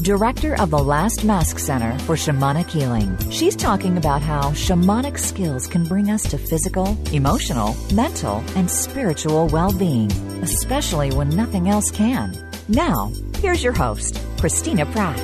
director 0.00 0.58
of 0.60 0.70
the 0.70 0.78
Last 0.78 1.24
Mask 1.24 1.58
Center 1.58 1.98
for 2.00 2.16
Shamanic 2.16 2.70
Healing. 2.70 3.16
She's 3.30 3.54
talking 3.54 3.98
about 3.98 4.22
how 4.22 4.50
shamanic 4.52 5.18
skills 5.18 5.66
can 5.66 5.84
bring 5.84 6.10
us 6.10 6.22
to 6.30 6.38
physical, 6.38 6.96
emotional, 7.12 7.76
mental, 7.94 8.42
and 8.56 8.70
spiritual 8.70 9.48
well 9.48 9.72
being, 9.72 10.10
especially 10.42 11.12
when 11.12 11.28
nothing 11.28 11.68
else 11.68 11.90
can. 11.90 12.34
Now, 12.68 13.12
here's 13.36 13.62
your 13.62 13.74
host, 13.74 14.20
Christina 14.38 14.86
Pratt. 14.86 15.18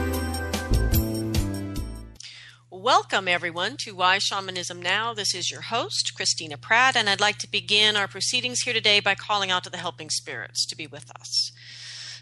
Welcome, 2.70 3.26
everyone, 3.26 3.76
to 3.78 3.96
Why 3.96 4.18
Shamanism 4.18 4.80
Now. 4.80 5.12
This 5.12 5.34
is 5.34 5.50
your 5.50 5.62
host, 5.62 6.12
Christina 6.14 6.56
Pratt, 6.56 6.94
and 6.94 7.10
I'd 7.10 7.20
like 7.20 7.38
to 7.38 7.50
begin 7.50 7.96
our 7.96 8.06
proceedings 8.06 8.60
here 8.60 8.74
today 8.74 9.00
by 9.00 9.16
calling 9.16 9.50
out 9.50 9.64
to 9.64 9.70
the 9.70 9.76
helping 9.76 10.08
spirits 10.08 10.64
to 10.66 10.76
be 10.76 10.86
with 10.86 11.10
us. 11.18 11.50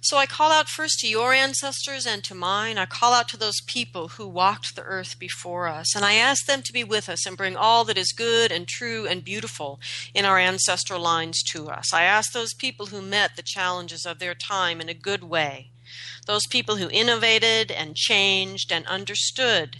So 0.04 0.18
I 0.18 0.26
call 0.26 0.52
out 0.52 0.68
first 0.68 0.98
to 0.98 1.08
your 1.08 1.32
ancestors 1.32 2.06
and 2.06 2.22
to 2.24 2.34
mine. 2.34 2.76
I 2.76 2.84
call 2.84 3.14
out 3.14 3.26
to 3.30 3.38
those 3.38 3.62
people 3.66 4.08
who 4.08 4.28
walked 4.28 4.76
the 4.76 4.82
earth 4.82 5.18
before 5.18 5.66
us, 5.66 5.96
and 5.96 6.04
I 6.04 6.12
ask 6.12 6.44
them 6.44 6.60
to 6.60 6.74
be 6.74 6.84
with 6.84 7.08
us 7.08 7.24
and 7.24 7.38
bring 7.38 7.56
all 7.56 7.86
that 7.86 7.96
is 7.96 8.12
good 8.12 8.52
and 8.52 8.68
true 8.68 9.06
and 9.06 9.24
beautiful 9.24 9.80
in 10.12 10.26
our 10.26 10.38
ancestral 10.38 11.00
lines 11.00 11.42
to 11.44 11.70
us. 11.70 11.94
I 11.94 12.02
ask 12.02 12.32
those 12.32 12.52
people 12.52 12.86
who 12.86 13.00
met 13.00 13.36
the 13.36 13.42
challenges 13.42 14.04
of 14.04 14.18
their 14.18 14.34
time 14.34 14.78
in 14.82 14.90
a 14.90 14.94
good 14.94 15.24
way, 15.24 15.70
those 16.26 16.46
people 16.46 16.76
who 16.76 16.90
innovated 16.90 17.70
and 17.70 17.96
changed 17.96 18.70
and 18.70 18.86
understood 18.86 19.78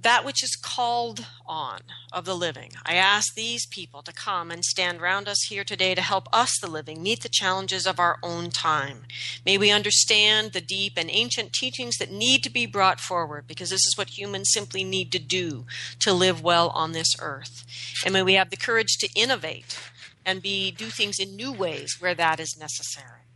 that 0.00 0.24
which 0.24 0.42
is 0.42 0.56
called 0.56 1.26
on 1.50 1.80
of 2.12 2.24
the 2.24 2.36
living. 2.36 2.70
I 2.86 2.94
ask 2.94 3.34
these 3.34 3.66
people 3.66 4.02
to 4.02 4.12
come 4.12 4.50
and 4.50 4.64
stand 4.64 5.00
round 5.00 5.28
us 5.28 5.42
here 5.48 5.64
today 5.64 5.96
to 5.96 6.00
help 6.00 6.28
us, 6.32 6.56
the 6.60 6.70
living, 6.70 7.02
meet 7.02 7.22
the 7.22 7.28
challenges 7.28 7.86
of 7.86 7.98
our 7.98 8.18
own 8.22 8.50
time. 8.50 9.02
May 9.44 9.58
we 9.58 9.72
understand 9.72 10.52
the 10.52 10.60
deep 10.60 10.94
and 10.96 11.10
ancient 11.10 11.52
teachings 11.52 11.96
that 11.98 12.12
need 12.12 12.44
to 12.44 12.50
be 12.50 12.66
brought 12.66 13.00
forward 13.00 13.46
because 13.48 13.70
this 13.70 13.86
is 13.86 13.98
what 13.98 14.16
humans 14.16 14.50
simply 14.52 14.84
need 14.84 15.10
to 15.12 15.18
do 15.18 15.66
to 15.98 16.12
live 16.12 16.40
well 16.40 16.70
on 16.70 16.92
this 16.92 17.16
earth. 17.20 17.66
And 18.04 18.12
may 18.12 18.22
we 18.22 18.34
have 18.34 18.50
the 18.50 18.56
courage 18.56 18.96
to 19.00 19.08
innovate 19.14 19.76
and 20.24 20.40
be 20.40 20.70
do 20.70 20.86
things 20.86 21.18
in 21.18 21.34
new 21.34 21.52
ways 21.52 21.96
where 21.98 22.14
that 22.14 22.38
is 22.38 22.56
necessary. 22.58 23.26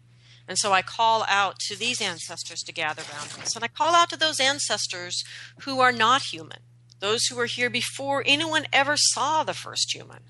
And 0.47 0.59
so 0.59 0.73
I 0.73 0.83
call 0.83 1.25
out 1.29 1.59
to 1.61 1.77
these 1.77 2.01
ancestors 2.01 2.63
to 2.63 2.73
gather 2.73 3.03
around 3.03 3.33
us. 3.43 3.55
And 3.55 3.65
I 3.65 3.69
call 3.69 3.95
out 3.95 4.11
to 4.11 4.17
those 4.17 4.39
ancestors 4.39 5.25
who 5.63 5.81
are 5.81 5.93
not 5.93 6.23
human, 6.23 6.61
those 7.01 7.27
who 7.27 7.37
were 7.37 7.47
here 7.47 7.71
before 7.71 8.23
anyone 8.27 8.67
ever 8.73 8.97
saw 8.97 9.43
the 9.43 9.55
first 9.55 9.95
human. 9.95 10.21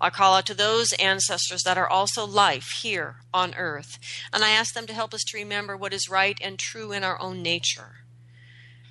I 0.00 0.08
call 0.08 0.34
out 0.34 0.46
to 0.46 0.54
those 0.54 0.92
ancestors 0.94 1.62
that 1.64 1.76
are 1.76 1.88
also 1.88 2.26
life 2.26 2.70
here 2.80 3.16
on 3.34 3.54
earth. 3.54 3.98
And 4.32 4.42
I 4.42 4.50
ask 4.50 4.72
them 4.72 4.86
to 4.86 4.94
help 4.94 5.12
us 5.12 5.22
to 5.24 5.38
remember 5.38 5.76
what 5.76 5.92
is 5.92 6.08
right 6.08 6.38
and 6.42 6.58
true 6.58 6.90
in 6.90 7.04
our 7.04 7.20
own 7.20 7.42
nature. 7.42 7.96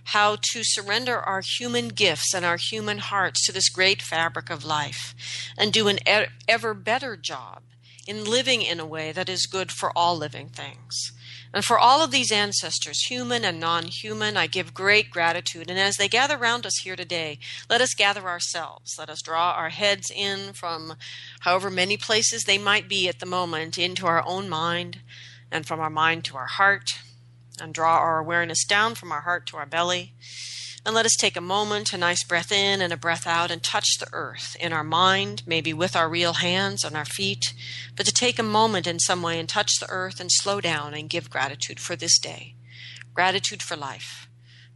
How 0.06 0.38
to 0.54 0.64
surrender 0.64 1.20
our 1.20 1.42
human 1.42 1.90
gifts 1.90 2.34
and 2.34 2.46
our 2.46 2.58
human 2.58 3.00
hearts 3.00 3.46
to 3.46 3.52
this 3.52 3.70
great 3.70 4.02
fabric 4.02 4.50
of 4.50 4.66
life 4.66 5.16
and 5.58 5.74
do 5.74 5.88
an 5.88 6.00
ever 6.48 6.74
better 6.74 7.18
job 7.18 7.64
in 8.08 8.24
living 8.24 8.62
in 8.62 8.80
a 8.80 8.86
way 8.86 9.12
that 9.12 9.30
is 9.30 9.46
good 9.46 9.72
for 9.72 9.92
all 9.96 10.16
living 10.16 10.50
things. 10.50 11.12
And 11.54 11.66
for 11.66 11.80
all 11.80 12.04
of 12.04 12.12
these 12.12 12.32
ancestors, 12.32 13.06
human 13.06 13.44
and 13.44 13.60
non 13.60 13.86
human, 13.86 14.38
I 14.38 14.48
give 14.48 14.74
great 14.74 15.10
gratitude. 15.10 15.70
And 15.70 15.80
as 15.80 15.98
they 15.98 16.08
gather 16.08 16.38
round 16.38 16.66
us 16.66 16.78
here 16.84 16.96
today, 16.96 17.40
let 17.70 17.82
us 17.82 17.96
gather 17.96 18.28
ourselves. 18.28 18.98
Let 19.00 19.10
us 19.10 19.22
draw 19.22 19.52
our 19.52 19.70
heads 19.70 20.12
in 20.16 20.54
from 20.54 20.96
however 21.42 21.72
many 21.72 21.98
places 21.98 22.44
they 22.44 22.60
might 22.60 22.88
be 22.88 23.08
at 23.08 23.20
the 23.20 23.26
moment 23.26 23.78
into 23.78 24.06
our 24.06 24.24
own 24.28 24.48
mind, 24.48 25.00
and 25.52 25.66
from 25.66 25.80
our 25.80 25.90
mind 25.90 26.24
to 26.26 26.38
our 26.38 26.46
heart, 26.46 26.92
and 27.60 27.74
draw 27.74 27.98
our 27.98 28.20
awareness 28.20 28.64
down 28.64 28.94
from 28.94 29.12
our 29.12 29.22
heart 29.22 29.48
to 29.48 29.58
our 29.58 29.66
belly. 29.66 30.14
And 30.90 30.96
let 30.96 31.06
us 31.06 31.16
take 31.16 31.38
a 31.38 31.42
moment, 31.42 31.94
a 31.94 32.00
nice 32.00 32.24
breath 32.24 32.52
in 32.52 32.82
and 32.82 32.92
a 32.92 32.98
breath 32.98 33.28
out, 33.28 33.52
and 33.52 33.62
touch 33.62 34.00
the 34.00 34.10
earth 34.12 34.58
in 34.60 34.74
our 34.74 34.84
mind, 34.84 35.44
maybe 35.46 35.72
with 35.72 35.96
our 35.96 36.10
real 36.10 36.34
hands 36.34 36.84
on 36.84 36.96
our 36.96 37.06
feet, 37.06 37.54
but 37.96 38.08
to 38.08 38.12
take 38.12 38.40
a 38.40 38.44
moment 38.44 38.88
in 38.88 38.98
some 38.98 39.22
way 39.22 39.40
and 39.40 39.48
touch 39.48 39.70
the 39.80 39.88
earth 39.88 40.20
and 40.20 40.32
slow 40.32 40.60
down 40.60 40.96
and 40.96 41.08
give 41.08 41.30
gratitude 41.30 41.80
for 41.80 41.96
this 41.96 42.18
day. 42.18 42.56
Gratitude 43.14 43.62
for 43.62 43.78
life. 43.78 44.28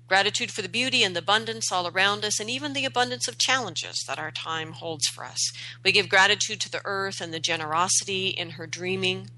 Gratitude 0.07 0.51
for 0.51 0.61
the 0.61 0.69
beauty 0.69 1.01
and 1.03 1.15
the 1.15 1.19
abundance 1.19 1.71
all 1.71 1.87
around 1.87 2.23
us, 2.23 2.39
and 2.39 2.47
even 2.47 2.73
the 2.73 2.85
abundance 2.85 3.27
of 3.27 3.39
challenges 3.39 4.03
that 4.05 4.19
our 4.19 4.29
time 4.29 4.73
holds 4.73 5.07
for 5.07 5.25
us. 5.25 5.51
We 5.83 5.91
give 5.91 6.09
gratitude 6.09 6.61
to 6.61 6.71
the 6.71 6.85
earth 6.85 7.21
and 7.21 7.33
the 7.33 7.39
generosity 7.39 8.27
in 8.27 8.51
her 8.51 8.67
dreaming. 8.67 9.31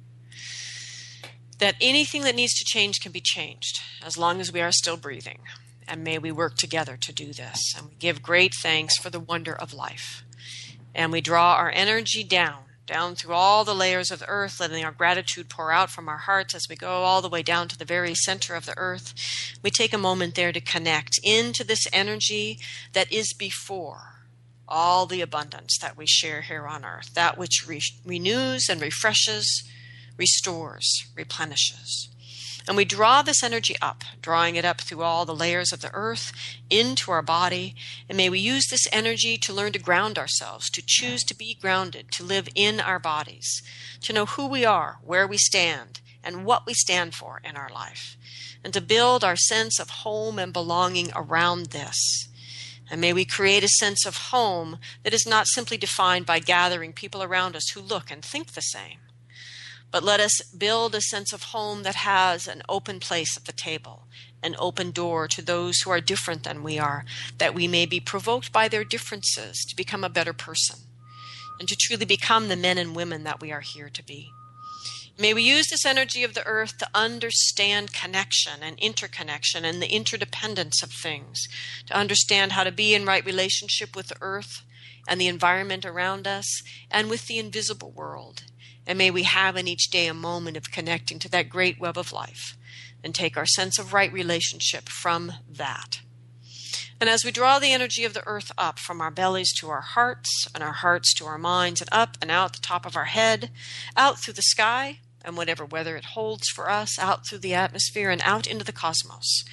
That 1.59 1.75
anything 1.79 2.23
that 2.23 2.35
needs 2.35 2.53
to 2.55 2.65
change 2.65 2.99
can 2.99 3.13
be 3.13 3.21
changed 3.21 3.79
as 4.03 4.17
long 4.17 4.41
as 4.41 4.51
we 4.51 4.59
are 4.59 4.73
still 4.73 4.97
breathing 4.97 5.39
and 5.87 6.03
may 6.03 6.17
we 6.17 6.31
work 6.31 6.55
together 6.55 6.97
to 6.97 7.13
do 7.13 7.33
this. 7.33 7.73
And 7.77 7.87
we 7.87 7.95
give 7.95 8.21
great 8.21 8.53
thanks 8.61 8.97
for 8.97 9.09
the 9.09 9.19
wonder 9.19 9.53
of 9.53 9.73
life. 9.73 10.23
And 10.93 11.11
we 11.11 11.21
draw 11.21 11.55
our 11.55 11.71
energy 11.73 12.23
down, 12.23 12.63
down 12.85 13.15
through 13.15 13.33
all 13.33 13.65
the 13.65 13.75
layers 13.75 14.11
of 14.11 14.19
the 14.19 14.27
earth, 14.27 14.59
letting 14.59 14.83
our 14.83 14.91
gratitude 14.91 15.49
pour 15.49 15.71
out 15.71 15.89
from 15.89 16.07
our 16.07 16.19
hearts 16.19 16.55
as 16.55 16.67
we 16.69 16.75
go 16.75 17.03
all 17.03 17.21
the 17.21 17.29
way 17.29 17.43
down 17.43 17.67
to 17.67 17.77
the 17.77 17.85
very 17.85 18.15
center 18.15 18.55
of 18.55 18.65
the 18.65 18.77
earth. 18.77 19.13
We 19.61 19.71
take 19.71 19.93
a 19.93 19.97
moment 19.97 20.35
there 20.35 20.51
to 20.51 20.61
connect 20.61 21.19
into 21.23 21.63
this 21.63 21.85
energy 21.91 22.59
that 22.93 23.11
is 23.11 23.33
before 23.33 24.15
all 24.67 25.05
the 25.05 25.21
abundance 25.21 25.77
that 25.81 25.97
we 25.97 26.05
share 26.07 26.41
here 26.41 26.67
on 26.67 26.83
earth, 26.83 27.13
that 27.13 27.37
which 27.37 27.65
re- 27.67 27.81
renews 28.03 28.67
and 28.69 28.81
refreshes, 28.81 29.63
restores, 30.17 31.05
replenishes. 31.15 32.09
And 32.67 32.75
we 32.75 32.85
draw 32.85 33.21
this 33.21 33.43
energy 33.43 33.75
up, 33.81 34.03
drawing 34.21 34.55
it 34.55 34.65
up 34.65 34.81
through 34.81 35.03
all 35.03 35.25
the 35.25 35.35
layers 35.35 35.71
of 35.71 35.81
the 35.81 35.93
earth 35.93 36.31
into 36.69 37.11
our 37.11 37.21
body. 37.21 37.75
And 38.09 38.17
may 38.17 38.29
we 38.29 38.39
use 38.39 38.67
this 38.67 38.87
energy 38.91 39.37
to 39.37 39.53
learn 39.53 39.71
to 39.73 39.79
ground 39.79 40.17
ourselves, 40.17 40.69
to 40.71 40.83
choose 40.83 41.23
to 41.25 41.35
be 41.35 41.53
grounded, 41.53 42.11
to 42.13 42.23
live 42.23 42.49
in 42.55 42.79
our 42.79 42.97
bodies, 42.97 43.61
to 44.01 44.13
know 44.13 44.25
who 44.25 44.47
we 44.47 44.65
are, 44.65 44.97
where 45.03 45.27
we 45.27 45.37
stand, 45.37 46.01
and 46.23 46.43
what 46.43 46.65
we 46.65 46.73
stand 46.73 47.13
for 47.13 47.39
in 47.43 47.55
our 47.55 47.69
life, 47.69 48.17
and 48.63 48.73
to 48.73 48.81
build 48.81 49.23
our 49.23 49.35
sense 49.35 49.79
of 49.79 49.89
home 49.89 50.39
and 50.39 50.51
belonging 50.51 51.11
around 51.15 51.67
this. 51.67 52.27
And 52.89 52.99
may 52.99 53.13
we 53.13 53.25
create 53.25 53.63
a 53.63 53.67
sense 53.67 54.05
of 54.05 54.17
home 54.17 54.79
that 55.03 55.13
is 55.13 55.27
not 55.27 55.47
simply 55.47 55.77
defined 55.77 56.25
by 56.25 56.39
gathering 56.39 56.93
people 56.93 57.21
around 57.21 57.55
us 57.55 57.69
who 57.69 57.81
look 57.81 58.09
and 58.09 58.23
think 58.23 58.53
the 58.53 58.61
same 58.61 58.99
but 59.95 60.03
let 60.03 60.19
us 60.19 60.41
build 60.41 60.93
a 60.93 60.99
sense 60.99 61.31
of 61.31 61.41
home 61.41 61.83
that 61.83 61.95
has 61.95 62.49
an 62.49 62.61
open 62.67 62.99
place 62.99 63.37
at 63.37 63.45
the 63.45 63.53
table, 63.53 64.03
an 64.43 64.53
open 64.59 64.91
door 64.91 65.25
to 65.25 65.41
those 65.41 65.79
who 65.79 65.89
are 65.89 66.01
different 66.01 66.43
than 66.43 66.63
we 66.63 66.77
are, 66.77 67.05
that 67.37 67.53
we 67.53 67.65
may 67.65 67.85
be 67.85 68.01
provoked 68.01 68.51
by 68.51 68.67
their 68.67 68.83
differences 68.83 69.63
to 69.63 69.73
become 69.73 70.03
a 70.03 70.09
better 70.09 70.33
person 70.33 70.79
and 71.61 71.69
to 71.69 71.77
truly 71.77 72.03
become 72.03 72.49
the 72.49 72.57
men 72.57 72.77
and 72.77 72.93
women 72.93 73.23
that 73.23 73.39
we 73.39 73.53
are 73.53 73.61
here 73.61 73.87
to 73.87 74.03
be. 74.03 74.29
May 75.17 75.33
we 75.33 75.43
use 75.43 75.69
this 75.69 75.85
energy 75.85 76.25
of 76.25 76.33
the 76.33 76.45
earth 76.45 76.77
to 76.79 76.89
understand 76.93 77.93
connection 77.93 78.61
and 78.61 78.77
interconnection 78.77 79.63
and 79.63 79.81
the 79.81 79.89
interdependence 79.89 80.83
of 80.83 80.91
things, 80.91 81.47
to 81.87 81.97
understand 81.97 82.51
how 82.51 82.65
to 82.65 82.71
be 82.73 82.93
in 82.93 83.05
right 83.05 83.25
relationship 83.25 83.95
with 83.95 84.09
the 84.09 84.17
earth 84.19 84.61
and 85.07 85.21
the 85.21 85.29
environment 85.29 85.85
around 85.85 86.27
us 86.27 86.61
and 86.91 87.09
with 87.09 87.27
the 87.27 87.39
invisible 87.39 87.91
world 87.91 88.43
and 88.87 88.97
may 88.97 89.11
we 89.11 89.23
have 89.23 89.55
in 89.55 89.67
each 89.67 89.89
day 89.89 90.07
a 90.07 90.13
moment 90.13 90.57
of 90.57 90.71
connecting 90.71 91.19
to 91.19 91.29
that 91.29 91.49
great 91.49 91.79
web 91.79 91.97
of 91.97 92.11
life 92.11 92.57
and 93.03 93.13
take 93.13 93.37
our 93.37 93.45
sense 93.45 93.77
of 93.77 93.93
right 93.93 94.11
relationship 94.11 94.89
from 94.89 95.33
that. 95.49 96.01
And 96.99 97.09
as 97.09 97.25
we 97.25 97.31
draw 97.31 97.59
the 97.59 97.73
energy 97.73 98.05
of 98.05 98.13
the 98.13 98.25
earth 98.25 98.51
up 98.57 98.79
from 98.79 99.01
our 99.01 99.11
bellies 99.11 99.51
to 99.59 99.69
our 99.69 99.81
hearts, 99.81 100.47
and 100.55 100.63
our 100.63 100.71
hearts 100.71 101.13
to 101.15 101.25
our 101.25 101.37
minds, 101.37 101.81
and 101.81 101.89
up 101.91 102.17
and 102.21 102.31
out 102.31 102.53
the 102.53 102.61
top 102.61 102.85
of 102.85 102.95
our 102.95 103.05
head, 103.05 103.51
out 103.97 104.19
through 104.19 104.35
the 104.35 104.41
sky, 104.41 104.99
and 105.23 105.35
whatever 105.35 105.65
weather 105.65 105.97
it 105.97 106.05
holds 106.05 106.47
for 106.47 106.69
us, 106.69 106.97
out 106.97 107.27
through 107.27 107.39
the 107.39 107.53
atmosphere, 107.53 108.09
and 108.09 108.21
out 108.23 108.47
into 108.47 108.63
the 108.63 108.71
cosmos, 108.71 109.43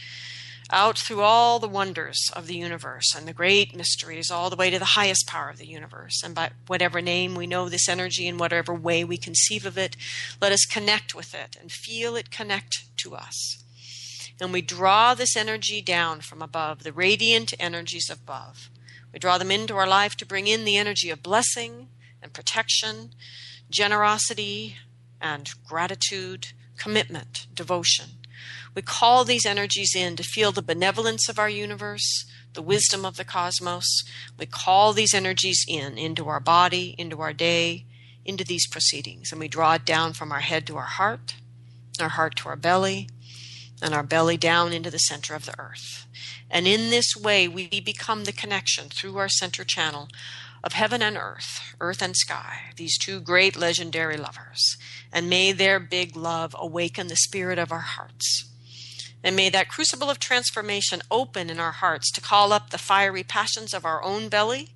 out 0.72 0.98
through 0.98 1.20
all 1.20 1.58
the 1.58 1.68
wonders 1.68 2.30
of 2.34 2.46
the 2.46 2.56
universe 2.56 3.14
and 3.14 3.28
the 3.28 3.34
great 3.34 3.76
mysteries, 3.76 4.30
all 4.30 4.48
the 4.48 4.56
way 4.56 4.70
to 4.70 4.78
the 4.78 4.84
highest 4.96 5.26
power 5.26 5.50
of 5.50 5.58
the 5.58 5.68
universe. 5.68 6.22
And 6.24 6.34
by 6.34 6.50
whatever 6.66 7.02
name 7.02 7.34
we 7.34 7.46
know 7.46 7.68
this 7.68 7.88
energy, 7.88 8.26
in 8.26 8.38
whatever 8.38 8.74
way 8.74 9.04
we 9.04 9.18
conceive 9.18 9.66
of 9.66 9.76
it, 9.76 9.96
let 10.40 10.50
us 10.50 10.64
connect 10.64 11.14
with 11.14 11.34
it 11.34 11.56
and 11.60 11.70
feel 11.70 12.16
it 12.16 12.30
connect 12.30 12.96
to 12.98 13.14
us. 13.14 13.62
And 14.40 14.52
we 14.52 14.62
draw 14.62 15.14
this 15.14 15.36
energy 15.36 15.82
down 15.82 16.20
from 16.20 16.40
above, 16.40 16.82
the 16.82 16.92
radiant 16.92 17.52
energies 17.60 18.08
above. 18.10 18.70
We 19.12 19.18
draw 19.18 19.36
them 19.36 19.50
into 19.50 19.76
our 19.76 19.86
life 19.86 20.16
to 20.16 20.26
bring 20.26 20.46
in 20.46 20.64
the 20.64 20.78
energy 20.78 21.10
of 21.10 21.22
blessing 21.22 21.88
and 22.22 22.32
protection, 22.32 23.10
generosity 23.68 24.76
and 25.20 25.50
gratitude, 25.66 26.48
commitment, 26.78 27.46
devotion. 27.54 28.21
We 28.74 28.82
call 28.82 29.24
these 29.24 29.44
energies 29.44 29.94
in 29.94 30.16
to 30.16 30.22
feel 30.22 30.52
the 30.52 30.62
benevolence 30.62 31.28
of 31.28 31.38
our 31.38 31.48
universe, 31.48 32.24
the 32.54 32.62
wisdom 32.62 33.04
of 33.04 33.16
the 33.16 33.24
cosmos. 33.24 34.02
We 34.38 34.46
call 34.46 34.92
these 34.92 35.14
energies 35.14 35.64
in, 35.68 35.98
into 35.98 36.28
our 36.28 36.40
body, 36.40 36.94
into 36.98 37.20
our 37.20 37.32
day, 37.32 37.84
into 38.24 38.44
these 38.44 38.66
proceedings. 38.66 39.30
And 39.30 39.40
we 39.40 39.48
draw 39.48 39.74
it 39.74 39.84
down 39.84 40.12
from 40.14 40.32
our 40.32 40.40
head 40.40 40.66
to 40.68 40.76
our 40.76 40.82
heart, 40.82 41.34
our 42.00 42.10
heart 42.10 42.36
to 42.36 42.48
our 42.48 42.56
belly, 42.56 43.08
and 43.82 43.94
our 43.94 44.02
belly 44.02 44.36
down 44.36 44.72
into 44.72 44.90
the 44.90 44.98
center 44.98 45.34
of 45.34 45.44
the 45.44 45.58
earth. 45.58 46.06
And 46.50 46.66
in 46.66 46.90
this 46.90 47.16
way, 47.16 47.48
we 47.48 47.80
become 47.80 48.24
the 48.24 48.32
connection 48.32 48.88
through 48.88 49.16
our 49.18 49.28
center 49.28 49.64
channel 49.64 50.08
of 50.64 50.74
heaven 50.74 51.02
and 51.02 51.16
earth, 51.16 51.74
earth 51.80 52.00
and 52.00 52.16
sky, 52.16 52.70
these 52.76 52.96
two 52.96 53.20
great 53.20 53.56
legendary 53.56 54.16
lovers. 54.16 54.76
And 55.12 55.28
may 55.28 55.52
their 55.52 55.80
big 55.80 56.16
love 56.16 56.54
awaken 56.58 57.08
the 57.08 57.16
spirit 57.16 57.58
of 57.58 57.72
our 57.72 57.80
hearts. 57.80 58.51
And 59.24 59.36
may 59.36 59.48
that 59.50 59.68
crucible 59.68 60.10
of 60.10 60.18
transformation 60.18 61.02
open 61.10 61.48
in 61.48 61.60
our 61.60 61.72
hearts 61.72 62.10
to 62.12 62.20
call 62.20 62.52
up 62.52 62.70
the 62.70 62.78
fiery 62.78 63.22
passions 63.22 63.72
of 63.72 63.84
our 63.84 64.02
own 64.02 64.28
belly 64.28 64.74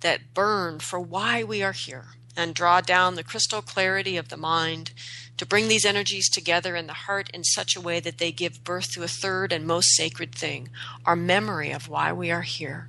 that 0.00 0.34
burn 0.34 0.78
for 0.78 0.98
why 1.00 1.44
we 1.44 1.62
are 1.62 1.72
here 1.72 2.14
and 2.36 2.54
draw 2.54 2.80
down 2.80 3.14
the 3.14 3.24
crystal 3.24 3.62
clarity 3.62 4.16
of 4.16 4.28
the 4.28 4.36
mind 4.36 4.92
to 5.36 5.46
bring 5.46 5.68
these 5.68 5.84
energies 5.84 6.28
together 6.28 6.76
in 6.76 6.86
the 6.86 6.92
heart 6.92 7.28
in 7.30 7.44
such 7.44 7.76
a 7.76 7.80
way 7.80 8.00
that 8.00 8.18
they 8.18 8.32
give 8.32 8.64
birth 8.64 8.92
to 8.92 9.02
a 9.02 9.08
third 9.08 9.52
and 9.52 9.66
most 9.66 9.94
sacred 9.94 10.34
thing 10.34 10.68
our 11.04 11.16
memory 11.16 11.70
of 11.72 11.88
why 11.88 12.12
we 12.12 12.30
are 12.30 12.42
here. 12.42 12.88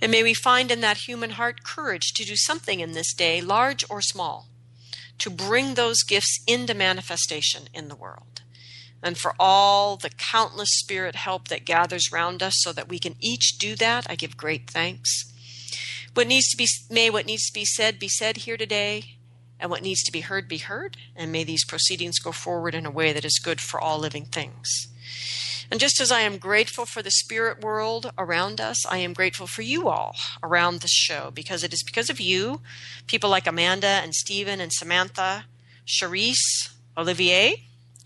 And 0.00 0.10
may 0.10 0.22
we 0.22 0.34
find 0.34 0.70
in 0.70 0.80
that 0.80 1.08
human 1.08 1.30
heart 1.30 1.64
courage 1.64 2.12
to 2.14 2.24
do 2.24 2.36
something 2.36 2.80
in 2.80 2.92
this 2.92 3.14
day, 3.14 3.40
large 3.40 3.84
or 3.88 4.02
small, 4.02 4.48
to 5.18 5.30
bring 5.30 5.74
those 5.74 6.02
gifts 6.02 6.42
into 6.46 6.74
manifestation 6.74 7.68
in 7.72 7.88
the 7.88 7.96
world. 7.96 8.42
And 9.04 9.18
for 9.18 9.34
all 9.38 9.96
the 9.96 10.08
countless 10.08 10.70
spirit 10.72 11.14
help 11.14 11.48
that 11.48 11.66
gathers 11.66 12.10
round 12.10 12.42
us 12.42 12.54
so 12.56 12.72
that 12.72 12.88
we 12.88 12.98
can 12.98 13.16
each 13.20 13.58
do 13.58 13.76
that, 13.76 14.06
I 14.08 14.16
give 14.16 14.38
great 14.38 14.70
thanks. 14.70 15.30
What 16.14 16.26
needs 16.26 16.48
to 16.48 16.56
be 16.56 16.66
may 16.88 17.10
what 17.10 17.26
needs 17.26 17.46
to 17.46 17.52
be 17.52 17.66
said 17.66 17.98
be 17.98 18.08
said 18.08 18.38
here 18.38 18.56
today, 18.56 19.16
and 19.60 19.70
what 19.70 19.82
needs 19.82 20.02
to 20.04 20.12
be 20.12 20.20
heard 20.20 20.48
be 20.48 20.56
heard, 20.56 20.96
and 21.14 21.30
may 21.30 21.44
these 21.44 21.66
proceedings 21.66 22.18
go 22.18 22.32
forward 22.32 22.74
in 22.74 22.86
a 22.86 22.90
way 22.90 23.12
that 23.12 23.26
is 23.26 23.38
good 23.42 23.60
for 23.60 23.78
all 23.78 23.98
living 23.98 24.24
things. 24.24 24.88
And 25.70 25.80
just 25.80 26.00
as 26.00 26.10
I 26.10 26.20
am 26.20 26.38
grateful 26.38 26.86
for 26.86 27.02
the 27.02 27.10
spirit 27.10 27.62
world 27.62 28.10
around 28.16 28.60
us, 28.60 28.86
I 28.86 28.98
am 28.98 29.12
grateful 29.12 29.46
for 29.46 29.62
you 29.62 29.88
all 29.88 30.14
around 30.42 30.80
this 30.80 30.92
show 30.92 31.30
because 31.30 31.62
it 31.62 31.72
is 31.74 31.82
because 31.82 32.08
of 32.08 32.20
you, 32.20 32.60
people 33.06 33.28
like 33.28 33.46
Amanda 33.46 33.86
and 33.86 34.14
Stephen 34.14 34.60
and 34.60 34.72
Samantha, 34.72 35.44
Charisse, 35.86 36.70
Olivier, 36.96 37.64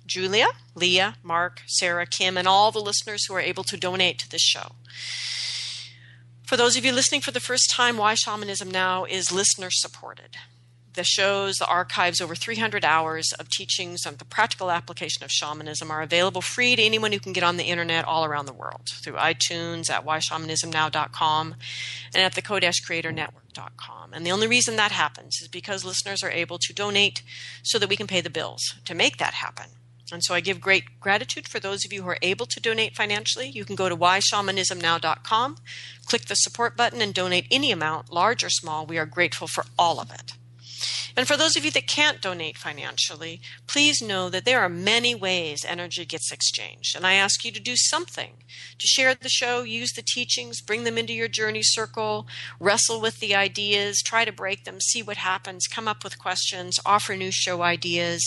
Julia, 0.09 0.49
Leah, 0.75 1.17
Mark, 1.23 1.63
Sarah, 1.67 2.07
Kim, 2.07 2.37
and 2.37 2.49
all 2.49 2.73
the 2.73 2.81
listeners 2.81 3.27
who 3.27 3.35
are 3.35 3.41
able 3.41 3.63
to 3.65 3.77
donate 3.77 4.19
to 4.19 4.29
this 4.29 4.43
show. 4.43 4.73
For 6.45 6.57
those 6.57 6.79
of 6.79 6.85
you 6.85 6.93
listening 6.93 7.21
for 7.21 7.31
the 7.31 7.41
first 7.41 7.71
time, 7.71 7.99
Why 7.99 8.15
Shamanism 8.15 8.71
Now 8.71 9.05
is 9.05 9.31
listener 9.31 9.69
supported. 9.71 10.37
The 10.95 11.05
shows, 11.05 11.57
the 11.57 11.67
archives, 11.67 12.21
over 12.21 12.35
300 12.35 12.85
hours 12.85 13.33
of 13.39 13.51
teachings 13.51 14.07
on 14.07 14.17
the 14.17 14.25
practical 14.25 14.71
application 14.71 15.23
of 15.23 15.31
shamanism 15.31 15.91
are 15.91 16.03
available 16.03 16.41
free 16.41 16.75
to 16.75 16.83
anyone 16.83 17.13
who 17.13 17.21
can 17.21 17.35
get 17.35 17.45
on 17.45 17.57
the 17.57 17.65
internet 17.65 18.05
all 18.05 18.25
around 18.25 18.47
the 18.47 18.53
world 18.53 18.89
through 19.05 19.13
iTunes, 19.13 19.91
at 19.91 20.05
whyshamanismnow.com, 20.05 21.55
and 22.15 22.23
at 22.23 22.35
the 22.35 22.43
cocreatornetwork.com. 22.43 24.13
And 24.13 24.27
the 24.27 24.33
only 24.33 24.49
reason 24.49 24.77
that 24.77 24.91
happens 24.91 25.41
is 25.41 25.49
because 25.49 25.85
listeners 25.85 26.23
are 26.23 26.31
able 26.31 26.59
to 26.59 26.73
donate 26.73 27.23
so 27.63 27.79
that 27.79 27.89
we 27.89 27.97
can 27.97 28.07
pay 28.07 28.23
the 28.23 28.31
bills 28.31 28.75
to 28.87 28.95
make 28.95 29.19
that 29.19 29.35
happen. 29.35 29.67
And 30.13 30.25
so 30.25 30.35
I 30.35 30.41
give 30.41 30.61
great 30.61 31.01
gratitude 31.01 31.49
for 31.49 31.61
those 31.61 31.85
of 31.85 31.93
you 31.93 32.03
who 32.03 32.09
are 32.09 32.19
able 32.23 32.47
to 32.47 32.61
donate 32.61 32.97
financially. 32.97 33.49
You 33.49 33.65
can 33.65 33.77
go 33.77 33.89
to 33.89 33.97
whyshamanismnow.com, 33.97 35.57
click 36.07 36.27
the 36.27 36.35
support 36.35 36.77
button, 36.77 37.01
and 37.01 37.13
donate 37.13 37.47
any 37.51 37.71
amount, 37.71 38.13
large 38.13 38.43
or 38.43 38.51
small. 38.51 38.87
We 38.87 38.99
are 38.99 39.07
grateful 39.07 39.47
for 39.47 39.65
all 39.79 40.01
of 40.01 40.11
it. 40.11 40.33
And 41.19 41.27
for 41.27 41.37
those 41.37 41.57
of 41.57 41.65
you 41.65 41.73
that 41.73 41.89
can't 41.89 42.21
donate 42.21 42.57
financially, 42.57 43.41
please 43.67 44.01
know 44.01 44.31
that 44.31 44.45
there 44.45 44.61
are 44.61 44.69
many 44.69 45.17
ways 45.17 45.65
energy 45.67 46.05
gets 46.05 46.31
exchanged. 46.31 46.95
And 46.95 47.05
I 47.05 47.15
ask 47.15 47.45
you 47.45 47.51
to 47.51 47.59
do 47.59 47.75
something 47.75 48.35
to 48.79 48.87
share 48.87 49.17
the 49.17 49.29
show, 49.29 49.65
use 49.65 49.91
the 49.95 50.05
teachings, 50.07 50.61
bring 50.61 50.85
them 50.85 50.97
into 50.97 51.13
your 51.13 51.27
journey 51.27 51.65
circle, 51.65 52.29
wrestle 52.61 53.01
with 53.01 53.19
the 53.19 53.35
ideas, 53.35 54.01
try 54.01 54.25
to 54.25 54.31
break 54.31 54.63
them, 54.63 54.81
see 54.81 55.03
what 55.03 55.17
happens, 55.17 55.67
come 55.67 55.89
up 55.89 56.05
with 56.05 56.21
questions, 56.21 56.79
offer 56.87 57.17
new 57.17 57.33
show 57.33 57.63
ideas, 57.63 58.23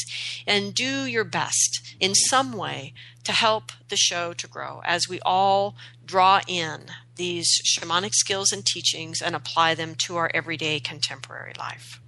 and 0.45 0.75
do 0.75 1.05
your 1.05 1.23
best 1.23 1.95
in 2.01 2.13
some 2.13 2.51
way 2.51 2.93
to 3.23 3.31
help 3.31 3.71
the 3.87 3.95
show 3.95 4.33
to 4.33 4.49
grow 4.49 4.81
as 4.83 5.07
we 5.07 5.21
all 5.21 5.77
draw 6.03 6.41
in 6.45 6.87
these 7.15 7.49
shamanic 7.63 8.13
skills 8.13 8.51
and 8.51 8.65
teachings 8.65 9.21
and 9.21 9.33
apply 9.33 9.75
them 9.75 9.95
to 9.95 10.17
our 10.17 10.29
everyday 10.33 10.81
contemporary 10.81 11.53
life. 11.57 12.01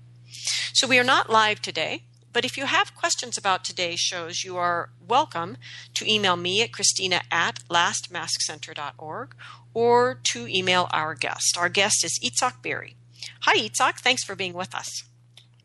So 0.74 0.88
we 0.88 1.00
are 1.00 1.04
not 1.04 1.30
live 1.30 1.62
today, 1.62 2.04
but 2.32 2.46
if 2.46 2.58
you 2.58 2.66
have 2.66 2.96
questions 2.96 3.38
about 3.38 3.64
today's 3.64 4.00
shows, 4.00 4.44
you 4.44 4.58
are 4.58 4.90
welcome 5.08 5.58
to 5.94 6.12
email 6.12 6.36
me 6.36 6.62
at 6.62 6.74
Christina 6.74 7.22
at 7.32 7.60
lastmaskcenter.org 7.70 9.36
or 9.74 10.20
to 10.24 10.48
email 10.48 10.88
our 10.92 11.14
guest. 11.16 11.56
Our 11.58 11.70
guest 11.70 12.04
is 12.04 12.20
Itzhak 12.24 12.62
Beery. 12.62 12.96
Hi, 13.42 13.58
Itzhak. 13.58 14.00
Thanks 14.00 14.24
for 14.24 14.36
being 14.36 14.54
with 14.54 14.74
us. 14.74 15.04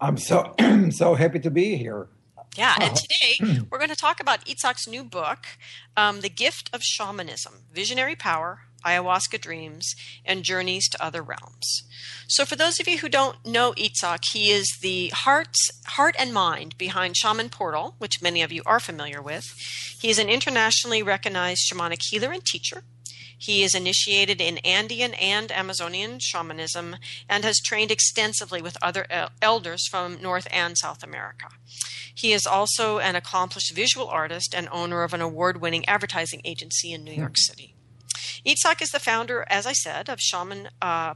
I'm 0.00 0.16
so 0.16 0.54
so 0.90 1.14
happy 1.14 1.40
to 1.40 1.50
be 1.50 1.76
here. 1.76 2.08
Yeah, 2.56 2.74
and 2.80 2.96
today 2.96 3.62
we're 3.70 3.78
going 3.78 3.90
to 3.90 3.96
talk 3.96 4.20
about 4.20 4.44
Itzhak's 4.44 4.88
new 4.88 5.04
book, 5.04 5.46
um, 5.96 6.22
The 6.22 6.28
Gift 6.28 6.70
of 6.72 6.82
Shamanism 6.82 7.64
Visionary 7.72 8.16
Power, 8.16 8.62
Ayahuasca 8.84 9.40
Dreams, 9.40 9.94
and 10.24 10.44
Journeys 10.44 10.88
to 10.88 11.04
Other 11.04 11.22
Realms. 11.22 11.82
So, 12.28 12.44
for 12.44 12.56
those 12.56 12.78
of 12.78 12.88
you 12.88 12.98
who 12.98 13.08
don't 13.08 13.44
know 13.46 13.72
Itzhak, 13.72 14.20
he 14.32 14.50
is 14.50 14.66
the 14.82 15.08
heart's, 15.14 15.70
heart 15.86 16.14
and 16.18 16.32
mind 16.32 16.76
behind 16.78 17.16
Shaman 17.16 17.48
Portal, 17.48 17.94
which 17.98 18.22
many 18.22 18.42
of 18.42 18.52
you 18.52 18.62
are 18.66 18.80
familiar 18.80 19.22
with. 19.22 19.44
He 20.00 20.10
is 20.10 20.18
an 20.18 20.28
internationally 20.28 21.02
recognized 21.02 21.62
shamanic 21.70 22.00
healer 22.10 22.32
and 22.32 22.44
teacher. 22.44 22.82
He 23.38 23.62
is 23.62 23.74
initiated 23.74 24.40
in 24.40 24.58
Andean 24.58 25.14
and 25.14 25.52
Amazonian 25.52 26.18
shamanism 26.18 26.96
and 27.28 27.44
has 27.44 27.60
trained 27.60 27.92
extensively 27.92 28.60
with 28.60 28.76
other 28.82 29.06
elders 29.40 29.86
from 29.88 30.20
North 30.20 30.48
and 30.50 30.76
South 30.76 31.04
America. 31.04 31.46
He 32.12 32.32
is 32.32 32.46
also 32.46 32.98
an 32.98 33.14
accomplished 33.14 33.72
visual 33.72 34.08
artist 34.08 34.54
and 34.54 34.68
owner 34.72 35.04
of 35.04 35.14
an 35.14 35.20
award 35.20 35.60
winning 35.60 35.88
advertising 35.88 36.40
agency 36.44 36.92
in 36.92 37.04
New 37.04 37.12
York 37.12 37.36
hmm. 37.36 37.52
City. 37.52 37.74
Itzhak 38.46 38.82
is 38.82 38.90
the 38.90 39.00
founder, 39.00 39.44
as 39.48 39.66
I 39.66 39.72
said, 39.72 40.08
of 40.08 40.20
Shaman 40.20 40.68
uh, 40.80 41.14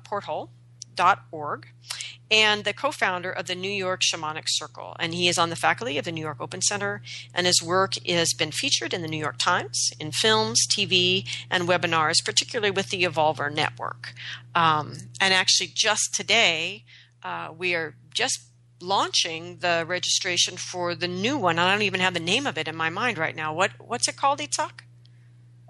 and 2.31 2.65
the 2.65 2.73
co-founder 2.73 3.31
of 3.31 3.47
the 3.47 3.55
New 3.55 3.71
York 3.71 4.01
Shamanic 4.01 4.45
Circle. 4.47 4.97
And 4.99 5.15
he 5.15 5.29
is 5.29 5.39
on 5.39 5.51
the 5.51 5.57
faculty 5.57 5.99
of 5.99 6.05
the 6.05 6.13
New 6.13 6.21
York 6.21 6.39
Open 6.41 6.63
Center, 6.63 7.03
and 7.35 7.47
his 7.47 7.63
work 7.63 7.93
has 8.07 8.33
been 8.33 8.51
featured 8.51 8.95
in 8.95 9.03
the 9.03 9.09
New 9.09 9.19
York 9.19 9.37
Times, 9.39 9.91
in 10.01 10.13
films, 10.13 10.67
TV, 10.67 11.29
and 11.51 11.69
webinars, 11.69 12.25
particularly 12.25 12.71
with 12.71 12.89
the 12.89 13.05
Evolver 13.05 13.55
Network. 13.55 14.15
Um, 14.55 14.95
and 15.21 15.35
actually, 15.35 15.71
just 15.75 16.15
today, 16.15 16.85
uh, 17.23 17.49
we 17.57 17.75
are 17.75 17.97
just 18.15 18.41
launching 18.81 19.59
the 19.59 19.85
registration 19.87 20.57
for 20.57 20.95
the 20.95 21.09
new 21.09 21.39
one. 21.39 21.59
I 21.59 21.71
don't 21.71 21.83
even 21.83 22.01
have 22.01 22.15
the 22.15 22.21
name 22.21 22.47
of 22.47 22.59
it 22.59 22.67
in 22.67 22.77
my 22.77 22.91
mind 22.91 23.19
right 23.19 23.37
now. 23.37 23.55
What 23.55 23.73
what's 23.79 24.09
it 24.09 24.17
called, 24.17 24.41
Itzhak? 24.41 24.81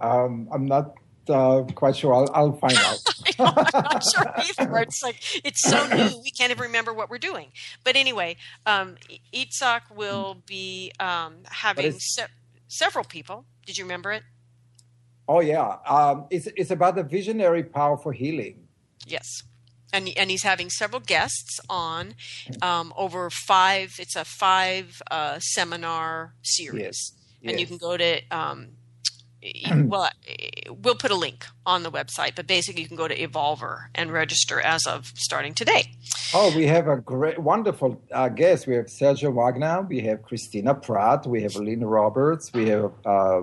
Um, 0.00 0.49
I'm 0.52 0.67
not 0.67 0.95
uh, 1.29 1.62
quite 1.75 1.97
sure. 1.97 2.14
I'll, 2.14 2.31
I'll 2.35 2.52
find 2.52 2.76
out. 2.79 2.99
I'm 3.38 3.55
not 3.73 4.05
sure 4.05 4.35
either. 4.61 4.79
It's 4.79 5.02
like 5.02 5.17
it's 5.45 5.62
so 5.62 5.87
new 5.88 6.21
we 6.23 6.31
can't 6.31 6.50
even 6.50 6.62
remember 6.62 6.93
what 6.93 7.11
we're 7.11 7.19
doing. 7.19 7.52
But 7.85 7.97
anyway, 7.97 8.37
um, 8.67 8.97
Itzhak 9.33 9.83
will 9.95 10.38
be 10.47 10.93
um, 11.00 11.38
having 11.45 11.93
se- 11.99 12.26
several 12.69 13.05
people. 13.05 13.45
Did 13.67 13.79
you 13.79 13.85
remember 13.85 14.12
it? 14.12 14.23
Oh 15.29 15.41
yeah, 15.41 15.76
um, 15.87 16.26
it's 16.31 16.49
it's 16.57 16.71
about 16.71 16.97
the 16.97 17.05
visionary 17.05 17.62
power 17.62 17.97
for 17.97 18.12
healing. 18.12 18.69
Yes. 19.07 19.43
And, 19.95 20.09
and 20.17 20.31
he's 20.31 20.43
having 20.43 20.71
several 20.71 21.00
guests 21.00 21.61
on 21.69 22.14
um, 22.62 22.95
over 22.97 23.29
five. 23.29 23.93
It's 23.99 24.17
a 24.17 24.25
five 24.25 25.02
uh, 25.11 25.38
seminar 25.38 26.35
series, 26.41 26.81
yes. 26.81 27.12
and 27.43 27.52
yes. 27.52 27.61
you 27.61 27.67
can 27.67 27.76
go 27.76 27.99
to 27.99 28.23
um, 28.31 28.69
well, 29.75 30.09
we'll 30.69 30.95
put 30.95 31.11
a 31.11 31.17
link 31.17 31.47
on 31.67 31.83
the 31.83 31.91
website, 31.91 32.35
but 32.37 32.47
basically 32.47 32.83
you 32.83 32.89
can 32.89 32.97
go 32.97 33.09
to 33.09 33.17
Evolver 33.17 33.87
and 33.95 34.13
register 34.13 34.61
as 34.61 34.87
of 34.87 35.13
starting 35.17 35.55
today. 35.55 35.93
Oh, 36.35 36.55
we 36.55 36.67
have 36.67 36.89
a 36.89 36.97
great, 36.97 37.39
wonderful 37.39 38.01
uh, 38.13 38.29
guest. 38.29 38.67
We 38.67 38.75
have 38.77 38.87
Sergio 38.87 39.33
Wagner, 39.33 39.83
we 39.83 40.01
have 40.01 40.23
Christina 40.23 40.75
Pratt, 40.75 41.27
we 41.27 41.43
have 41.43 41.53
Llyn 41.53 41.81
Roberts, 41.83 42.53
we 42.53 42.69
have 42.69 42.93
uh, 43.05 43.43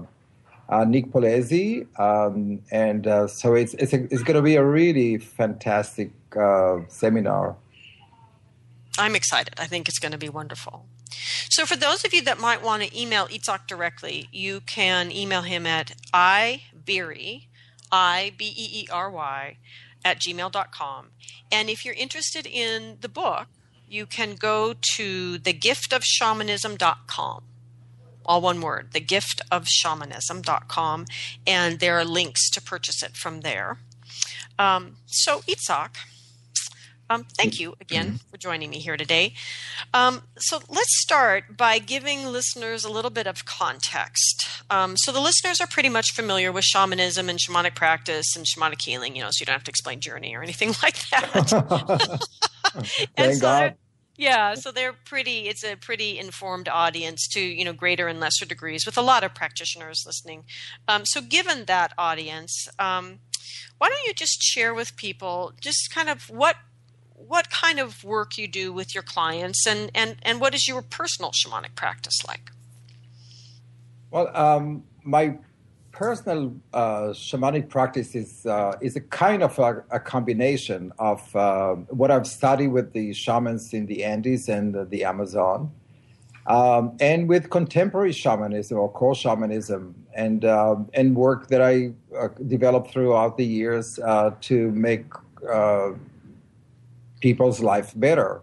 uh, 0.70 0.86
Nick 0.86 1.08
Polizzi, 1.08 1.88
um, 2.00 2.62
and 2.72 3.08
uh, 3.08 3.27
so 3.27 3.56
it's 3.56 3.74
it's, 3.75 3.94
it's 3.94 4.24
going 4.24 4.36
to 4.36 4.41
be 4.41 4.56
a 4.56 4.63
really 4.63 5.18
fantastic 5.18 6.12
uh, 6.38 6.79
seminar. 6.88 7.56
I'm 8.98 9.15
excited. 9.15 9.53
I 9.58 9.65
think 9.65 9.88
it's 9.88 10.00
going 10.00 10.12
to 10.12 10.18
be 10.18 10.29
wonderful. 10.29 10.86
So, 11.49 11.65
for 11.65 11.75
those 11.75 12.05
of 12.05 12.13
you 12.13 12.21
that 12.23 12.39
might 12.39 12.63
want 12.63 12.83
to 12.83 12.99
email 12.99 13.27
Itzhak 13.27 13.67
directly, 13.67 14.29
you 14.31 14.61
can 14.61 15.11
email 15.11 15.41
him 15.41 15.65
at 15.65 15.91
ibeery, 16.13 17.47
I 17.91 18.31
B 18.37 18.53
E 18.55 18.81
E 18.81 18.87
R 18.91 19.09
Y, 19.09 19.57
at 20.05 20.19
gmail.com. 20.19 21.07
And 21.51 21.69
if 21.69 21.83
you're 21.83 21.95
interested 21.95 22.45
in 22.45 22.99
the 23.01 23.09
book, 23.09 23.47
you 23.87 24.05
can 24.05 24.35
go 24.35 24.75
to 24.95 25.39
thegiftofshamanism.com. 25.39 27.43
All 28.25 28.41
one 28.41 28.59
word, 28.61 28.91
thegiftofshamanism.com, 28.91 31.05
and 31.47 31.79
there 31.79 31.97
are 31.97 32.05
links 32.05 32.47
to 32.51 32.61
purchase 32.61 33.01
it 33.01 33.17
from 33.17 33.41
there. 33.41 33.79
Um, 34.59 34.97
so, 35.07 35.39
Itzhak, 35.41 35.95
um, 37.09 37.25
thank 37.37 37.59
you 37.59 37.75
again 37.81 38.05
mm-hmm. 38.05 38.29
for 38.29 38.37
joining 38.37 38.69
me 38.69 38.79
here 38.79 38.97
today. 38.97 39.33
Um, 39.93 40.23
so 40.37 40.59
let's 40.69 41.01
start 41.01 41.57
by 41.57 41.79
giving 41.79 42.27
listeners 42.27 42.85
a 42.85 42.91
little 42.91 43.11
bit 43.11 43.27
of 43.27 43.45
context. 43.45 44.47
Um, 44.69 44.95
so 44.97 45.11
the 45.11 45.19
listeners 45.19 45.59
are 45.59 45.67
pretty 45.67 45.89
much 45.89 46.11
familiar 46.13 46.51
with 46.51 46.63
shamanism 46.63 47.29
and 47.29 47.39
shamanic 47.39 47.75
practice 47.75 48.35
and 48.35 48.45
shamanic 48.45 48.81
healing, 48.81 49.15
you 49.15 49.23
know, 49.23 49.29
so 49.31 49.41
you 49.41 49.45
don't 49.45 49.53
have 49.53 49.63
to 49.63 49.71
explain 49.71 49.99
journey 49.99 50.35
or 50.35 50.43
anything 50.43 50.69
like 50.83 51.09
that. 51.09 52.21
Thank 53.17 53.35
so 53.35 53.41
God. 53.41 53.75
Yeah, 54.19 54.55
so 54.55 54.73
they're 54.73 54.91
pretty. 54.91 55.47
It's 55.47 55.63
a 55.63 55.77
pretty 55.77 56.19
informed 56.19 56.67
audience 56.67 57.25
to 57.29 57.39
you 57.39 57.63
know 57.63 57.71
greater 57.71 58.09
and 58.09 58.19
lesser 58.19 58.45
degrees, 58.45 58.85
with 58.85 58.97
a 58.97 59.01
lot 59.01 59.23
of 59.23 59.33
practitioners 59.33 60.03
listening. 60.05 60.43
Um, 60.89 61.05
so, 61.05 61.21
given 61.21 61.63
that 61.65 61.93
audience, 61.97 62.67
um, 62.77 63.19
why 63.77 63.87
don't 63.87 64.05
you 64.05 64.13
just 64.13 64.41
share 64.41 64.73
with 64.73 64.97
people 64.97 65.53
just 65.61 65.89
kind 65.93 66.09
of 66.09 66.29
what 66.29 66.57
what 67.27 67.49
kind 67.49 67.79
of 67.79 68.03
work 68.03 68.38
you 68.38 68.47
do 68.47 68.71
with 68.71 68.93
your 68.95 69.03
clients 69.03 69.67
and, 69.67 69.91
and, 69.93 70.15
and 70.23 70.39
what 70.39 70.55
is 70.55 70.67
your 70.67 70.81
personal 70.81 71.31
shamanic 71.31 71.75
practice 71.75 72.17
like? 72.27 72.51
Well, 74.11 74.35
um, 74.35 74.83
my 75.03 75.38
personal 75.91 76.55
uh, 76.73 77.09
shamanic 77.09 77.69
practice 77.69 78.15
is, 78.15 78.45
uh, 78.45 78.77
is 78.81 78.95
a 78.95 79.01
kind 79.01 79.43
of 79.43 79.59
a, 79.59 79.83
a 79.91 79.99
combination 79.99 80.93
of 80.97 81.35
uh, 81.35 81.75
what 81.89 82.09
I've 82.09 82.25
studied 82.25 82.69
with 82.69 82.93
the 82.93 83.13
shamans 83.13 83.73
in 83.73 83.85
the 83.85 84.03
Andes 84.03 84.47
and 84.49 84.89
the 84.89 85.03
Amazon. 85.03 85.71
Um, 86.47 86.97
and 86.99 87.29
with 87.29 87.51
contemporary 87.51 88.11
shamanism 88.11 88.79
or 88.79 88.89
core 88.91 89.13
shamanism 89.13 89.93
and 90.15 90.43
um, 90.45 90.89
and 90.95 91.15
work 91.15 91.47
that 91.49 91.61
I 91.61 91.91
uh, 92.17 92.29
developed 92.47 92.89
throughout 92.91 93.38
the 93.38 93.45
years 93.45 93.99
uh, 93.99 94.31
to 94.41 94.71
make 94.71 95.05
uh, 95.47 95.91
people's 97.19 97.59
life 97.61 97.93
better. 97.95 98.41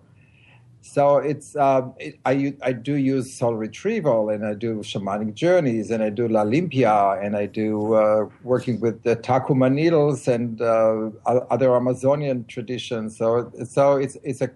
So 0.87 1.18
it's 1.18 1.56
uh, 1.56 1.83
it, 1.99 2.18
I 2.25 2.54
I 2.62 2.73
do 2.73 2.95
use 2.95 3.35
soul 3.35 3.56
retrieval 3.56 4.30
and 4.30 4.47
I 4.47 4.54
do 4.54 4.76
shamanic 4.78 5.35
journeys 5.35 5.90
and 5.90 6.00
I 6.00 6.11
do 6.11 6.28
La 6.28 6.45
Limpia 6.45 7.23
and 7.25 7.37
I 7.37 7.47
do 7.47 7.95
uh, 7.95 8.28
working 8.45 8.78
with 8.78 9.02
the 9.02 9.16
Takuma 9.16 9.73
needles 9.73 10.28
and 10.28 10.62
uh, 10.62 11.11
other 11.26 11.75
Amazonian 11.75 12.45
traditions. 12.45 13.16
So 13.16 13.50
so 13.68 13.97
it's 13.97 14.16
it's 14.23 14.40
a 14.40 14.50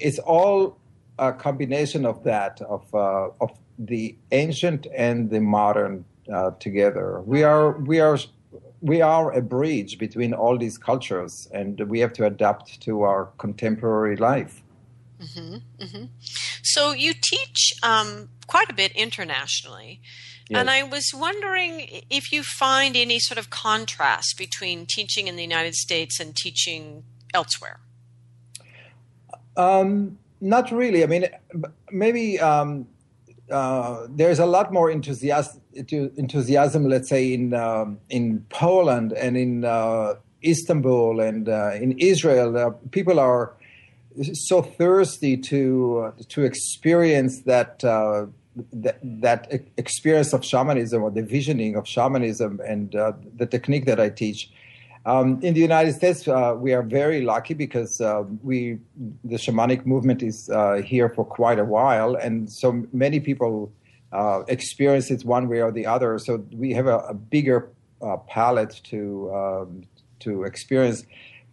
it's 0.00 0.18
all 0.18 0.78
a 1.18 1.32
combination 1.32 2.04
of 2.04 2.24
that 2.24 2.60
of 2.62 2.92
uh, 2.92 3.28
of 3.40 3.56
the 3.78 4.16
ancient 4.32 4.88
and 4.96 5.30
the 5.30 5.40
modern 5.40 6.04
uh, 6.32 6.50
together. 6.58 7.20
We 7.20 7.44
are 7.44 7.78
we 7.78 8.00
are 8.00 8.18
we 8.86 9.02
are 9.02 9.32
a 9.32 9.42
bridge 9.42 9.98
between 9.98 10.32
all 10.32 10.56
these 10.56 10.78
cultures, 10.78 11.48
and 11.52 11.80
we 11.88 11.98
have 11.98 12.12
to 12.14 12.24
adapt 12.24 12.80
to 12.82 13.02
our 13.02 13.26
contemporary 13.36 14.16
life. 14.16 14.62
Mm-hmm, 15.20 15.56
mm-hmm. 15.82 16.04
So 16.62 16.92
you 16.92 17.12
teach 17.20 17.72
um, 17.82 18.28
quite 18.46 18.70
a 18.70 18.74
bit 18.74 18.92
internationally. 18.92 20.00
Yes. 20.48 20.60
And 20.60 20.70
I 20.70 20.84
was 20.84 21.10
wondering 21.12 22.04
if 22.08 22.30
you 22.30 22.44
find 22.44 22.96
any 22.96 23.18
sort 23.18 23.38
of 23.38 23.50
contrast 23.50 24.38
between 24.38 24.86
teaching 24.86 25.26
in 25.26 25.34
the 25.34 25.42
United 25.42 25.74
States 25.74 26.20
and 26.20 26.36
teaching 26.36 27.02
elsewhere. 27.34 27.80
Um, 29.56 30.18
not 30.40 30.70
really. 30.70 31.02
I 31.02 31.06
mean, 31.06 31.26
maybe 31.90 32.38
um, 32.38 32.86
uh, 33.50 34.06
there's 34.10 34.38
a 34.38 34.46
lot 34.46 34.72
more 34.72 34.90
enthusiasm, 34.90 35.60
enthusiasm 35.74 36.88
let's 36.88 37.08
say, 37.08 37.32
in 37.32 37.54
um, 37.54 37.98
in 38.10 38.44
Poland 38.48 39.12
and 39.12 39.36
in 39.36 39.64
uh, 39.64 40.14
Istanbul 40.44 41.20
and 41.20 41.48
uh, 41.48 41.72
in 41.74 41.92
Israel. 41.98 42.56
Uh, 42.56 42.70
people 42.90 43.20
are 43.20 43.54
so 44.32 44.62
thirsty 44.62 45.36
to 45.36 46.12
to 46.28 46.44
experience 46.44 47.42
that, 47.42 47.84
uh, 47.84 48.26
that. 48.72 48.98
that 49.02 49.52
experience 49.76 50.32
of 50.32 50.44
shamanism 50.44 51.02
or 51.02 51.10
the 51.10 51.22
visioning 51.22 51.76
of 51.76 51.86
shamanism 51.86 52.60
and 52.66 52.92
the 52.92 53.46
technique 53.46 53.86
that 53.86 54.00
I 54.00 54.08
teach, 54.08 54.50
um, 55.06 55.38
in 55.40 55.54
the 55.54 55.60
United 55.60 55.94
States, 55.94 56.26
uh, 56.26 56.56
we 56.58 56.72
are 56.72 56.82
very 56.82 57.22
lucky 57.22 57.54
because 57.54 58.00
uh, 58.00 58.24
we 58.42 58.78
the 59.22 59.36
shamanic 59.36 59.86
movement 59.86 60.20
is 60.20 60.50
uh, 60.50 60.82
here 60.84 61.08
for 61.08 61.24
quite 61.24 61.60
a 61.60 61.64
while, 61.64 62.16
and 62.16 62.50
so 62.50 62.84
many 62.92 63.20
people 63.20 63.72
uh, 64.12 64.42
experience 64.48 65.12
it 65.12 65.24
one 65.24 65.48
way 65.48 65.62
or 65.62 65.70
the 65.70 65.86
other. 65.86 66.18
So 66.18 66.44
we 66.52 66.72
have 66.72 66.88
a, 66.88 66.98
a 66.98 67.14
bigger 67.14 67.70
uh, 68.02 68.16
palette 68.16 68.80
to 68.90 69.32
um, 69.32 69.84
to 70.20 70.42
experience. 70.42 71.04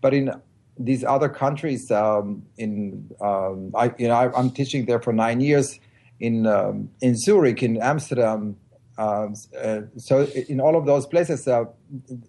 But 0.02 0.16
in 0.16 0.32
these 0.80 1.04
other 1.04 1.30
countries, 1.30 1.92
um, 1.92 2.44
in 2.58 3.08
um, 3.22 3.72
I, 3.76 3.94
you 4.00 4.08
know, 4.08 4.16
I, 4.16 4.40
am 4.40 4.50
teaching 4.50 4.88
there 4.88 5.00
for 5.00 5.14
nine 5.14 5.42
years 5.42 5.80
in 6.20 6.48
um, 6.48 6.90
in 7.02 7.16
Zurich, 7.16 7.62
in 7.62 7.80
Amsterdam, 7.80 8.58
um, 8.98 9.36
uh, 9.60 9.82
so 9.98 10.24
in 10.48 10.60
all 10.62 10.76
of 10.76 10.86
those 10.86 11.06
places, 11.06 11.48
uh, 11.48 11.66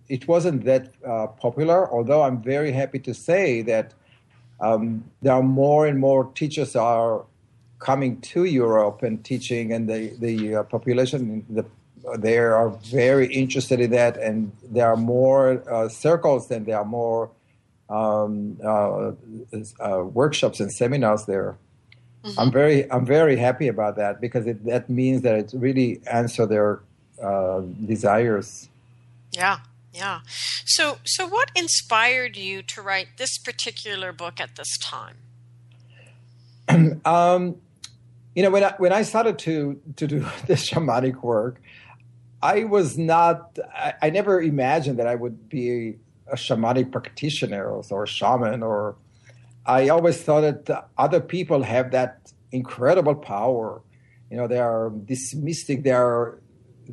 it 0.09 0.26
wasn't 0.26 0.64
that 0.64 0.92
uh, 1.06 1.26
popular. 1.26 1.90
Although 1.92 2.23
I'm 2.23 2.42
very 2.42 2.73
happy 2.73 2.99
to 3.00 3.12
say 3.12 3.62
that 3.62 3.92
um, 4.61 5.04
there 5.21 5.35
are 5.35 5.42
more 5.42 5.87
and 5.87 5.99
more 5.99 6.30
teachers 6.35 6.75
are 6.75 7.25
coming 7.80 8.21
to 8.21 8.44
Europe 8.44 9.02
and 9.02 9.23
teaching, 9.25 9.73
and 9.73 9.88
the 9.88 10.14
the 10.18 10.56
uh, 10.56 10.62
population 10.62 11.44
the, 11.50 11.66
there 12.18 12.54
are 12.54 12.71
very 12.71 13.33
interested 13.33 13.80
in 13.80 13.90
that, 13.90 14.16
and 14.16 14.52
there 14.62 14.87
are 14.87 14.97
more 14.97 15.62
uh, 15.71 15.88
circles 15.88 16.50
and 16.50 16.66
there 16.66 16.78
are 16.78 16.85
more 16.85 17.30
um, 17.90 18.59
uh, 18.64 19.12
workshops 20.04 20.61
and 20.61 20.73
seminars 20.73 21.26
there. 21.26 21.56
Mm-hmm. 22.25 22.40
I'm 22.40 22.50
very 22.50 22.90
I'm 22.90 23.04
very 23.04 23.37
happy 23.37 23.69
about 23.69 23.97
that 23.97 24.21
because 24.21 24.47
it, 24.47 24.64
that 24.64 24.88
means 24.88 25.23
that 25.23 25.35
it 25.35 25.52
really 25.54 26.00
answer 26.11 26.47
their 26.47 26.81
uh, 27.23 27.61
desires. 27.85 28.71
Yeah, 29.31 29.59
yeah. 29.93 30.21
So 30.64 30.99
so 31.04 31.26
what 31.26 31.50
inspired 31.54 32.37
you 32.37 32.62
to 32.62 32.81
write 32.81 33.09
this 33.19 33.37
particular 33.37 34.12
book 34.12 34.40
at 34.40 34.57
this 34.57 34.78
time? 34.78 35.16
um, 37.04 37.57
you 38.35 38.43
know, 38.43 38.50
when 38.50 38.64
I 38.64 38.75
when 38.78 38.93
I 38.93 39.02
started 39.02 39.38
to 39.40 39.78
to 39.97 40.07
do 40.07 40.21
this 40.47 40.71
shamanic 40.71 41.23
work, 41.23 41.61
I 42.43 42.64
was 42.64 42.97
not. 42.97 43.59
I, 43.75 43.95
I 44.00 44.11
never 44.11 44.40
imagined 44.40 44.99
that 44.99 45.07
I 45.07 45.14
would 45.14 45.50
be 45.50 45.97
a 46.26 46.37
shamanic 46.37 46.90
practitioner 46.90 47.66
or, 47.66 47.85
or 47.90 48.04
a 48.04 48.09
shaman 48.09 48.62
or 48.62 48.97
I 49.66 49.88
always 49.88 50.21
thought 50.23 50.66
that 50.66 50.88
other 50.99 51.21
people 51.21 51.62
have 51.62 51.90
that 51.92 52.33
incredible 52.52 53.14
power. 53.14 53.80
You 54.30 54.37
know, 54.37 54.47
they 54.47 54.59
are 54.59 54.92
this 54.94 55.35
mystic, 55.35 55.83
they 55.83 55.92
are 55.92 56.38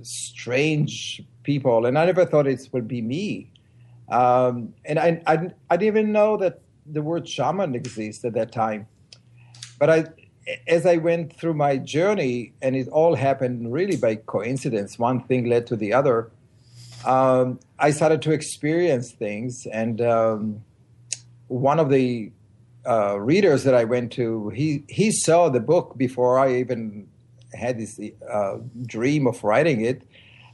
strange 0.03 1.21
people, 1.43 1.85
and 1.85 1.97
I 1.97 2.05
never 2.05 2.25
thought 2.25 2.47
it 2.47 2.67
would 2.71 2.87
be 2.87 3.01
me. 3.01 3.51
Um, 4.09 4.73
and 4.85 4.99
I, 4.99 5.21
I, 5.25 5.51
I 5.69 5.77
didn't 5.77 5.97
even 5.97 6.11
know 6.11 6.37
that 6.37 6.61
the 6.85 7.01
word 7.01 7.27
shaman 7.27 7.75
exists 7.75 8.23
at 8.25 8.33
that 8.33 8.51
time. 8.51 8.87
But 9.79 9.89
I, 9.89 10.05
as 10.67 10.85
I 10.85 10.97
went 10.97 11.35
through 11.37 11.53
my 11.53 11.77
journey, 11.77 12.53
and 12.61 12.75
it 12.75 12.87
all 12.89 13.15
happened 13.15 13.71
really 13.71 13.97
by 13.97 14.15
coincidence, 14.15 14.97
one 14.97 15.21
thing 15.23 15.45
led 15.45 15.67
to 15.67 15.75
the 15.75 15.93
other. 15.93 16.31
Um, 17.05 17.59
I 17.79 17.91
started 17.91 18.21
to 18.23 18.31
experience 18.31 19.11
things, 19.11 19.65
and 19.65 20.01
um, 20.01 20.63
one 21.47 21.79
of 21.79 21.89
the 21.89 22.31
uh, 22.87 23.19
readers 23.19 23.63
that 23.63 23.75
I 23.75 23.83
went 23.83 24.11
to, 24.13 24.49
he 24.49 24.83
he 24.87 25.11
saw 25.11 25.49
the 25.49 25.59
book 25.59 25.97
before 25.97 26.39
I 26.39 26.55
even 26.55 27.07
had 27.53 27.77
this 27.77 27.99
uh, 28.31 28.57
dream 28.85 29.27
of 29.27 29.43
writing 29.43 29.81
it, 29.81 30.03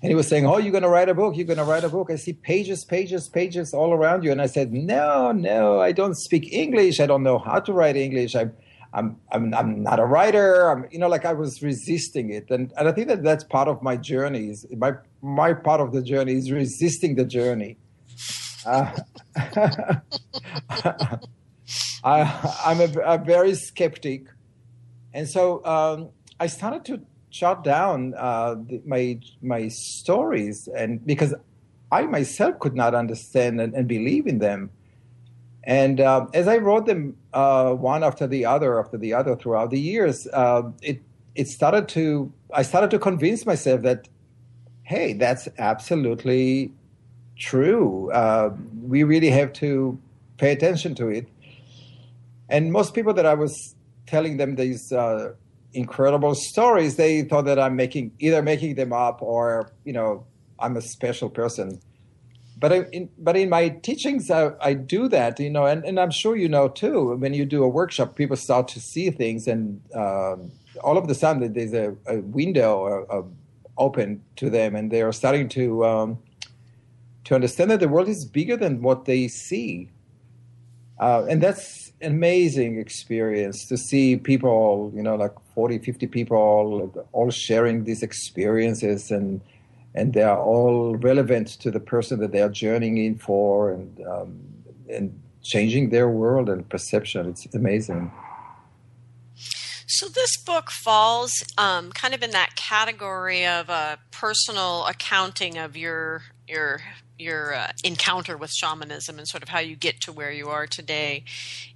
and 0.01 0.09
he 0.09 0.15
was 0.15 0.27
saying, 0.27 0.45
"Oh, 0.45 0.57
you're 0.57 0.71
going 0.71 0.83
to 0.83 0.89
write 0.89 1.09
a 1.09 1.13
book? 1.13 1.37
You're 1.37 1.45
going 1.45 1.57
to 1.57 1.63
write 1.63 1.83
a 1.83 1.89
book? 1.89 2.09
I 2.11 2.15
see 2.15 2.33
pages, 2.33 2.83
pages, 2.83 3.29
pages 3.29 3.73
all 3.73 3.93
around 3.93 4.23
you." 4.23 4.31
And 4.31 4.41
I 4.41 4.47
said, 4.47 4.73
"No, 4.73 5.31
no, 5.31 5.79
I 5.79 5.91
don't 5.91 6.15
speak 6.15 6.51
English. 6.51 6.99
I 6.99 7.05
don't 7.05 7.23
know 7.23 7.39
how 7.39 7.59
to 7.59 7.73
write 7.73 7.95
English. 7.95 8.35
I'm." 8.35 8.53
I'm, 8.93 9.17
I'm, 9.33 9.53
I'm 9.53 9.83
not 9.83 9.99
a 9.99 10.05
writer. 10.05 10.71
I'm, 10.71 10.87
you 10.89 10.97
know, 10.97 11.09
like 11.09 11.25
I 11.25 11.33
was 11.33 11.61
resisting 11.61 12.31
it. 12.31 12.49
And, 12.49 12.71
and 12.77 12.87
I 12.87 12.93
think 12.93 13.09
that 13.09 13.21
that's 13.21 13.43
part 13.43 13.67
of 13.67 13.83
my 13.83 13.97
journey 13.97 14.49
is 14.49 14.65
my, 14.75 14.93
my 15.21 15.53
part 15.53 15.81
of 15.81 15.91
the 15.91 16.01
journey 16.01 16.35
is 16.35 16.49
resisting 16.51 17.15
the 17.15 17.25
journey. 17.25 17.77
Uh, 18.65 18.89
I, 22.07 22.55
I'm 22.65 22.79
a, 22.79 22.99
a, 23.01 23.17
very 23.17 23.53
skeptic. 23.55 24.27
And 25.13 25.27
so 25.27 25.63
um, 25.65 26.09
I 26.39 26.47
started 26.47 26.85
to 26.85 27.01
jot 27.29 27.63
down 27.63 28.13
uh, 28.17 28.55
the, 28.55 28.81
my, 28.85 29.19
my 29.41 29.67
stories 29.67 30.67
and 30.67 31.05
because 31.05 31.33
I 31.91 32.03
myself 32.03 32.59
could 32.59 32.75
not 32.75 32.95
understand 32.95 33.59
and, 33.61 33.73
and 33.73 33.87
believe 33.87 34.27
in 34.27 34.39
them. 34.39 34.71
And 35.63 35.99
uh, 35.99 36.27
as 36.33 36.47
I 36.47 36.57
wrote 36.57 36.85
them 36.85 37.17
uh, 37.33 37.73
one 37.73 38.03
after 38.03 38.25
the 38.25 38.45
other 38.45 38.79
after 38.79 38.97
the 38.97 39.13
other 39.13 39.35
throughout 39.35 39.69
the 39.69 39.79
years, 39.79 40.25
uh, 40.31 40.63
it 40.81 41.01
it 41.35 41.49
started 41.49 41.89
to 41.89 42.31
I 42.53 42.63
started 42.63 42.89
to 42.91 42.99
convince 42.99 43.45
myself 43.45 43.81
that 43.81 44.07
hey, 44.83 45.11
that's 45.11 45.49
absolutely 45.57 46.71
true. 47.37 48.09
Uh, 48.11 48.55
we 48.81 49.03
really 49.03 49.29
have 49.29 49.51
to 49.53 49.99
pay 50.37 50.53
attention 50.53 50.95
to 50.95 51.09
it. 51.09 51.27
And 52.49 52.71
most 52.71 52.93
people 52.93 53.13
that 53.13 53.25
I 53.25 53.33
was 53.33 53.75
telling 54.05 54.37
them 54.37 54.55
these 54.55 54.91
uh, 54.91 55.33
incredible 55.73 56.35
stories, 56.35 56.95
they 56.95 57.23
thought 57.23 57.45
that 57.45 57.59
I'm 57.59 57.75
making 57.75 58.11
either 58.19 58.41
making 58.41 58.75
them 58.75 58.93
up 58.93 59.21
or 59.21 59.71
you 59.83 59.93
know 59.93 60.25
I'm 60.59 60.77
a 60.77 60.81
special 60.81 61.29
person 61.29 61.79
but 62.59 62.71
in, 62.71 63.09
but 63.19 63.37
in 63.37 63.49
my 63.49 63.69
teachings, 63.69 64.31
I, 64.31 64.51
I, 64.59 64.73
do 64.73 65.07
that, 65.09 65.39
you 65.39 65.49
know, 65.49 65.65
and, 65.65 65.85
and 65.85 65.99
I'm 65.99 66.09
sure 66.09 66.35
you 66.35 66.49
know 66.49 66.67
too. 66.67 67.15
When 67.15 67.33
you 67.33 67.45
do 67.45 67.63
a 67.63 67.67
workshop, 67.67 68.15
people 68.15 68.35
start 68.35 68.67
to 68.69 68.79
see 68.79 69.11
things, 69.11 69.47
and 69.47 69.79
um, 69.93 70.51
all 70.83 70.97
of 70.97 71.07
the 71.07 71.13
sudden 71.13 71.53
there's 71.53 71.73
a, 71.73 71.95
a 72.07 72.21
window 72.21 73.31
open 73.77 74.23
to 74.37 74.49
them, 74.49 74.75
and 74.75 74.91
they 74.91 75.03
are 75.03 75.11
starting 75.11 75.49
to 75.49 75.85
um, 75.85 76.19
to 77.25 77.35
understand 77.35 77.69
that 77.69 77.79
the 77.79 77.87
world 77.87 78.07
is 78.07 78.25
bigger 78.25 78.57
than 78.57 78.81
what 78.81 79.05
they 79.05 79.27
see, 79.27 79.89
uh, 80.99 81.25
and 81.29 81.43
that's 81.43 81.86
amazing 82.01 82.79
experience 82.79 83.65
to 83.67 83.77
see 83.77 84.17
people, 84.17 84.91
you 84.95 85.01
know, 85.01 85.15
like 85.15 85.33
40, 85.55 85.79
50 85.79 86.07
people 86.07 86.37
all, 87.11 87.29
sharing 87.31 87.83
these 87.83 88.03
experiences 88.03 89.11
and 89.11 89.41
and 89.95 90.13
they 90.13 90.21
are 90.21 90.37
all 90.37 90.95
relevant 90.95 91.47
to 91.47 91.71
the 91.71 91.79
person 91.79 92.19
that 92.19 92.31
they 92.31 92.41
are 92.41 92.49
journeying 92.49 92.97
in 92.99 93.17
for 93.17 93.71
and 93.71 93.99
um, 94.05 94.39
and 94.89 95.19
changing 95.41 95.89
their 95.89 96.07
world 96.07 96.49
and 96.49 96.69
perception. 96.69 97.29
It's 97.29 97.47
amazing. 97.55 98.11
So 99.87 100.07
this 100.09 100.37
book 100.37 100.69
falls 100.69 101.31
um, 101.57 101.91
kind 101.93 102.13
of 102.13 102.21
in 102.21 102.31
that 102.31 102.55
category 102.55 103.47
of 103.47 103.69
a 103.69 103.97
personal 104.11 104.85
accounting 104.85 105.57
of 105.57 105.75
your 105.75 106.23
your 106.47 106.81
your 107.19 107.53
uh, 107.53 107.71
encounter 107.83 108.37
with 108.37 108.51
shamanism 108.51 109.17
and 109.17 109.27
sort 109.27 109.43
of 109.43 109.49
how 109.49 109.59
you 109.59 109.75
get 109.75 110.01
to 110.01 110.11
where 110.11 110.31
you 110.31 110.47
are 110.47 110.67
today. 110.67 111.23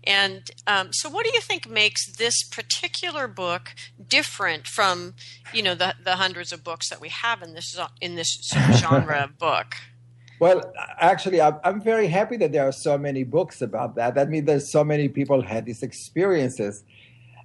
And 0.03 0.49
um, 0.67 0.89
so, 0.91 1.09
what 1.09 1.25
do 1.25 1.31
you 1.33 1.41
think 1.41 1.69
makes 1.69 2.11
this 2.17 2.43
particular 2.43 3.27
book 3.27 3.73
different 4.07 4.67
from 4.67 5.15
you 5.53 5.63
know 5.63 5.75
the 5.75 5.95
the 6.03 6.15
hundreds 6.15 6.51
of 6.51 6.63
books 6.63 6.89
that 6.89 7.01
we 7.01 7.09
have 7.09 7.41
in 7.41 7.53
this 7.53 7.77
in 7.99 8.15
this 8.15 8.37
sort 8.41 8.69
of 8.69 8.75
genre 8.75 9.23
of 9.23 9.37
book? 9.37 9.75
Well, 10.41 10.73
actually, 10.99 11.39
I'm 11.39 11.81
very 11.81 12.07
happy 12.07 12.35
that 12.37 12.51
there 12.51 12.67
are 12.67 12.71
so 12.71 12.97
many 12.97 13.23
books 13.23 13.61
about 13.61 13.93
that. 13.97 14.15
That 14.15 14.27
means 14.27 14.47
there's 14.47 14.71
so 14.71 14.83
many 14.83 15.07
people 15.07 15.43
had 15.43 15.67
these 15.67 15.83
experiences. 15.83 16.83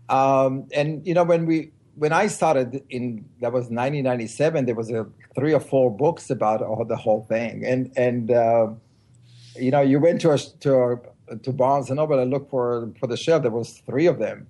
Um, 0.08 0.66
and 0.72 1.06
you 1.06 1.12
know, 1.12 1.22
when 1.22 1.44
we 1.44 1.72
when 1.96 2.12
I 2.12 2.26
started 2.26 2.82
in 2.90 3.24
that 3.40 3.52
was 3.52 3.64
1997, 3.64 4.66
there 4.66 4.74
was 4.74 4.90
a 4.90 5.06
three 5.34 5.54
or 5.54 5.60
four 5.60 5.90
books 5.90 6.30
about 6.30 6.62
all, 6.62 6.84
the 6.84 6.96
whole 6.96 7.24
thing, 7.28 7.64
and 7.64 7.90
and 7.96 8.30
uh, 8.30 8.68
you 9.56 9.70
know 9.70 9.80
you 9.80 9.98
went 9.98 10.20
to 10.20 10.32
a, 10.32 10.38
to 10.38 11.00
a, 11.28 11.36
to 11.38 11.52
Barnes 11.52 11.88
and 11.88 11.96
Noble 11.96 12.18
and 12.18 12.30
looked 12.30 12.50
for 12.50 12.92
for 13.00 13.06
the 13.06 13.16
shelf. 13.16 13.42
There 13.42 13.50
was 13.50 13.78
three 13.86 14.06
of 14.06 14.18
them. 14.18 14.46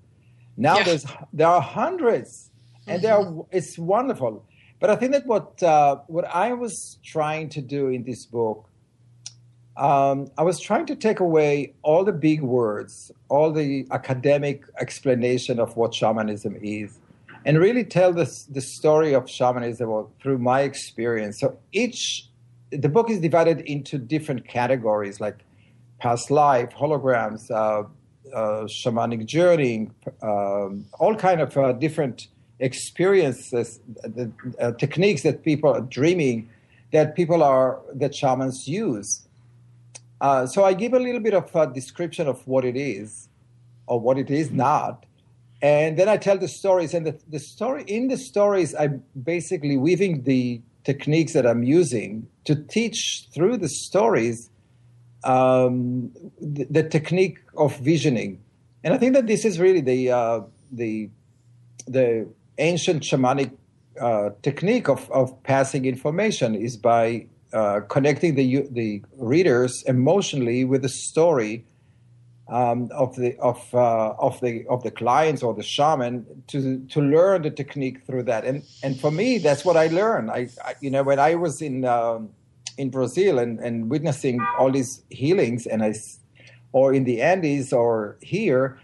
Now 0.57 0.79
yeah. 0.79 0.85
there's 0.85 1.07
there 1.33 1.49
are 1.49 1.61
hundreds, 1.61 2.51
and 2.87 3.03
mm-hmm. 3.03 3.41
are 3.41 3.47
it's 3.53 3.79
wonderful. 3.79 4.45
But 4.81 4.91
I 4.91 4.97
think 4.97 5.13
that 5.13 5.27
what 5.27 5.63
uh, 5.63 5.97
what 6.09 6.25
I 6.25 6.53
was 6.53 6.99
trying 7.05 7.49
to 7.51 7.63
do 7.63 7.89
in 7.89 8.03
this 8.03 8.27
book, 8.27 8.69
um, 9.77 10.29
I 10.37 10.43
was 10.43 10.59
trying 10.59 10.87
to 10.87 10.97
take 10.97 11.21
away 11.21 11.75
all 11.83 12.05
the 12.05 12.13
big 12.13 12.43
words, 12.43 13.13
all 13.29 13.53
the 13.53 13.87
academic 13.93 14.65
explanation 14.81 15.61
of 15.61 15.77
what 15.77 15.95
shamanism 15.95 16.59
is, 16.61 16.99
and 17.47 17.59
really 17.59 17.85
tell 17.85 18.13
this 18.13 18.43
the 18.45 18.61
story 18.61 19.15
of 19.15 19.31
shamanism 19.31 20.09
through 20.21 20.39
my 20.39 20.61
experience. 20.63 21.41
So 21.41 21.57
each 21.73 22.29
the 22.71 22.89
book 22.89 23.09
is 23.09 23.21
divided 23.21 23.61
into 23.61 23.97
different 23.97 24.47
categories 24.47 25.21
like 25.21 25.39
past 26.01 26.31
life, 26.31 26.71
holograms, 26.71 27.49
uh, 27.51 27.85
uh, 28.35 28.65
shamanic 28.65 29.25
journeying, 29.25 29.95
um, 30.21 30.85
all 30.99 31.15
kind 31.15 31.41
of 31.41 31.57
uh, 31.57 31.73
different 31.73 32.27
experiences, 32.59 33.81
the 34.03 34.31
uh, 34.61 34.73
techniques 34.73 35.23
that 35.23 35.45
people 35.45 35.71
are 35.73 35.81
dreaming 35.81 36.51
that 36.93 37.15
people 37.15 37.43
are 37.43 37.81
that 37.95 38.15
shamans 38.15 38.67
use. 38.67 39.27
Uh, 40.21 40.47
so 40.47 40.65
I 40.65 40.73
give 40.73 40.95
a 40.95 40.99
little 40.99 41.21
bit 41.21 41.35
of 41.35 41.55
a 41.55 41.67
description 41.67 42.27
of 42.27 42.47
what 42.47 42.65
it 42.65 42.77
is 42.77 43.29
or 43.87 44.01
what 44.01 44.19
it 44.19 44.31
is 44.31 44.51
not, 44.51 45.06
and 45.63 45.97
then 45.97 46.09
I 46.09 46.17
tell 46.17 46.39
the 46.39 46.49
stories. 46.49 46.95
And 46.95 47.07
the, 47.07 47.19
the 47.29 47.39
story 47.39 47.85
in 47.87 48.09
the 48.09 48.17
stories, 48.17 48.75
I'm 48.75 49.03
basically 49.21 49.77
weaving 49.77 50.25
the 50.25 50.61
techniques 50.85 51.33
that 51.33 51.47
I'm 51.47 51.63
using 51.63 52.29
to 52.45 52.55
teach 52.55 53.29
through 53.35 53.57
the 53.59 53.69
stories 53.69 54.51
um, 55.25 56.13
the, 56.41 56.67
the, 56.71 56.83
technique 56.89 57.39
of 57.57 57.77
visioning. 57.79 58.41
And 58.85 58.95
I 58.95 58.99
think 58.99 59.15
that 59.15 59.27
this 59.27 59.45
is 59.45 59.59
really 59.59 59.81
the 59.81 60.11
uh, 60.11 60.41
the 60.71 61.11
the 61.89 62.29
ancient 62.59 63.03
shamanic 63.03 63.51
uh, 64.01 64.31
technique 64.43 64.89
of, 64.89 65.11
of 65.11 65.43
passing 65.43 65.85
information 65.85 66.55
is 66.55 66.77
by 66.77 67.27
uh, 67.53 67.81
connecting 67.89 68.37
the 68.37 68.69
the 68.71 69.03
readers 69.17 69.83
emotionally 69.89 70.65
with 70.65 70.83
the 70.83 70.89
story 70.89 71.65
um, 72.49 72.89
of 72.93 73.17
the 73.17 73.37
of 73.39 73.75
uh, 73.75 74.15
of 74.19 74.41
the 74.41 74.65
of 74.69 74.83
the 74.83 74.91
clients 74.91 75.43
or 75.43 75.55
the 75.55 75.63
shaman 75.63 76.25
to 76.49 76.85
to 76.87 77.01
learn 77.01 77.43
the 77.43 77.51
technique 77.51 78.07
through 78.07 78.25
that. 78.25 78.45
And 78.45 78.63
and 78.83 78.99
for 78.99 79.11
me, 79.11 79.39
that's 79.39 79.65
what 79.65 79.77
I 79.77 79.89
learned. 79.89 80.31
I, 80.31 80.49
I 80.65 80.75
you 80.81 80.91
know 80.91 81.03
when 81.03 81.19
I 81.19 81.35
was 81.35 81.61
in 81.61 81.85
um, 81.85 82.31
in 82.79 82.91
Brazil 82.91 83.39
and, 83.39 83.59
and 83.61 83.91
witnessing 83.91 84.41
all 84.59 84.71
these 84.71 85.03
healings, 85.11 85.67
and 85.67 85.83
I 85.83 85.95
or 86.73 86.93
in 86.95 87.05
the 87.05 87.23
Andes 87.23 87.73
or 87.73 88.17
here 88.21 88.79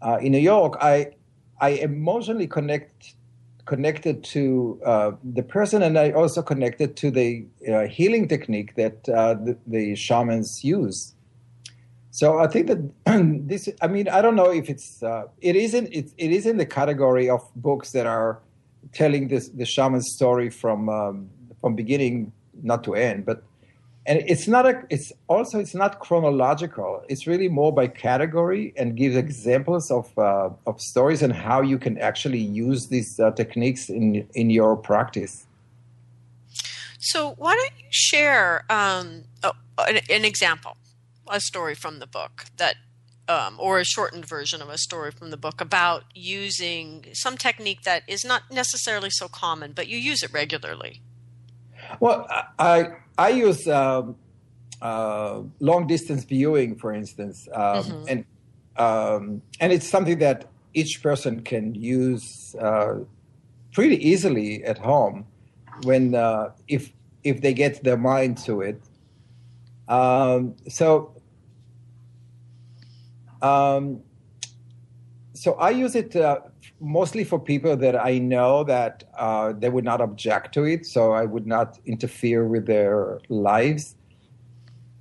uh, 0.00 0.18
in 0.20 0.32
New 0.32 0.38
York, 0.38 0.78
I 0.80 1.12
I 1.60 1.70
emotionally 1.70 2.46
connect 2.46 3.14
connected 3.64 4.24
to 4.24 4.80
uh, 4.84 5.12
the 5.22 5.42
person, 5.42 5.82
and 5.82 5.98
I 5.98 6.10
also 6.12 6.42
connected 6.42 6.96
to 6.96 7.10
the 7.10 7.44
uh, 7.70 7.86
healing 7.86 8.26
technique 8.26 8.74
that 8.76 9.08
uh, 9.08 9.34
the, 9.34 9.56
the 9.66 9.94
shamans 9.94 10.64
use. 10.64 11.14
So 12.12 12.38
I 12.38 12.46
think 12.46 12.66
that 12.66 12.78
this. 13.48 13.70
I 13.80 13.86
mean, 13.88 14.06
I 14.06 14.20
don't 14.20 14.36
know 14.36 14.50
if 14.50 14.68
it's. 14.68 15.02
Uh, 15.02 15.24
it 15.40 15.56
isn't. 15.56 15.88
It, 15.92 16.12
it 16.18 16.30
is 16.30 16.44
in 16.46 16.58
the 16.58 16.66
category 16.66 17.28
of 17.28 17.42
books 17.56 17.92
that 17.92 18.06
are 18.06 18.38
telling 18.92 19.28
this 19.28 19.48
the 19.48 19.64
shaman 19.64 20.02
story 20.02 20.50
from 20.50 20.90
um, 20.90 21.30
from 21.62 21.74
beginning 21.74 22.30
not 22.62 22.84
to 22.84 22.94
end. 22.94 23.24
But 23.24 23.42
and 24.04 24.22
it's 24.26 24.46
not 24.46 24.66
a. 24.66 24.82
It's 24.90 25.10
also 25.26 25.58
it's 25.58 25.74
not 25.74 26.00
chronological. 26.00 27.02
It's 27.08 27.26
really 27.26 27.48
more 27.48 27.72
by 27.72 27.86
category 27.86 28.74
and 28.76 28.94
gives 28.94 29.16
examples 29.16 29.90
of 29.90 30.12
uh, 30.18 30.50
of 30.66 30.82
stories 30.82 31.22
and 31.22 31.32
how 31.32 31.62
you 31.62 31.78
can 31.78 31.96
actually 31.96 32.40
use 32.40 32.88
these 32.88 33.18
uh, 33.20 33.30
techniques 33.30 33.88
in 33.88 34.28
in 34.34 34.50
your 34.50 34.76
practice. 34.76 35.46
So 36.98 37.34
why 37.38 37.54
don't 37.54 37.72
you 37.78 37.86
share 37.88 38.66
um, 38.68 39.24
an, 39.88 40.00
an 40.10 40.26
example? 40.26 40.76
A 41.32 41.40
story 41.40 41.74
from 41.74 41.98
the 41.98 42.06
book 42.06 42.44
that 42.58 42.76
um, 43.28 43.56
or 43.58 43.78
a 43.78 43.84
shortened 43.84 44.26
version 44.26 44.60
of 44.60 44.68
a 44.68 44.78
story 44.78 45.10
from 45.10 45.30
the 45.30 45.36
book 45.36 45.60
about 45.60 46.04
using 46.14 47.06
some 47.12 47.36
technique 47.36 47.82
that 47.82 48.02
is 48.08 48.24
not 48.24 48.42
necessarily 48.50 49.10
so 49.10 49.28
common, 49.28 49.72
but 49.72 49.86
you 49.86 49.96
use 49.96 50.22
it 50.22 50.32
regularly. 50.32 51.00
Well, 52.00 52.26
I 52.58 52.90
I 53.16 53.30
use 53.30 53.66
um, 53.68 54.16
uh, 54.80 55.42
long 55.60 55.86
distance 55.86 56.24
viewing, 56.24 56.76
for 56.76 56.92
instance, 56.92 57.48
um, 57.52 57.84
mm-hmm. 57.84 58.04
and 58.08 58.24
um, 58.76 59.42
and 59.60 59.72
it's 59.72 59.88
something 59.88 60.18
that 60.18 60.46
each 60.74 61.02
person 61.02 61.42
can 61.42 61.74
use 61.74 62.54
uh, 62.60 62.94
pretty 63.72 63.96
easily 64.08 64.64
at 64.64 64.78
home 64.78 65.26
when 65.84 66.14
uh, 66.14 66.50
if 66.68 66.92
if 67.24 67.40
they 67.40 67.54
get 67.54 67.84
their 67.84 67.96
mind 67.96 68.38
to 68.38 68.60
it. 68.60 68.80
Um, 69.88 70.54
so, 70.68 71.12
um, 73.42 74.02
so 75.34 75.54
I 75.54 75.70
use 75.70 75.96
it 75.96 76.14
uh, 76.14 76.40
mostly 76.80 77.24
for 77.24 77.38
people 77.38 77.76
that 77.76 77.96
I 77.96 78.18
know 78.18 78.64
that 78.64 79.04
uh, 79.16 79.52
they 79.52 79.68
would 79.68 79.84
not 79.84 80.00
object 80.00 80.54
to 80.54 80.64
it, 80.64 80.86
so 80.86 81.12
I 81.12 81.24
would 81.24 81.46
not 81.46 81.78
interfere 81.84 82.46
with 82.46 82.66
their 82.66 83.18
lives. 83.28 83.96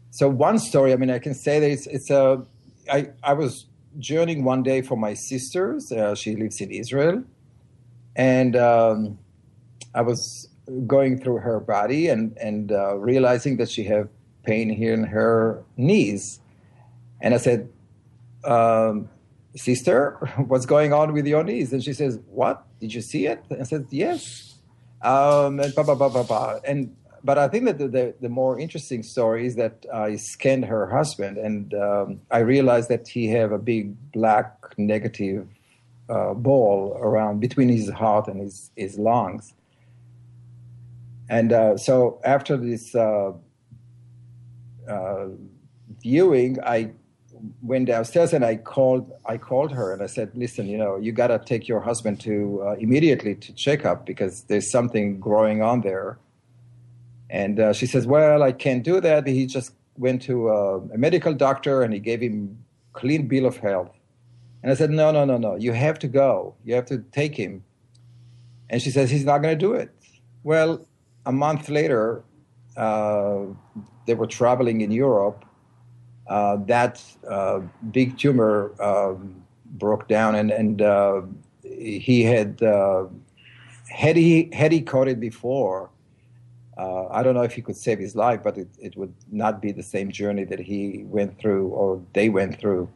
So 0.10 0.28
one 0.28 0.60
story, 0.60 0.94
I 0.94 0.96
mean, 0.96 1.12
I 1.12 1.20
can 1.20 1.34
say 1.34 1.60
that 1.60 1.70
it's, 1.70 1.88
it's 1.88 2.10
a. 2.10 2.44
I 2.92 3.10
I 3.24 3.34
was 3.34 3.68
journeying 4.00 4.44
one 4.44 4.64
day 4.64 4.82
for 4.82 4.98
my 4.98 5.14
sisters. 5.14 5.92
Uh, 5.92 6.16
she 6.16 6.36
lives 6.36 6.60
in 6.60 6.72
Israel, 6.72 7.24
and 8.16 8.56
um, 8.56 9.20
I 9.94 10.02
was 10.02 10.50
going 10.88 11.20
through 11.20 11.38
her 11.38 11.60
body 11.60 12.08
and 12.08 12.38
and 12.38 12.72
uh, 12.72 12.96
realizing 12.96 13.58
that 13.58 13.70
she 13.70 13.84
had 13.84 14.10
pain 14.44 14.70
here 14.70 14.94
in 14.94 15.04
her 15.04 15.64
knees, 15.78 16.40
and 17.22 17.34
I 17.34 17.38
said. 17.38 17.70
Um, 18.44 19.10
sister, 19.56 20.18
what's 20.48 20.66
going 20.66 20.94
on 20.94 21.14
with 21.14 21.28
your 21.28 21.44
knees? 21.44 21.74
And 21.74 21.84
she 21.84 21.94
says, 21.94 22.20
what? 22.30 22.66
Did 22.80 22.94
you 22.94 23.02
see 23.02 23.28
it? 23.28 23.44
And 23.50 23.62
I 23.62 23.64
said, 23.64 23.88
yes. 23.90 24.56
Um, 25.02 25.60
and 25.60 25.74
blah, 25.74 25.84
blah, 25.84 25.96
blah, 25.96 26.10
blah, 26.10 26.24
blah. 26.24 26.60
And, 26.66 26.96
but 27.24 27.38
I 27.38 27.48
think 27.48 27.66
that 27.66 27.78
the, 27.78 27.88
the, 27.88 28.16
the 28.22 28.30
more 28.30 28.60
interesting 28.60 29.04
story 29.04 29.46
is 29.46 29.56
that 29.56 29.86
I 29.94 30.16
scanned 30.16 30.66
her 30.66 30.88
husband 30.90 31.38
and 31.38 31.74
um, 31.74 32.22
I 32.32 32.40
realized 32.40 32.90
that 32.90 33.08
he 33.08 33.28
have 33.30 33.52
a 33.52 33.60
big 33.60 33.96
black 34.12 34.56
negative 34.78 35.48
uh, 36.10 36.34
ball 36.34 36.98
around 37.00 37.40
between 37.40 37.70
his 37.70 37.90
heart 37.90 38.28
and 38.28 38.42
his, 38.42 38.72
his 38.76 38.98
lungs. 38.98 39.54
And 41.30 41.54
uh, 41.54 41.78
so 41.78 42.20
after 42.26 42.58
this 42.58 42.94
uh, 42.94 43.32
uh 44.90 45.28
viewing, 46.02 46.58
I 46.64 46.92
went 47.62 47.88
downstairs 47.88 48.34
and 48.34 48.44
I 48.46 48.56
called 48.56 49.12
I 49.26 49.38
called 49.38 49.72
her 49.72 49.94
and 49.94 50.02
I 50.02 50.08
said, 50.08 50.32
listen, 50.36 50.68
you 50.68 50.78
know, 50.78 50.98
you 50.98 51.12
got 51.12 51.28
to 51.28 51.40
take 51.40 51.68
your 51.68 51.80
husband 51.80 52.20
to 52.22 52.62
uh, 52.64 52.72
immediately 52.74 53.36
to 53.36 53.54
check 53.54 53.86
up 53.86 54.06
because 54.06 54.44
there's 54.44 54.70
something 54.70 55.20
growing 55.20 55.62
on 55.62 55.82
there. 55.82 56.18
And 57.30 57.60
uh, 57.60 57.74
she 57.74 57.86
says, 57.86 58.06
well, 58.06 58.44
I 58.44 58.52
can't 58.52 58.84
do 58.84 59.00
that. 59.02 59.26
He 59.28 59.46
just 59.46 59.74
went 59.98 60.22
to 60.24 60.50
a, 60.50 60.80
a 60.80 60.98
medical 60.98 61.34
doctor 61.34 61.82
and 61.82 61.94
he 61.94 62.00
gave 62.00 62.22
him 62.22 62.58
clean 62.94 63.28
bill 63.28 63.46
of 63.46 63.58
health. 63.58 63.92
And 64.64 64.72
I 64.72 64.76
said, 64.76 64.92
no, 64.92 65.12
no, 65.12 65.26
no, 65.26 65.38
no. 65.38 65.56
You 65.56 65.74
have 65.74 65.98
to 66.00 66.08
go. 66.08 66.56
You 66.64 66.76
have 66.76 66.86
to 66.88 67.00
take 67.12 67.36
him. 67.36 67.64
And 68.70 68.82
she 68.82 68.92
says, 68.92 69.10
he's 69.10 69.26
not 69.26 69.40
going 69.40 69.58
to 69.58 69.60
do 69.60 69.74
it. 69.74 69.90
Well, 70.44 70.86
a 71.26 71.32
month 71.32 71.70
later, 71.70 72.24
uh, 72.78 73.44
they 74.06 74.14
were 74.14 74.28
traveling 74.28 74.82
in 74.82 74.92
Europe 74.92 75.46
uh, 76.32 76.56
that 76.66 77.04
uh, 77.30 77.60
big 77.92 78.18
tumor 78.18 78.72
um, 78.82 79.44
broke 79.66 80.08
down, 80.08 80.34
and 80.34 80.50
and 80.50 80.82
uh, 80.82 81.22
he 81.62 82.24
had 82.24 82.64
uh, 82.64 83.06
had 83.90 84.16
he 84.16 84.50
had 84.54 84.72
he 84.72 84.82
caught 84.82 85.10
it 85.10 85.20
before. 85.20 85.90
Uh, 86.78 87.08
I 87.10 87.22
don't 87.22 87.36
know 87.36 87.42
if 87.42 87.54
he 87.54 87.62
could 87.62 87.76
save 87.76 88.00
his 88.00 88.16
life, 88.16 88.42
but 88.42 88.58
it, 88.58 88.70
it 88.80 88.96
would 88.96 89.14
not 89.30 89.62
be 89.62 89.74
the 89.74 89.84
same 89.84 90.10
journey 90.10 90.46
that 90.46 90.60
he 90.60 91.04
went 91.04 91.38
through 91.38 91.68
or 91.68 92.02
they 92.14 92.30
went 92.30 92.58
through. 92.62 92.90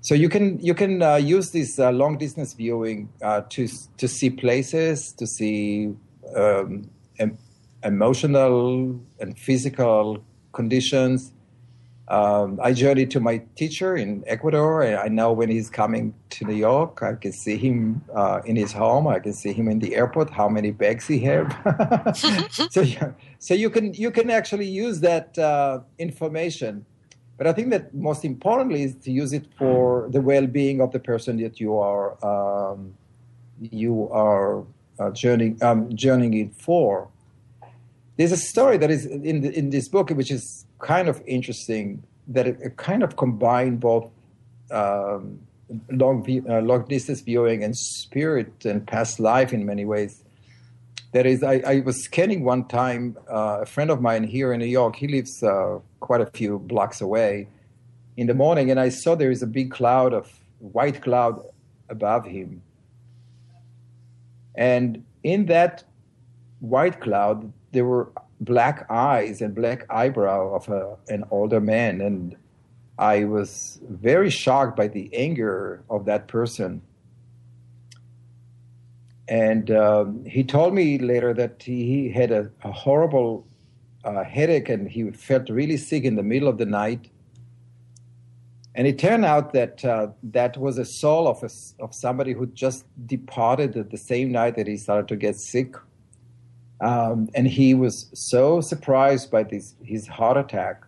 So 0.00 0.16
you 0.16 0.28
can 0.28 0.58
you 0.58 0.74
can 0.74 1.00
use 1.24 1.52
this 1.52 1.78
long 1.78 2.18
distance 2.18 2.52
viewing 2.52 3.08
to 3.50 3.68
to 3.96 4.08
see 4.08 4.30
places, 4.30 5.12
to 5.12 5.26
see 5.28 5.94
um, 6.34 6.90
em- 7.20 7.38
emotional 7.84 9.00
and 9.20 9.38
physical 9.38 10.18
conditions 10.52 11.32
um, 12.12 12.60
I 12.62 12.74
journeyed 12.74 13.10
to 13.12 13.20
my 13.20 13.38
teacher 13.56 13.96
in 13.96 14.22
Ecuador. 14.26 14.82
and 14.82 14.96
I 14.96 15.08
know 15.08 15.32
when 15.32 15.48
he's 15.48 15.70
coming 15.70 16.12
to 16.30 16.44
New 16.44 16.54
York. 16.54 17.02
I 17.02 17.14
can 17.14 17.32
see 17.32 17.56
him 17.56 18.04
uh, 18.14 18.42
in 18.44 18.54
his 18.54 18.70
home. 18.70 19.06
I 19.06 19.18
can 19.18 19.32
see 19.32 19.54
him 19.54 19.66
in 19.66 19.78
the 19.78 19.94
airport. 19.94 20.28
How 20.28 20.46
many 20.46 20.72
bags 20.72 21.06
he 21.06 21.20
have? 21.20 21.46
so, 22.70 22.84
so 23.38 23.54
you 23.54 23.70
can 23.70 23.94
you 23.94 24.10
can 24.10 24.28
actually 24.30 24.66
use 24.66 25.00
that 25.00 25.38
uh, 25.38 25.80
information. 25.98 26.84
But 27.38 27.46
I 27.46 27.54
think 27.54 27.70
that 27.70 27.94
most 27.94 28.26
importantly 28.26 28.82
is 28.82 28.94
to 29.04 29.10
use 29.10 29.32
it 29.32 29.46
for 29.58 30.06
the 30.10 30.20
well-being 30.20 30.82
of 30.82 30.92
the 30.92 31.00
person 31.00 31.38
that 31.38 31.60
you 31.60 31.78
are 31.78 32.22
um, 32.22 32.92
you 33.58 34.10
are 34.12 34.64
uh, 34.98 35.10
journeying 35.12 35.62
um, 35.62 35.88
journeying 35.96 36.50
for. 36.50 37.08
There's 38.18 38.32
a 38.32 38.36
story 38.36 38.76
that 38.76 38.90
is 38.90 39.06
in 39.06 39.40
the, 39.40 39.50
in 39.58 39.70
this 39.70 39.88
book, 39.88 40.10
which 40.10 40.30
is 40.30 40.66
kind 40.82 41.08
of 41.08 41.22
interesting 41.26 42.02
that 42.28 42.46
it, 42.46 42.58
it 42.60 42.76
kind 42.76 43.02
of 43.02 43.16
combined 43.16 43.80
both 43.80 44.10
um, 44.70 45.40
long, 45.90 46.26
uh, 46.48 46.60
long 46.60 46.84
distance 46.84 47.20
viewing 47.20 47.64
and 47.64 47.76
spirit 47.76 48.64
and 48.64 48.86
past 48.86 49.18
life 49.18 49.52
in 49.52 49.64
many 49.64 49.84
ways. 49.84 50.22
That 51.12 51.26
is, 51.26 51.42
I, 51.42 51.62
I 51.66 51.80
was 51.80 52.02
scanning 52.04 52.42
one 52.44 52.66
time 52.68 53.16
uh, 53.30 53.60
a 53.62 53.66
friend 53.66 53.90
of 53.90 54.00
mine 54.00 54.24
here 54.24 54.52
in 54.52 54.60
New 54.60 54.66
York. 54.66 54.96
He 54.96 55.08
lives 55.08 55.42
uh, 55.42 55.78
quite 56.00 56.20
a 56.20 56.26
few 56.26 56.58
blocks 56.58 57.00
away. 57.00 57.48
In 58.16 58.26
the 58.26 58.34
morning, 58.34 58.70
and 58.70 58.78
I 58.78 58.90
saw 58.90 59.14
there 59.14 59.30
is 59.30 59.42
a 59.42 59.46
big 59.46 59.70
cloud 59.70 60.12
of 60.12 60.30
white 60.58 61.00
cloud 61.02 61.42
above 61.88 62.26
him, 62.26 62.62
and 64.54 65.02
in 65.22 65.46
that 65.46 65.82
white 66.60 67.00
cloud 67.00 67.50
there 67.72 67.86
were 67.86 68.12
black 68.40 68.86
eyes 68.90 69.40
and 69.40 69.54
black 69.54 69.86
eyebrow 69.90 70.54
of 70.54 70.68
a, 70.68 70.96
an 71.08 71.24
older 71.30 71.60
man. 71.60 72.00
And 72.00 72.36
i 72.98 73.24
was 73.24 73.80
very 73.88 74.30
shocked 74.30 74.76
by 74.76 74.88
the 74.88 75.10
anger 75.14 75.82
of 75.88 76.04
that 76.04 76.28
person. 76.28 76.82
And 79.28 79.70
um, 79.70 80.24
he 80.24 80.44
told 80.44 80.74
me 80.74 80.98
later 80.98 81.32
that 81.34 81.62
he 81.62 82.10
had 82.10 82.30
a, 82.30 82.50
a 82.62 82.72
horrible 82.72 83.46
uh, 84.04 84.24
headache 84.24 84.68
and 84.68 84.90
he 84.90 85.10
felt 85.12 85.48
really 85.48 85.76
sick 85.76 86.04
in 86.04 86.16
the 86.16 86.22
middle 86.22 86.48
of 86.48 86.58
the 86.58 86.66
night. 86.66 87.08
And 88.74 88.86
it 88.86 88.98
turned 88.98 89.24
out 89.24 89.52
that 89.52 89.84
uh, 89.84 90.08
that 90.22 90.56
was 90.56 90.78
a 90.78 90.84
soul 90.84 91.28
of, 91.28 91.42
a, 91.42 91.50
of 91.82 91.94
somebody 91.94 92.32
who 92.32 92.46
just 92.46 92.84
departed 93.06 93.90
the 93.90 93.98
same 93.98 94.32
night 94.32 94.56
that 94.56 94.66
he 94.66 94.76
started 94.76 95.08
to 95.08 95.16
get 95.16 95.36
sick 95.36 95.76
um, 96.82 97.28
and 97.34 97.46
he 97.46 97.74
was 97.74 98.10
so 98.12 98.60
surprised 98.60 99.30
by 99.30 99.44
this, 99.44 99.74
his 99.84 100.08
heart 100.08 100.36
attack 100.36 100.82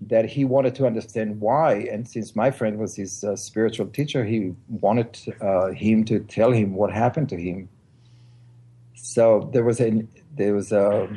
that 0.00 0.24
he 0.24 0.46
wanted 0.46 0.74
to 0.76 0.86
understand 0.86 1.40
why. 1.40 1.74
And 1.92 2.08
since 2.08 2.34
my 2.34 2.50
friend 2.50 2.78
was 2.78 2.96
his 2.96 3.22
uh, 3.22 3.36
spiritual 3.36 3.86
teacher, 3.88 4.24
he 4.24 4.54
wanted 4.68 5.18
uh, 5.42 5.68
him 5.72 6.04
to 6.06 6.20
tell 6.20 6.52
him 6.52 6.74
what 6.74 6.90
happened 6.90 7.28
to 7.28 7.36
him. 7.36 7.68
So 8.94 9.50
there 9.52 9.62
was 9.62 9.80
a 9.80 10.06
there 10.36 10.54
was 10.54 10.72
a 10.72 11.08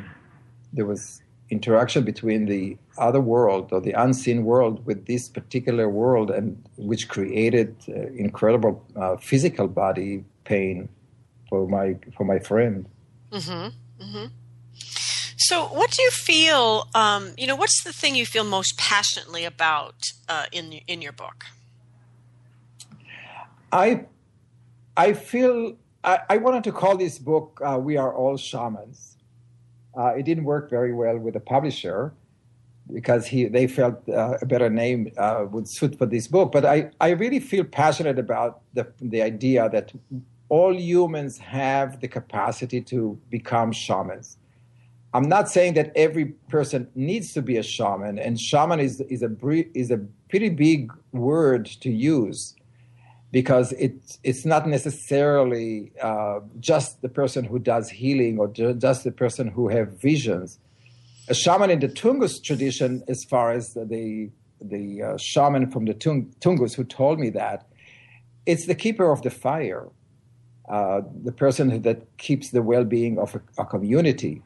there 0.74 0.84
was 0.84 1.22
interaction 1.48 2.04
between 2.04 2.44
the 2.44 2.76
other 2.98 3.20
world 3.20 3.72
or 3.72 3.80
the 3.80 3.92
unseen 3.92 4.44
world 4.44 4.84
with 4.84 5.06
this 5.06 5.30
particular 5.30 5.88
world, 5.88 6.30
and 6.30 6.62
which 6.76 7.08
created 7.08 7.74
uh, 7.88 8.08
incredible 8.08 8.84
uh, 8.96 9.16
physical 9.16 9.66
body 9.66 10.24
pain 10.44 10.90
for 11.48 11.66
my 11.66 11.96
for 12.14 12.24
my 12.24 12.38
friend. 12.38 12.86
Mm-hmm. 13.32 14.02
Mm-hmm. 14.02 14.26
So, 15.36 15.64
what 15.66 15.90
do 15.90 16.02
you 16.02 16.10
feel? 16.10 16.88
Um, 16.94 17.32
you 17.36 17.46
know, 17.46 17.56
what's 17.56 17.82
the 17.84 17.92
thing 17.92 18.14
you 18.14 18.26
feel 18.26 18.44
most 18.44 18.76
passionately 18.76 19.44
about 19.44 19.94
uh, 20.28 20.46
in 20.52 20.72
in 20.86 21.00
your 21.00 21.12
book? 21.12 21.44
I 23.72 24.06
I 24.96 25.12
feel 25.12 25.76
I, 26.02 26.20
I 26.28 26.36
wanted 26.38 26.64
to 26.64 26.72
call 26.72 26.96
this 26.96 27.18
book 27.18 27.60
uh, 27.64 27.78
"We 27.80 27.96
Are 27.96 28.12
All 28.12 28.36
Shamans." 28.36 29.16
Uh, 29.96 30.14
it 30.16 30.24
didn't 30.24 30.44
work 30.44 30.70
very 30.70 30.92
well 30.92 31.18
with 31.18 31.34
the 31.34 31.40
publisher 31.40 32.12
because 32.92 33.26
he 33.26 33.46
they 33.46 33.66
felt 33.66 34.08
uh, 34.08 34.38
a 34.40 34.46
better 34.46 34.70
name 34.70 35.12
uh, 35.16 35.46
would 35.50 35.68
suit 35.68 35.96
for 35.96 36.06
this 36.06 36.26
book. 36.26 36.52
But 36.52 36.64
I, 36.64 36.90
I 37.00 37.10
really 37.10 37.40
feel 37.40 37.64
passionate 37.64 38.18
about 38.18 38.60
the 38.74 38.86
the 39.00 39.22
idea 39.22 39.68
that 39.68 39.92
all 40.48 40.74
humans 40.74 41.38
have 41.38 42.00
the 42.00 42.08
capacity 42.08 42.80
to 42.80 43.18
become 43.30 43.72
shamans. 43.72 44.38
I'm 45.14 45.28
not 45.28 45.48
saying 45.48 45.74
that 45.74 45.92
every 45.96 46.26
person 46.48 46.88
needs 46.94 47.32
to 47.32 47.42
be 47.42 47.56
a 47.56 47.62
shaman, 47.62 48.18
and 48.18 48.38
shaman 48.38 48.80
is, 48.80 49.00
is, 49.02 49.22
a, 49.22 49.30
is 49.74 49.90
a 49.90 49.98
pretty 50.28 50.50
big 50.50 50.92
word 51.12 51.66
to 51.80 51.90
use 51.90 52.54
because 53.30 53.72
it, 53.72 53.94
it's 54.24 54.44
not 54.44 54.66
necessarily 54.66 55.92
uh, 56.02 56.40
just 56.60 57.02
the 57.02 57.08
person 57.08 57.44
who 57.44 57.58
does 57.58 57.90
healing 57.90 58.38
or 58.38 58.48
just 58.48 59.04
the 59.04 59.12
person 59.12 59.48
who 59.48 59.68
have 59.68 60.00
visions. 60.00 60.58
A 61.28 61.34
shaman 61.34 61.70
in 61.70 61.80
the 61.80 61.88
Tungus 61.88 62.42
tradition, 62.42 63.02
as 63.06 63.24
far 63.24 63.52
as 63.52 63.74
the, 63.74 64.30
the 64.60 65.02
uh, 65.02 65.16
shaman 65.18 65.70
from 65.70 65.84
the 65.84 65.94
Tungus 65.94 66.74
who 66.74 66.84
told 66.84 67.18
me 67.18 67.28
that, 67.30 67.66
it's 68.46 68.64
the 68.64 68.74
keeper 68.74 69.10
of 69.10 69.20
the 69.20 69.30
fire 69.30 69.88
uh, 70.68 71.00
the 71.24 71.32
person 71.32 71.82
that 71.82 72.16
keeps 72.18 72.50
the 72.50 72.62
well-being 72.62 73.18
of 73.18 73.34
a, 73.34 73.62
a 73.62 73.64
community. 73.64 74.42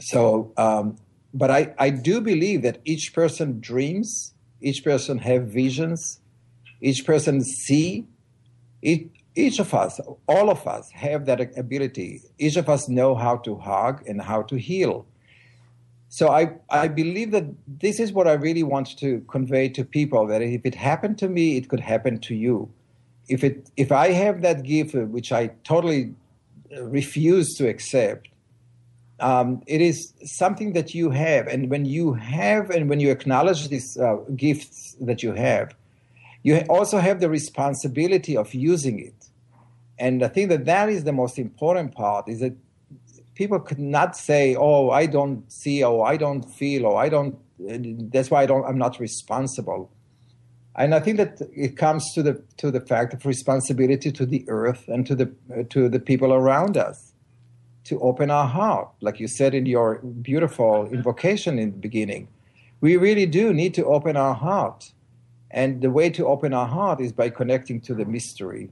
So, 0.00 0.52
um, 0.56 0.96
but 1.32 1.50
I, 1.50 1.74
I 1.78 1.90
do 1.90 2.20
believe 2.20 2.62
that 2.62 2.80
each 2.84 3.12
person 3.14 3.60
dreams, 3.60 4.34
each 4.60 4.84
person 4.84 5.18
have 5.18 5.46
visions, 5.46 6.20
each 6.80 7.04
person 7.06 7.42
see 7.42 8.06
It, 8.84 9.08
each 9.34 9.60
of 9.60 9.72
us, 9.72 9.98
all 10.28 10.50
of 10.50 10.66
us, 10.66 10.90
have 10.92 11.24
that 11.24 11.40
ability. 11.56 12.20
Each 12.38 12.56
of 12.56 12.68
us 12.68 12.86
know 12.86 13.14
how 13.16 13.38
to 13.38 13.56
hug 13.56 14.06
and 14.06 14.20
how 14.20 14.42
to 14.50 14.56
heal. 14.56 15.06
So 16.08 16.28
I, 16.28 16.52
I 16.68 16.88
believe 16.88 17.30
that 17.32 17.46
this 17.66 17.98
is 17.98 18.12
what 18.12 18.26
I 18.28 18.34
really 18.34 18.62
want 18.62 18.98
to 18.98 19.24
convey 19.26 19.70
to 19.70 19.82
people 19.84 20.26
that 20.28 20.42
if 20.42 20.66
it 20.66 20.74
happened 20.74 21.16
to 21.18 21.28
me, 21.28 21.56
it 21.56 21.68
could 21.70 21.80
happen 21.80 22.20
to 22.28 22.34
you. 22.34 22.68
If 23.28 23.42
it 23.42 23.70
if 23.76 23.90
I 23.90 24.08
have 24.12 24.42
that 24.42 24.62
gift, 24.62 24.94
which 24.94 25.32
I 25.32 25.48
totally 25.64 26.14
refuse 26.80 27.54
to 27.56 27.68
accept, 27.68 28.28
um, 29.20 29.62
it 29.66 29.80
is 29.80 30.12
something 30.24 30.72
that 30.72 30.94
you 30.94 31.10
have, 31.10 31.46
and 31.46 31.70
when 31.70 31.84
you 31.84 32.14
have 32.14 32.70
and 32.70 32.88
when 32.88 33.00
you 33.00 33.10
acknowledge 33.10 33.68
these 33.68 33.96
uh, 33.96 34.16
gifts 34.36 34.96
that 35.00 35.22
you 35.22 35.32
have, 35.32 35.74
you 36.42 36.58
also 36.68 36.98
have 36.98 37.20
the 37.20 37.30
responsibility 37.30 38.36
of 38.36 38.52
using 38.52 38.98
it. 38.98 39.14
And 39.98 40.22
I 40.22 40.28
think 40.28 40.48
that 40.50 40.64
that 40.66 40.88
is 40.88 41.04
the 41.04 41.12
most 41.12 41.38
important 41.38 41.94
part: 41.94 42.28
is 42.28 42.40
that 42.40 42.54
people 43.34 43.60
could 43.60 43.78
not 43.78 44.16
say, 44.16 44.54
"Oh, 44.56 44.90
I 44.90 45.06
don't 45.06 45.50
see," 45.50 45.82
or 45.82 46.06
"I 46.06 46.16
don't 46.16 46.42
feel," 46.42 46.86
or 46.86 47.00
"I 47.00 47.08
don't." 47.08 47.38
That's 48.12 48.30
why 48.30 48.42
I 48.42 48.46
don't. 48.46 48.64
I'm 48.64 48.78
not 48.78 49.00
responsible. 49.00 49.90
And 50.76 50.94
I 50.94 51.00
think 51.00 51.18
that 51.18 51.40
it 51.54 51.76
comes 51.76 52.12
to 52.14 52.22
the 52.22 52.42
to 52.56 52.70
the 52.70 52.80
fact 52.80 53.14
of 53.14 53.24
responsibility 53.24 54.10
to 54.10 54.26
the 54.26 54.44
earth 54.48 54.88
and 54.88 55.06
to 55.06 55.14
the 55.14 55.32
to 55.70 55.88
the 55.88 56.00
people 56.00 56.32
around 56.32 56.76
us, 56.76 57.12
to 57.84 58.00
open 58.00 58.30
our 58.30 58.46
heart, 58.46 58.88
like 59.00 59.20
you 59.20 59.28
said 59.28 59.54
in 59.54 59.66
your 59.66 59.98
beautiful 59.98 60.84
mm-hmm. 60.84 60.94
invocation 60.94 61.58
in 61.58 61.70
the 61.70 61.78
beginning. 61.78 62.28
We 62.80 62.96
really 62.96 63.26
do 63.26 63.52
need 63.52 63.72
to 63.74 63.84
open 63.84 64.16
our 64.16 64.34
heart, 64.34 64.92
and 65.50 65.80
the 65.80 65.90
way 65.90 66.10
to 66.10 66.26
open 66.26 66.52
our 66.52 66.66
heart 66.66 67.00
is 67.00 67.12
by 67.12 67.30
connecting 67.30 67.80
to 67.82 67.94
the 67.94 68.04
mystery. 68.04 68.70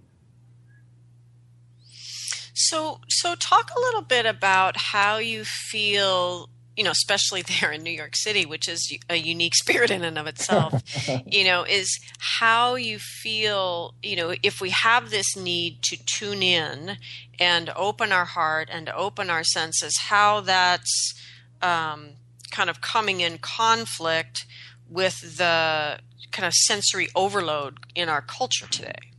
So, 2.54 3.00
so 3.08 3.34
talk 3.34 3.70
a 3.76 3.80
little 3.80 4.02
bit 4.02 4.26
about 4.26 4.76
how 4.76 5.18
you 5.18 5.44
feel 5.44 6.48
you 6.76 6.84
know, 6.84 6.90
especially 6.90 7.42
there 7.60 7.72
in 7.72 7.82
New 7.82 7.90
York 7.90 8.16
City, 8.16 8.46
which 8.46 8.68
is 8.68 8.96
a 9.08 9.16
unique 9.16 9.54
spirit 9.54 9.90
in 9.90 10.02
and 10.02 10.18
of 10.18 10.26
itself, 10.26 10.82
you 11.26 11.44
know, 11.44 11.64
is 11.64 12.00
how 12.18 12.74
you 12.74 12.98
feel, 12.98 13.94
you 14.02 14.16
know, 14.16 14.34
if 14.42 14.60
we 14.60 14.70
have 14.70 15.10
this 15.10 15.36
need 15.36 15.82
to 15.82 15.96
tune 16.04 16.42
in 16.42 16.96
and 17.38 17.70
open 17.76 18.12
our 18.12 18.24
heart 18.24 18.68
and 18.70 18.88
open 18.90 19.30
our 19.30 19.44
senses, 19.44 19.96
how 19.98 20.40
that's 20.40 21.14
um, 21.60 22.10
kind 22.50 22.70
of 22.70 22.80
coming 22.80 23.20
in 23.20 23.38
conflict 23.38 24.46
with 24.88 25.38
the 25.38 25.98
kind 26.30 26.46
of 26.46 26.52
sensory 26.52 27.08
overload 27.14 27.78
in 27.94 28.08
our 28.08 28.22
culture 28.22 28.66
today. 28.66 29.12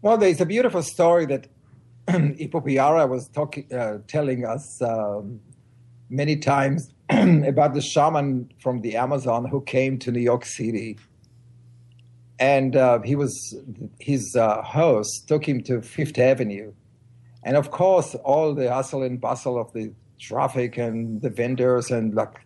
Well, 0.00 0.16
there's 0.16 0.40
a 0.40 0.46
beautiful 0.46 0.82
story 0.82 1.26
that 1.26 1.48
Ipupiara 2.06 3.08
was 3.08 3.28
talking, 3.28 3.72
uh, 3.72 3.98
telling 4.06 4.44
us 4.44 4.80
um, 4.80 5.40
many 6.10 6.36
times 6.36 6.92
about 7.10 7.74
the 7.74 7.80
shaman 7.80 8.50
from 8.60 8.80
the 8.80 8.96
Amazon 8.96 9.44
who 9.44 9.60
came 9.62 9.98
to 10.00 10.12
New 10.12 10.20
York 10.20 10.44
City, 10.44 10.98
and 12.38 12.76
uh, 12.76 13.00
he 13.02 13.16
was 13.16 13.56
his 13.98 14.36
uh, 14.36 14.62
host 14.62 15.26
took 15.28 15.46
him 15.46 15.62
to 15.64 15.82
Fifth 15.82 16.18
Avenue, 16.18 16.72
and 17.42 17.56
of 17.56 17.70
course 17.70 18.14
all 18.16 18.54
the 18.54 18.72
hustle 18.72 19.02
and 19.02 19.20
bustle 19.20 19.58
of 19.58 19.72
the 19.72 19.92
traffic 20.20 20.76
and 20.76 21.22
the 21.22 21.30
vendors 21.30 21.90
and 21.90 22.14
like 22.14 22.44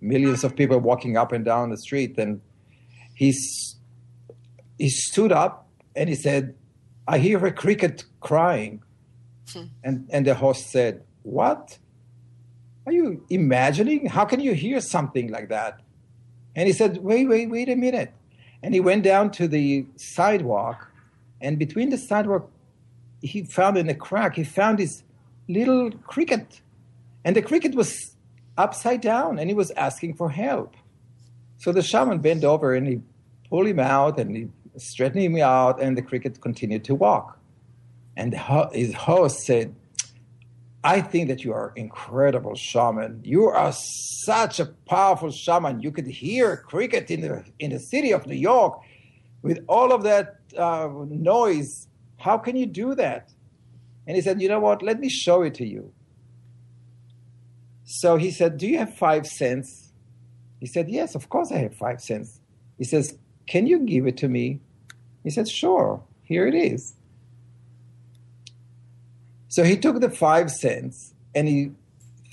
millions 0.00 0.44
of 0.44 0.54
people 0.54 0.78
walking 0.78 1.16
up 1.16 1.32
and 1.32 1.44
down 1.44 1.70
the 1.70 1.78
street, 1.78 2.18
and 2.18 2.40
he's 3.14 3.76
he 4.78 4.88
stood 4.88 5.32
up 5.32 5.68
and 5.94 6.08
he 6.08 6.14
said, 6.14 6.54
"I 7.08 7.18
hear 7.18 7.44
a 7.46 7.52
cricket 7.52 8.04
crying." 8.20 8.82
Hmm. 9.52 9.64
And, 9.84 10.08
and 10.10 10.26
the 10.26 10.34
host 10.34 10.70
said, 10.70 11.04
What? 11.22 11.78
Are 12.86 12.92
you 12.92 13.24
imagining? 13.28 14.06
How 14.06 14.24
can 14.24 14.40
you 14.40 14.54
hear 14.54 14.80
something 14.80 15.30
like 15.30 15.48
that? 15.48 15.80
And 16.54 16.68
he 16.68 16.72
said, 16.72 16.98
Wait, 16.98 17.28
wait, 17.28 17.50
wait 17.50 17.68
a 17.68 17.74
minute. 17.74 18.12
And 18.62 18.72
he 18.72 18.80
went 18.80 19.02
down 19.02 19.30
to 19.32 19.48
the 19.48 19.86
sidewalk, 19.96 20.88
and 21.40 21.58
between 21.58 21.90
the 21.90 21.98
sidewalk, 21.98 22.50
he 23.20 23.42
found 23.42 23.76
in 23.76 23.88
a 23.88 23.94
crack, 23.94 24.36
he 24.36 24.44
found 24.44 24.78
this 24.78 25.02
little 25.48 25.90
cricket. 25.90 26.60
And 27.24 27.34
the 27.34 27.42
cricket 27.42 27.74
was 27.74 28.16
upside 28.56 29.00
down, 29.00 29.38
and 29.38 29.50
he 29.50 29.54
was 29.54 29.72
asking 29.72 30.14
for 30.14 30.30
help. 30.30 30.74
So 31.58 31.72
the 31.72 31.82
shaman 31.82 32.18
bent 32.18 32.44
over 32.44 32.74
and 32.74 32.86
he 32.86 33.00
pulled 33.48 33.66
him 33.66 33.80
out 33.80 34.18
and 34.18 34.36
he 34.36 34.48
straightened 34.76 35.22
him 35.22 35.38
out, 35.40 35.80
and 35.80 35.96
the 35.96 36.02
cricket 36.02 36.40
continued 36.40 36.84
to 36.84 36.94
walk. 36.94 37.38
And 38.16 38.34
his 38.72 38.94
host 38.94 39.40
said, 39.40 39.74
I 40.86 41.00
think 41.00 41.26
that 41.26 41.42
you 41.42 41.52
are 41.52 41.72
incredible 41.74 42.54
shaman. 42.54 43.20
You 43.24 43.46
are 43.46 43.72
such 43.72 44.60
a 44.60 44.66
powerful 44.66 45.32
shaman. 45.32 45.80
You 45.80 45.90
could 45.90 46.06
hear 46.06 46.58
cricket 46.58 47.10
in 47.10 47.22
the 47.22 47.44
in 47.58 47.72
the 47.72 47.80
city 47.80 48.12
of 48.12 48.24
New 48.24 48.36
York 48.36 48.78
with 49.42 49.58
all 49.66 49.92
of 49.92 50.04
that 50.04 50.36
uh, 50.56 50.88
noise. 51.08 51.88
How 52.18 52.38
can 52.38 52.54
you 52.54 52.66
do 52.66 52.94
that? 52.94 53.32
And 54.06 54.14
he 54.14 54.22
said, 54.22 54.40
You 54.40 54.48
know 54.48 54.60
what? 54.60 54.80
Let 54.80 55.00
me 55.00 55.08
show 55.08 55.42
it 55.42 55.54
to 55.54 55.66
you. 55.66 55.92
So 57.82 58.16
he 58.16 58.30
said, 58.30 58.56
Do 58.56 58.68
you 58.68 58.78
have 58.78 58.94
five 58.94 59.26
cents? 59.26 59.92
He 60.60 60.66
said, 60.66 60.88
Yes, 60.88 61.16
of 61.16 61.28
course 61.28 61.50
I 61.50 61.58
have 61.58 61.74
five 61.74 62.00
cents. 62.00 62.40
He 62.78 62.84
says, 62.84 63.18
Can 63.48 63.66
you 63.66 63.80
give 63.80 64.06
it 64.06 64.16
to 64.18 64.28
me? 64.28 64.60
He 65.24 65.30
said, 65.30 65.48
Sure, 65.48 66.00
here 66.22 66.46
it 66.46 66.54
is. 66.54 66.94
So 69.48 69.64
he 69.64 69.76
took 69.76 70.00
the 70.00 70.10
five 70.10 70.50
cents 70.50 71.14
and 71.34 71.46
he 71.46 71.72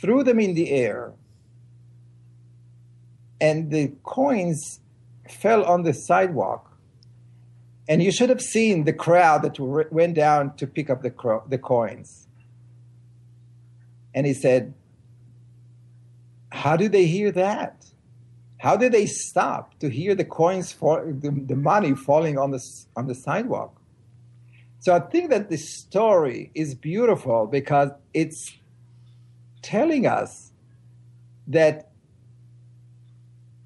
threw 0.01 0.23
them 0.23 0.39
in 0.39 0.53
the 0.53 0.71
air, 0.71 1.13
and 3.39 3.71
the 3.71 3.93
coins 4.03 4.79
fell 5.29 5.63
on 5.63 5.83
the 5.83 5.93
sidewalk. 5.93 6.69
And 7.87 8.01
you 8.01 8.11
should 8.11 8.29
have 8.29 8.41
seen 8.41 8.85
the 8.85 8.93
crowd 8.93 9.41
that 9.43 9.59
went 9.59 10.15
down 10.15 10.55
to 10.55 10.65
pick 10.65 10.89
up 10.89 11.01
the, 11.01 11.09
cro- 11.09 11.43
the 11.47 11.57
coins. 11.57 12.27
And 14.13 14.25
he 14.25 14.33
said, 14.33 14.73
How 16.51 16.77
did 16.77 16.93
they 16.93 17.05
hear 17.05 17.31
that? 17.31 17.85
How 18.57 18.77
did 18.77 18.93
they 18.93 19.05
stop 19.05 19.77
to 19.79 19.89
hear 19.89 20.15
the 20.15 20.23
coins, 20.23 20.71
fall, 20.71 21.01
the, 21.05 21.29
the 21.29 21.55
money 21.57 21.93
falling 21.95 22.37
on 22.37 22.51
the, 22.51 22.63
on 22.95 23.07
the 23.07 23.15
sidewalk? 23.15 23.81
So 24.83 24.93
I 24.93 24.99
think 24.99 25.29
that 25.29 25.49
the 25.49 25.55
story 25.55 26.51
is 26.55 26.75
beautiful 26.75 27.47
because 27.47 27.91
it's 28.13 28.57
telling 29.61 30.05
us 30.05 30.51
that 31.47 31.89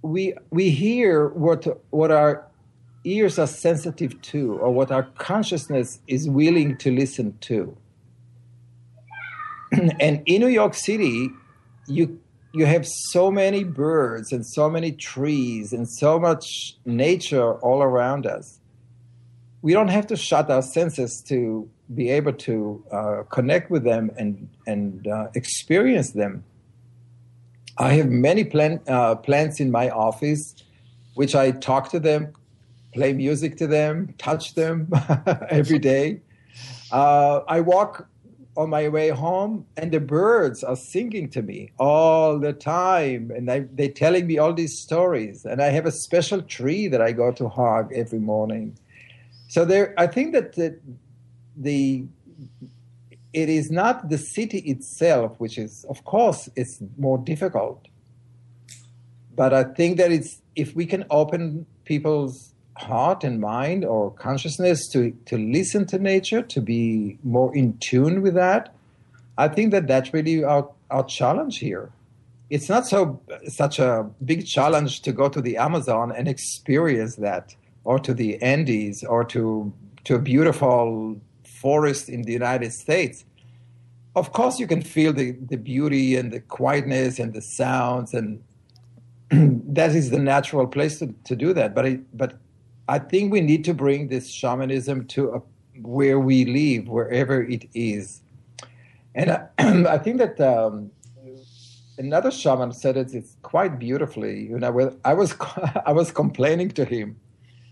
we 0.03 0.35
we 0.51 0.69
hear 0.69 1.29
what 1.29 1.65
what 1.89 2.11
our 2.11 2.45
ears 3.03 3.39
are 3.39 3.47
sensitive 3.47 4.21
to 4.21 4.59
or 4.59 4.69
what 4.71 4.91
our 4.91 5.09
consciousness 5.17 5.99
is 6.05 6.29
willing 6.29 6.77
to 6.77 6.91
listen 6.91 7.35
to. 7.39 7.75
and 9.99 10.21
in 10.27 10.39
New 10.39 10.49
York 10.49 10.75
City, 10.75 11.31
you 11.87 12.21
you 12.53 12.67
have 12.67 12.85
so 12.85 13.31
many 13.31 13.63
birds 13.63 14.31
and 14.31 14.45
so 14.45 14.69
many 14.69 14.91
trees 14.91 15.73
and 15.73 15.89
so 15.89 16.19
much 16.19 16.77
nature 16.85 17.55
all 17.55 17.81
around 17.81 18.27
us 18.27 18.56
we 19.61 19.73
don't 19.73 19.87
have 19.89 20.07
to 20.07 20.15
shut 20.15 20.49
our 20.49 20.61
senses 20.61 21.21
to 21.23 21.69
be 21.93 22.09
able 22.09 22.33
to 22.33 22.83
uh, 22.91 23.23
connect 23.29 23.71
with 23.71 23.83
them 23.83 24.11
and 24.17 24.49
and 24.65 25.07
uh, 25.07 25.27
experience 25.35 26.11
them. 26.11 26.43
I 27.77 27.93
have 27.93 28.09
many 28.09 28.43
plant, 28.43 28.87
uh, 28.89 29.15
plants 29.15 29.59
in 29.59 29.69
my 29.69 29.89
office, 29.89 30.55
which 31.13 31.35
I 31.35 31.51
talk 31.51 31.89
to 31.91 31.99
them, 31.99 32.33
play 32.93 33.13
music 33.13 33.57
to 33.57 33.67
them, 33.67 34.15
touch 34.17 34.55
them 34.55 34.91
every 35.49 35.77
day. 35.77 36.21
Uh, 36.91 37.41
I 37.47 37.61
walk 37.61 38.07
on 38.55 38.71
my 38.71 38.89
way 38.89 39.09
home, 39.09 39.67
and 39.77 39.91
the 39.91 39.99
birds 39.99 40.63
are 40.63 40.75
singing 40.75 41.29
to 41.29 41.43
me 41.43 41.71
all 41.77 42.39
the 42.39 42.53
time, 42.53 43.29
and 43.29 43.51
I, 43.51 43.65
they're 43.71 43.89
telling 43.89 44.25
me 44.25 44.39
all 44.39 44.53
these 44.53 44.79
stories. 44.79 45.45
And 45.45 45.61
I 45.61 45.67
have 45.67 45.85
a 45.85 45.91
special 45.91 46.41
tree 46.41 46.87
that 46.87 47.01
I 47.01 47.11
go 47.11 47.31
to 47.33 47.47
hug 47.47 47.93
every 47.93 48.19
morning 48.19 48.75
so 49.47 49.65
there, 49.65 49.93
I 49.97 50.07
think 50.07 50.33
that 50.33 50.53
the, 50.53 50.77
the 51.55 52.05
it 53.33 53.49
is 53.49 53.69
not 53.69 54.09
the 54.09 54.17
city 54.17 54.59
itself, 54.59 55.35
which 55.37 55.57
is, 55.57 55.85
of 55.89 56.03
course, 56.05 56.49
it's 56.55 56.79
more 56.97 57.17
difficult. 57.17 57.87
But 59.35 59.53
I 59.53 59.63
think 59.63 59.97
that 59.97 60.11
it's 60.11 60.41
if 60.55 60.75
we 60.75 60.85
can 60.85 61.05
open 61.09 61.65
people's 61.85 62.53
heart 62.77 63.23
and 63.23 63.39
mind 63.39 63.85
or 63.85 64.11
consciousness 64.11 64.87
to 64.93 65.11
to 65.25 65.37
listen 65.37 65.85
to 65.87 65.99
nature, 65.99 66.41
to 66.41 66.61
be 66.61 67.19
more 67.23 67.55
in 67.55 67.77
tune 67.77 68.21
with 68.21 68.33
that, 68.33 68.73
I 69.37 69.47
think 69.47 69.71
that 69.71 69.87
that's 69.87 70.13
really 70.13 70.43
our 70.43 70.69
our 70.89 71.03
challenge 71.03 71.59
here. 71.59 71.91
It's 72.49 72.69
not 72.69 72.87
so 72.87 73.21
such 73.47 73.77
a 73.77 74.09
big 74.23 74.47
challenge 74.47 75.01
to 75.01 75.11
go 75.11 75.29
to 75.29 75.41
the 75.41 75.57
Amazon 75.57 76.11
and 76.11 76.27
experience 76.27 77.17
that 77.17 77.55
or 77.87 77.97
to 77.97 78.13
the 78.13 78.41
Andes 78.41 79.03
or 79.03 79.23
to 79.23 79.73
to 80.03 80.15
a 80.15 80.19
beautiful 80.19 81.19
forest 81.43 82.09
in 82.09 82.21
the 82.23 82.33
United 82.33 82.71
States, 82.73 83.25
of 84.15 84.31
course 84.33 84.59
you 84.59 84.67
can 84.67 84.81
feel 84.81 85.13
the, 85.13 85.31
the 85.31 85.57
beauty 85.57 86.15
and 86.15 86.31
the 86.31 86.41
quietness 86.41 87.17
and 87.17 87.33
the 87.33 87.41
sounds 87.41 88.13
and 88.13 88.43
that 89.77 89.91
is 89.95 90.09
the 90.09 90.19
natural 90.19 90.67
place 90.67 90.99
to, 90.99 91.13
to 91.23 91.35
do 91.35 91.53
that. 91.53 91.75
But 91.75 91.85
I, 91.85 91.99
but 92.13 92.39
I 92.87 92.99
think 92.99 93.31
we 93.31 93.41
need 93.41 93.63
to 93.65 93.73
bring 93.73 94.07
this 94.07 94.29
shamanism 94.29 95.05
to 95.07 95.21
a, 95.35 95.41
where 95.81 96.19
we 96.19 96.45
live, 96.45 96.87
wherever 96.87 97.41
it 97.41 97.65
is. 97.73 98.21
And 99.15 99.31
I, 99.31 99.39
I 99.95 99.97
think 99.97 100.17
that 100.19 100.39
um, 100.39 100.91
another 101.97 102.31
shaman 102.31 102.71
said 102.71 102.95
it 102.97 103.13
it's 103.13 103.35
quite 103.41 103.79
beautifully. 103.79 104.43
You 104.49 104.59
know, 104.59 104.97
I 105.03 105.13
was 105.13 105.35
I 105.85 105.91
was 105.91 106.11
complaining 106.11 106.71
to 106.71 106.85
him, 106.85 107.17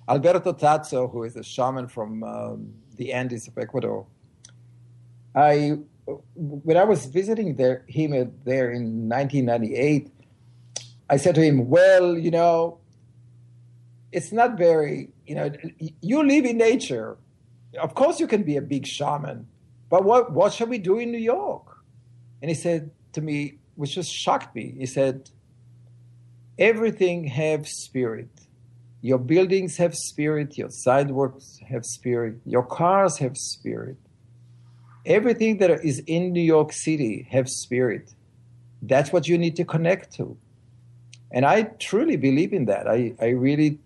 Alberto 0.08 0.54
Taxo, 0.54 1.08
who 1.08 1.24
is 1.24 1.36
a 1.36 1.44
shaman 1.44 1.88
from 1.88 2.24
um, 2.24 2.74
the 2.98 3.12
Andes 3.12 3.48
of 3.48 3.58
Ecuador. 3.58 4.06
I 5.36 5.80
when 6.36 6.78
I 6.78 6.84
was 6.84 7.06
visiting 7.08 7.56
there, 7.56 7.84
him 7.88 8.12
there 8.44 8.72
in 8.72 9.10
1998, 9.10 10.12
I 11.10 11.18
said 11.18 11.36
to 11.36 11.41
him, 11.41 11.70
"Well, 11.70 12.18
you 12.18 12.30
know, 12.30 12.80
it's 14.12 14.32
not 14.32 14.58
very, 14.58 15.10
you 15.26 15.36
know, 15.36 15.52
you 16.02 16.24
live 16.24 16.46
in 16.46 16.58
nature. 16.58 17.18
Of 17.80 17.96
course, 17.96 18.20
you 18.20 18.28
can 18.28 18.44
be 18.44 18.56
a 18.58 18.62
big 18.62 18.86
shaman, 18.86 19.48
but 19.89 20.06
what 20.06 20.32
what 20.32 20.54
shall 20.54 20.68
we 20.68 20.78
do 20.78 21.00
in 21.00 21.12
New 21.12 21.18
York?" 21.18 21.80
And 22.41 22.50
he 22.50 22.56
said 22.56 22.91
to 23.13 23.22
me, 23.22 23.58
which 23.76 23.96
just 23.96 24.12
shocked 24.13 24.56
me. 24.56 24.76
He 24.78 24.86
said, 24.86 25.32
"Everything 26.60 27.24
have 27.26 27.68
spirit. 27.68 28.45
Your 29.10 29.20
buildings 29.20 29.78
have 29.78 29.94
spirit. 29.94 30.58
Your 30.58 30.72
sidewalks 30.72 31.60
have 31.70 31.86
spirit. 31.86 32.34
Your 32.44 32.63
cars 32.63 33.20
have 33.20 33.38
spirit. 33.38 33.98
Everything 35.06 35.60
that 35.60 35.70
is 35.91 36.02
in 36.08 36.34
New 36.34 36.48
York 36.56 36.74
City 36.74 37.28
have 37.30 37.48
spirit. 37.48 38.15
That's 38.82 39.13
what 39.13 39.28
you 39.28 39.38
need 39.38 39.56
to 39.58 39.65
connect 39.76 40.12
to." 40.18 40.26
And 41.32 41.46
I 41.46 41.58
truly 41.89 42.18
believe 42.18 42.52
in 42.52 42.65
that. 42.65 42.88
I, 42.88 43.13
I 43.22 43.30
really 43.48 43.78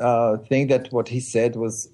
uh, 0.00 0.36
think 0.50 0.68
that 0.68 0.92
what 0.92 1.08
he 1.08 1.20
said 1.20 1.56
was 1.56 1.88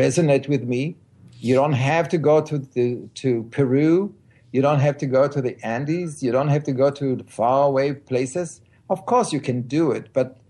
resonate 0.00 0.48
with 0.48 0.64
me. 0.64 0.96
You 1.38 1.54
don't 1.54 1.78
have 1.92 2.08
to 2.08 2.18
go 2.18 2.40
to 2.40 2.58
the, 2.58 3.08
to 3.22 3.44
Peru. 3.52 4.12
You 4.50 4.62
don't 4.62 4.80
have 4.80 4.98
to 4.98 5.06
go 5.06 5.28
to 5.28 5.40
the 5.40 5.54
Andes. 5.64 6.24
You 6.24 6.32
don't 6.32 6.48
have 6.48 6.64
to 6.64 6.72
go 6.72 6.90
to 6.90 7.24
faraway 7.28 7.92
places. 7.92 8.60
Of 8.90 9.06
course, 9.06 9.32
you 9.32 9.40
can 9.40 9.62
do 9.62 9.92
it, 9.92 10.08
but 10.12 10.41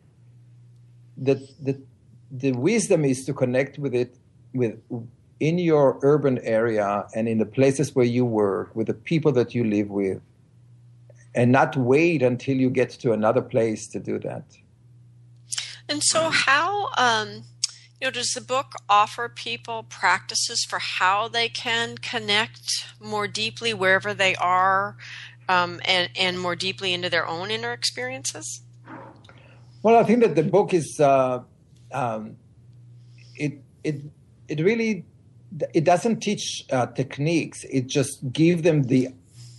the 1.16 1.34
the 1.60 1.80
the 2.30 2.52
wisdom 2.52 3.04
is 3.04 3.24
to 3.26 3.34
connect 3.34 3.78
with 3.78 3.94
it 3.94 4.16
with 4.54 4.80
in 5.40 5.58
your 5.58 5.98
urban 6.02 6.38
area 6.38 7.04
and 7.14 7.28
in 7.28 7.38
the 7.38 7.46
places 7.46 7.94
where 7.94 8.04
you 8.04 8.24
work 8.24 8.74
with 8.76 8.86
the 8.86 8.94
people 8.94 9.32
that 9.32 9.54
you 9.54 9.64
live 9.64 9.90
with 9.90 10.20
and 11.34 11.50
not 11.50 11.76
wait 11.76 12.22
until 12.22 12.56
you 12.56 12.70
get 12.70 12.90
to 12.90 13.12
another 13.12 13.42
place 13.42 13.88
to 13.88 13.98
do 13.98 14.18
that. 14.20 14.44
And 15.88 16.02
so, 16.02 16.30
how 16.30 16.90
um, 16.96 17.44
you 18.00 18.06
know 18.06 18.10
does 18.10 18.30
the 18.34 18.40
book 18.40 18.74
offer 18.88 19.28
people 19.28 19.84
practices 19.88 20.64
for 20.68 20.78
how 20.78 21.28
they 21.28 21.48
can 21.48 21.98
connect 21.98 22.86
more 23.00 23.26
deeply 23.26 23.74
wherever 23.74 24.14
they 24.14 24.34
are, 24.36 24.96
um, 25.48 25.80
and 25.84 26.10
and 26.16 26.38
more 26.38 26.56
deeply 26.56 26.94
into 26.94 27.10
their 27.10 27.26
own 27.26 27.50
inner 27.50 27.72
experiences? 27.72 28.62
Well, 29.82 29.96
I 29.96 30.04
think 30.04 30.20
that 30.20 30.34
the 30.34 30.44
book 30.44 30.72
is 30.72 30.98
uh, 31.00 31.40
um, 31.92 32.36
it 33.36 33.60
it 33.82 34.02
it 34.48 34.60
really 34.60 35.04
it 35.74 35.84
doesn't 35.84 36.20
teach 36.20 36.64
uh, 36.70 36.86
techniques. 36.86 37.64
It 37.64 37.88
just 37.88 38.32
gives 38.32 38.62
them 38.62 38.84
the 38.84 39.08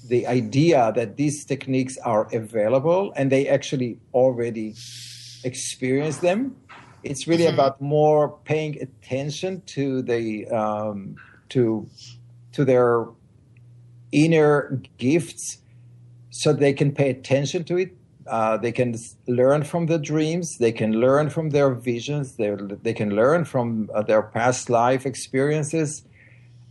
the 0.08 0.28
idea 0.28 0.92
that 0.96 1.18
these 1.18 1.46
techniques 1.46 1.98
are 2.04 2.28
available 2.34 3.14
and 3.16 3.32
they 3.32 3.48
actually 3.48 4.00
already 4.14 4.76
experience 5.44 6.18
them. 6.18 6.56
It's 7.04 7.28
really 7.28 7.46
mm-hmm. 7.46 7.54
about 7.54 7.82
more 7.82 8.38
paying 8.46 8.82
attention 8.82 9.62
to 9.76 10.02
the 10.02 10.48
um, 10.48 11.16
to 11.50 11.88
to 12.54 12.64
their 12.64 13.08
inner 14.12 14.82
gifts, 14.98 15.58
so 16.30 16.54
they 16.54 16.72
can 16.72 16.94
pay 16.94 17.10
attention 17.10 17.66
to 17.66 17.78
it. 17.78 17.98
Uh, 18.28 18.58
they 18.58 18.72
can 18.72 18.96
learn 19.28 19.64
from 19.64 19.88
the 19.88 19.98
dreams. 19.98 20.58
They 20.58 20.72
can 20.72 20.94
learn 20.94 21.30
from 21.30 21.50
their 21.50 21.74
visions. 21.74 22.38
They 22.38 22.56
they 22.82 22.94
can 22.94 23.10
learn 23.10 23.46
from 23.46 23.90
uh, 23.94 24.02
their 24.02 24.24
past 24.24 24.70
life 24.70 25.06
experiences. 25.06 26.04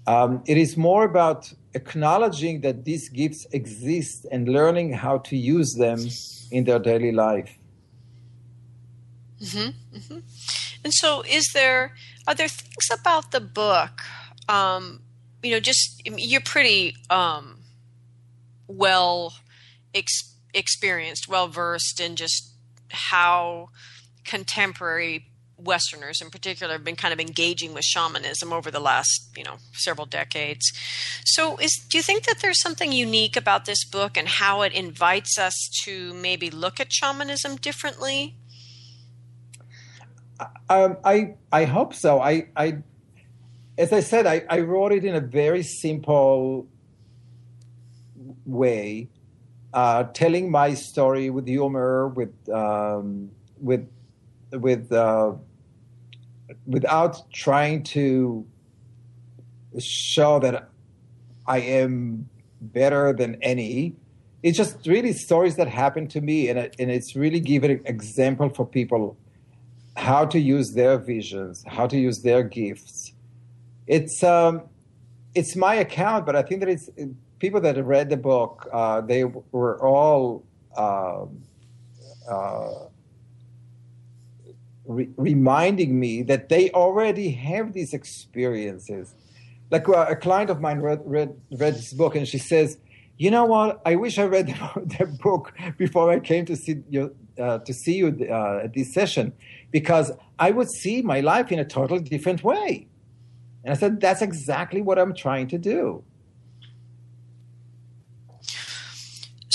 Um, 0.07 0.43
it 0.47 0.57
is 0.57 0.77
more 0.77 1.05
about 1.05 1.53
acknowledging 1.75 2.62
that 2.62 2.85
these 2.85 3.09
gifts 3.09 3.47
exist 3.53 4.27
and 4.33 4.49
learning 4.49 4.95
how 4.95 5.19
to 5.19 5.37
use 5.37 5.75
them 5.75 6.01
in 6.51 6.65
their 6.65 6.79
daily 6.79 7.12
life. 7.12 7.59
Mm-hmm, 9.41 9.97
mm-hmm. 9.97 10.19
And 10.85 10.93
so, 10.93 11.23
is 11.23 11.51
there 11.55 11.95
are 12.27 12.35
there 12.35 12.49
things 12.49 12.88
about 12.93 13.31
the 13.31 13.41
book? 13.41 14.03
Um, 14.49 15.03
you 15.43 15.51
know, 15.51 15.61
just 15.61 16.03
you're 16.05 16.41
pretty 16.41 16.97
um, 17.11 17.62
well 18.69 19.35
experienced, 20.55 21.29
well 21.29 21.49
versed 21.49 22.01
in 22.01 22.17
just 22.17 22.53
how 22.91 23.69
contemporary 24.25 25.27
Westerners 25.59 26.21
in 26.21 26.31
particular 26.31 26.73
have 26.75 26.85
been 26.85 26.97
kind 26.97 27.12
of 27.12 27.21
engaging 27.21 27.73
with 27.73 27.85
shamanism 27.85 28.53
over 28.53 28.71
the 28.71 28.81
last, 28.81 29.31
you 29.37 29.45
know, 29.45 29.57
several 29.73 30.07
decades. 30.07 30.73
So, 31.25 31.57
is 31.59 31.85
do 31.88 31.99
you 31.99 32.03
think 32.03 32.25
that 32.25 32.41
there's 32.41 32.61
something 32.61 32.93
unique 32.93 33.37
about 33.37 33.65
this 33.65 33.85
book 33.85 34.17
and 34.17 34.27
how 34.27 34.62
it 34.62 34.73
invites 34.73 35.38
us 35.38 35.71
to 35.85 36.15
maybe 36.15 36.51
look 36.51 36.81
at 36.81 36.93
shamanism 36.93 37.57
differently? 37.57 38.35
Um, 40.69 40.97
I 41.05 41.35
I 41.53 41.65
hope 41.65 41.95
so. 41.95 42.21
I 42.21 42.49
I 42.57 42.79
as 43.79 43.93
I 43.93 44.01
said, 44.01 44.27
I, 44.27 44.43
I 44.49 44.61
wrote 44.61 44.93
it 44.93 45.05
in 45.05 45.15
a 45.15 45.21
very 45.21 45.62
simple 45.62 46.67
way, 48.45 49.09
uh, 49.73 50.05
telling 50.15 50.51
my 50.51 50.75
story 50.75 51.31
with 51.31 51.47
humor, 51.47 52.09
with 52.09 52.35
um, 52.51 53.31
with 53.61 53.89
with 54.53 54.93
uh, 54.93 55.33
without 56.67 57.31
trying 57.33 57.83
to 57.83 58.47
show 59.79 60.39
that 60.41 60.69
I 61.47 61.59
am 61.61 62.29
better 62.61 63.13
than 63.13 63.37
any. 63.43 63.97
It's 64.43 64.59
just 64.59 64.87
really 64.87 65.13
stories 65.13 65.57
that 65.57 65.69
happen 65.69 66.09
to 66.09 66.21
me, 66.21 66.49
and, 66.49 66.59
and 66.59 66.91
it's 66.91 67.15
really 67.15 67.41
giving 67.41 67.71
an 67.71 67.83
example 67.87 68.49
for 68.49 68.67
people 68.67 69.17
how 69.97 70.25
to 70.27 70.39
use 70.39 70.73
their 70.73 70.99
visions, 70.99 71.65
how 71.67 71.87
to 71.87 71.97
use 71.97 72.23
their 72.23 72.43
gifts. 72.43 73.13
It's 73.87 74.23
um, 74.23 74.63
it's 75.35 75.57
my 75.57 75.75
account, 75.75 76.27
but 76.27 76.37
I 76.37 76.43
think 76.43 76.61
that 76.61 76.69
it's 76.69 76.89
people 77.42 77.61
that 77.61 77.74
have 77.76 77.87
read 77.87 78.09
the 78.09 78.16
book. 78.16 78.68
Uh, 78.72 79.00
they 79.00 79.24
were 79.24 79.76
all 79.85 80.44
uh, 80.76 81.24
uh, 82.31 82.74
re- 84.87 85.11
reminding 85.16 85.98
me 85.98 86.22
that 86.22 86.48
they 86.48 86.70
already 86.70 87.33
have 87.33 87.72
these 87.72 87.92
experiences. 87.92 89.16
Like 89.72 89.88
uh, 89.88 90.07
a 90.09 90.14
client 90.14 90.50
of 90.50 90.61
mine 90.61 90.78
read, 90.78 91.00
read, 91.05 91.35
read 91.50 91.74
this 91.74 91.92
book 91.92 92.14
and 92.14 92.28
she 92.28 92.38
says, 92.38 92.78
you 93.18 93.28
know 93.28 93.44
what? 93.44 93.83
I 93.85 93.96
wish 93.96 94.20
I 94.20 94.24
read 94.24 94.46
the, 94.76 95.07
book 95.20 95.52
before 95.76 96.12
I 96.12 96.20
came 96.20 96.44
to 96.46 96.55
see 96.55 96.76
you, 96.88 97.12
uh, 97.40 97.59
to 97.59 97.74
see 97.74 97.96
you 97.96 98.09
uh, 98.31 98.66
at 98.66 98.72
this 98.72 98.94
session, 98.94 99.33
because 99.72 100.12
I 100.38 100.52
would 100.52 100.70
see 100.70 101.02
my 101.02 101.18
life 101.18 101.50
in 101.50 101.59
a 101.59 101.64
totally 101.64 102.02
different 102.02 102.44
way. 102.44 102.87
And 103.64 103.74
I 103.74 103.76
said, 103.76 104.00
that's 104.00 104.22
exactly 104.22 104.81
what 104.81 104.96
I'm 104.96 105.12
trying 105.12 105.48
to 105.48 105.59
do. 105.59 106.05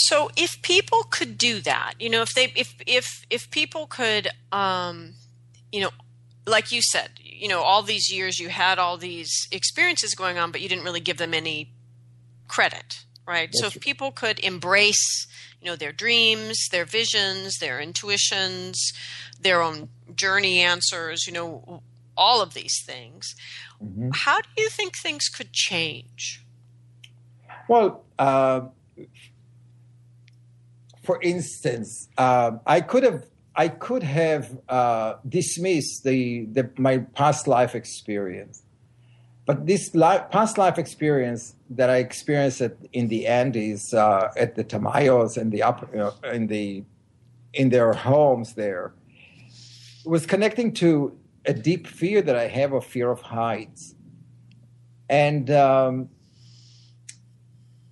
So 0.08 0.30
if 0.36 0.62
people 0.62 1.04
could 1.10 1.38
do 1.38 1.60
that 1.62 1.94
you 2.00 2.10
know 2.10 2.22
if 2.22 2.34
they 2.34 2.46
if 2.56 2.76
if 2.86 3.26
if 3.30 3.50
people 3.52 3.88
could 3.88 4.30
um 4.52 5.14
you 5.72 5.82
know 5.82 5.90
like 6.46 6.72
you 6.72 6.82
said 6.82 7.12
you 7.24 7.48
know 7.48 7.62
all 7.62 7.84
these 7.84 8.12
years 8.12 8.40
you 8.40 8.50
had 8.50 8.80
all 8.80 8.98
these 8.98 9.48
experiences 9.52 10.16
going 10.16 10.38
on 10.38 10.52
but 10.52 10.62
you 10.62 10.70
didn't 10.70 10.84
really 10.84 11.00
give 11.00 11.18
them 11.18 11.34
any 11.34 11.72
credit 12.48 13.04
right 13.28 13.50
That's 13.52 13.62
so 13.62 13.68
if 13.68 13.80
people 13.80 14.12
could 14.12 14.40
embrace 14.40 15.28
you 15.62 15.68
know 15.70 15.76
their 15.76 15.92
dreams 15.92 16.68
their 16.72 16.86
visions 16.86 17.58
their 17.60 17.80
intuitions 17.80 18.94
their 19.40 19.62
own 19.62 19.90
journey 20.16 20.60
answers 20.60 21.28
you 21.28 21.34
know 21.34 21.82
all 22.16 22.42
of 22.42 22.54
these 22.54 22.82
things 22.86 23.36
mm-hmm. 23.84 24.10
how 24.14 24.40
do 24.42 24.48
you 24.58 24.70
think 24.70 24.98
things 24.98 25.28
could 25.28 25.52
change 25.52 26.44
well 27.68 28.04
uh, 28.18 28.62
for 31.08 31.22
instance, 31.22 32.10
um, 32.18 32.60
I 32.68 32.82
could 32.82 33.04
have 33.04 33.24
I 33.56 33.70
could 33.70 34.04
have 34.04 34.46
uh, 34.70 35.14
dismissed 35.28 36.04
the, 36.04 36.46
the, 36.52 36.70
my 36.78 37.00
past 37.20 37.48
life 37.48 37.74
experience. 37.74 38.62
But 39.48 39.66
this 39.66 39.90
past 39.90 40.60
life 40.60 40.78
experience 40.78 41.56
that 41.72 41.90
I 41.90 41.98
experienced 41.98 42.62
in 42.94 43.08
the 43.08 43.26
Andes 43.26 43.94
uh, 43.94 44.32
at 44.38 44.56
the 44.56 44.64
Tamayos 44.64 45.38
and 45.38 45.52
the 45.52 45.64
up, 45.64 45.90
you 45.92 45.98
know, 45.98 46.14
in 46.32 46.48
the 46.48 46.84
in 47.54 47.70
their 47.70 47.94
homes 47.94 48.54
there 48.54 48.94
was 50.06 50.26
connecting 50.26 50.74
to 50.74 51.18
a 51.46 51.54
deep 51.54 51.88
fear 51.88 52.22
that 52.22 52.36
I 52.36 52.48
have 52.48 52.74
of 52.74 52.86
fear 52.86 53.10
of 53.10 53.22
heights. 53.22 53.96
And 55.10 55.50
um, 55.50 56.10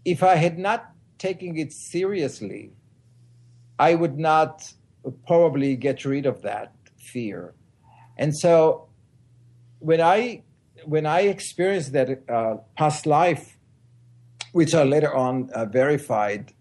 if 0.04 0.22
I 0.22 0.36
had 0.36 0.60
not 0.60 0.92
taken 1.18 1.58
it 1.58 1.72
seriously, 1.72 2.74
I 3.80 3.96
would 3.96 4.18
not 4.18 4.74
probably 5.28 5.76
get 5.76 6.06
rid 6.06 6.26
of 6.26 6.42
that 6.42 6.74
fear. 6.98 7.54
And 8.18 8.36
so 8.36 8.88
when 9.80 10.02
I 10.02 10.44
when 10.86 11.06
I 11.06 11.22
experienced 11.22 11.94
that 11.94 12.24
uh, 12.30 12.58
past 12.78 13.06
life, 13.06 13.58
which 14.52 14.74
I 14.74 14.84
later 14.84 15.14
on 15.14 15.50
uh, 15.52 15.66
verified 15.66 16.54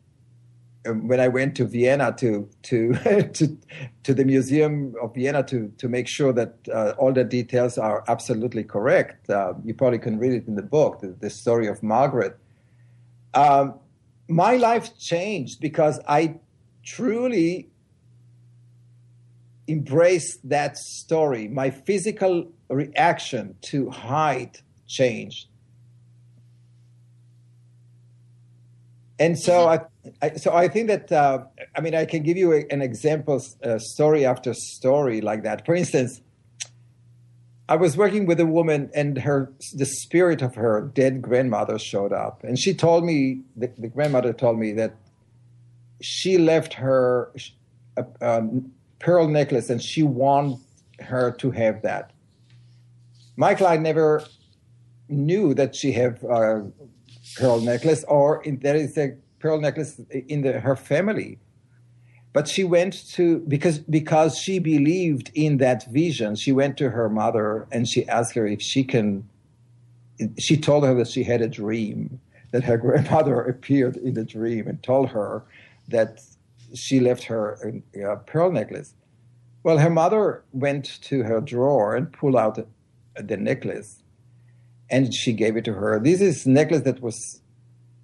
um, 0.86 1.08
when 1.08 1.20
I 1.20 1.28
went 1.28 1.56
to 1.56 1.64
Vienna 1.64 2.14
to 2.18 2.48
to 2.64 2.94
to 3.32 3.58
to 4.02 4.14
the 4.14 4.24
Museum 4.24 4.94
of 5.00 5.14
Vienna 5.14 5.42
to 5.44 5.72
to 5.78 5.88
make 5.88 6.08
sure 6.08 6.32
that 6.32 6.54
uh, 6.72 6.94
all 6.98 7.12
the 7.12 7.24
details 7.24 7.78
are 7.78 8.04
absolutely 8.08 8.64
correct. 8.64 9.30
Uh, 9.30 9.54
you 9.64 9.74
probably 9.74 9.98
can 9.98 10.18
read 10.18 10.32
it 10.32 10.46
in 10.46 10.56
the 10.56 10.62
book, 10.62 11.00
the, 11.00 11.08
the 11.20 11.30
story 11.30 11.66
of 11.66 11.82
Margaret. 11.82 12.36
Um, 13.34 13.74
my 14.28 14.56
life 14.56 14.98
changed 14.98 15.60
because 15.60 16.00
I 16.08 16.36
truly 16.84 17.68
embraced 19.68 20.48
that 20.48 20.76
story. 20.76 21.48
My 21.48 21.70
physical 21.70 22.52
reaction 22.68 23.54
to 23.62 23.90
height 23.90 24.62
changed. 24.86 25.48
And 29.18 29.38
so 29.38 29.52
mm-hmm. 29.52 30.08
I, 30.22 30.26
I, 30.26 30.36
so 30.36 30.52
I 30.52 30.68
think 30.68 30.88
that 30.88 31.10
uh, 31.12 31.44
I 31.76 31.80
mean 31.80 31.94
I 31.94 32.04
can 32.04 32.22
give 32.22 32.36
you 32.36 32.52
a, 32.52 32.64
an 32.70 32.82
example, 32.82 33.40
uh, 33.62 33.78
story 33.78 34.26
after 34.26 34.52
story 34.54 35.20
like 35.20 35.44
that. 35.44 35.64
For 35.64 35.74
instance, 35.74 36.20
I 37.68 37.76
was 37.76 37.96
working 37.96 38.26
with 38.26 38.40
a 38.40 38.46
woman, 38.46 38.90
and 38.94 39.16
her 39.18 39.52
the 39.72 39.86
spirit 39.86 40.42
of 40.42 40.56
her 40.56 40.90
dead 40.94 41.22
grandmother 41.22 41.78
showed 41.78 42.12
up, 42.12 42.42
and 42.44 42.58
she 42.58 42.74
told 42.74 43.04
me 43.04 43.42
the, 43.56 43.70
the 43.78 43.88
grandmother 43.88 44.32
told 44.32 44.58
me 44.58 44.72
that 44.72 44.96
she 46.00 46.38
left 46.38 46.74
her 46.74 47.32
a, 47.96 48.04
a 48.20 48.42
pearl 48.98 49.28
necklace, 49.28 49.70
and 49.70 49.82
she 49.82 50.02
wanted 50.02 50.58
her 51.00 51.30
to 51.32 51.50
have 51.50 51.82
that. 51.82 52.12
Michael, 53.36 53.66
I 53.66 53.76
never 53.76 54.24
knew 55.08 55.54
that 55.54 55.74
she 55.74 55.92
had 55.92 56.18
a 56.22 56.28
uh, 56.28 56.62
pearl 57.36 57.60
necklace, 57.60 58.04
or 58.08 58.42
in, 58.44 58.58
there 58.60 58.76
is 58.76 58.96
a 58.96 59.16
pearl 59.38 59.60
necklace 59.60 60.00
in 60.10 60.42
the, 60.42 60.60
her 60.60 60.76
family. 60.76 61.38
But 62.32 62.48
she 62.48 62.64
went 62.64 63.08
to 63.12 63.40
because 63.40 63.78
because 63.78 64.36
she 64.36 64.58
believed 64.58 65.30
in 65.34 65.58
that 65.58 65.86
vision. 65.92 66.34
She 66.34 66.50
went 66.50 66.76
to 66.78 66.90
her 66.90 67.08
mother 67.08 67.68
and 67.70 67.88
she 67.88 68.08
asked 68.08 68.34
her 68.34 68.46
if 68.46 68.60
she 68.60 68.82
can. 68.82 69.28
She 70.38 70.56
told 70.56 70.84
her 70.84 70.94
that 70.94 71.08
she 71.08 71.22
had 71.22 71.42
a 71.42 71.48
dream 71.48 72.20
that 72.50 72.64
her 72.64 72.76
grandmother 72.84 73.40
appeared 73.40 73.96
in 73.98 74.14
the 74.14 74.24
dream 74.24 74.66
and 74.66 74.82
told 74.82 75.10
her 75.10 75.44
that 75.88 76.20
she 76.74 77.00
left 77.00 77.24
her 77.24 77.72
a 77.94 78.16
pearl 78.16 78.50
necklace. 78.50 78.94
Well, 79.62 79.78
her 79.78 79.90
mother 79.90 80.44
went 80.52 81.00
to 81.02 81.22
her 81.22 81.40
drawer 81.40 81.96
and 81.96 82.12
pulled 82.12 82.36
out 82.36 82.58
the 83.16 83.36
necklace 83.36 84.02
and 84.90 85.14
she 85.14 85.32
gave 85.32 85.56
it 85.56 85.64
to 85.64 85.72
her. 85.72 85.98
This 85.98 86.20
is 86.20 86.46
necklace 86.46 86.82
that 86.82 87.00
was 87.00 87.40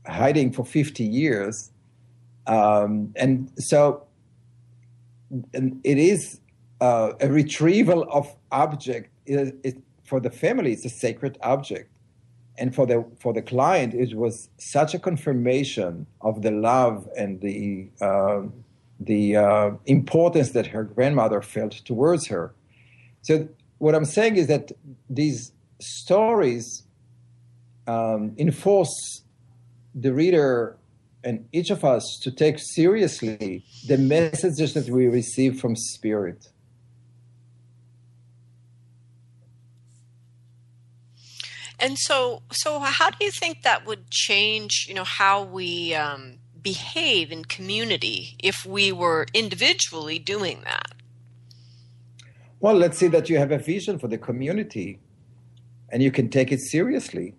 hiding 0.06 0.52
for 0.52 0.64
50 0.64 1.04
years. 1.04 1.70
Um, 2.46 3.12
and 3.16 3.50
so 3.58 4.06
and 5.52 5.80
it 5.84 5.98
is 5.98 6.40
uh, 6.80 7.12
a 7.20 7.28
retrieval 7.28 8.04
of 8.10 8.34
object. 8.50 9.10
It, 9.26 9.56
it, 9.62 9.76
for 10.04 10.20
the 10.20 10.30
family, 10.30 10.72
it's 10.72 10.84
a 10.84 10.90
sacred 10.90 11.38
object. 11.42 11.90
And 12.60 12.74
for 12.74 12.86
the 12.86 13.04
for 13.18 13.32
the 13.32 13.42
client, 13.42 13.94
it 13.94 14.14
was 14.14 14.50
such 14.58 14.94
a 14.94 14.98
confirmation 14.98 16.06
of 16.20 16.42
the 16.42 16.50
love 16.50 17.08
and 17.16 17.40
the 17.40 17.88
uh, 18.00 18.42
the 19.00 19.36
uh, 19.36 19.70
importance 19.86 20.50
that 20.50 20.66
her 20.66 20.84
grandmother 20.84 21.40
felt 21.40 21.72
towards 21.86 22.26
her. 22.26 22.54
So 23.22 23.48
what 23.78 23.94
I'm 23.94 24.04
saying 24.04 24.36
is 24.36 24.46
that 24.48 24.72
these 25.08 25.52
stories 25.80 26.84
um, 27.86 28.34
enforce 28.36 29.22
the 29.94 30.12
reader 30.12 30.76
and 31.24 31.46
each 31.52 31.70
of 31.70 31.84
us 31.84 32.18
to 32.22 32.30
take 32.30 32.58
seriously 32.58 33.64
the 33.88 33.98
messages 33.98 34.74
that 34.74 34.88
we 34.88 35.06
receive 35.06 35.60
from 35.60 35.76
spirit. 35.76 36.48
And 41.80 41.98
so, 41.98 42.42
so 42.52 42.78
how 42.80 43.10
do 43.10 43.24
you 43.24 43.30
think 43.30 43.62
that 43.62 43.86
would 43.86 44.10
change? 44.10 44.86
You 44.88 44.94
know 44.94 45.04
how 45.04 45.42
we 45.42 45.94
um, 45.94 46.38
behave 46.62 47.32
in 47.32 47.44
community 47.44 48.36
if 48.42 48.66
we 48.66 48.92
were 48.92 49.26
individually 49.34 50.18
doing 50.18 50.60
that. 50.64 50.92
Well, 52.60 52.74
let's 52.74 52.98
say 52.98 53.08
that 53.08 53.30
you 53.30 53.38
have 53.38 53.52
a 53.52 53.58
vision 53.58 53.98
for 53.98 54.08
the 54.08 54.18
community 54.18 55.00
and 55.88 56.02
you 56.02 56.10
can 56.10 56.28
take 56.28 56.52
it 56.52 56.60
seriously. 56.60 57.34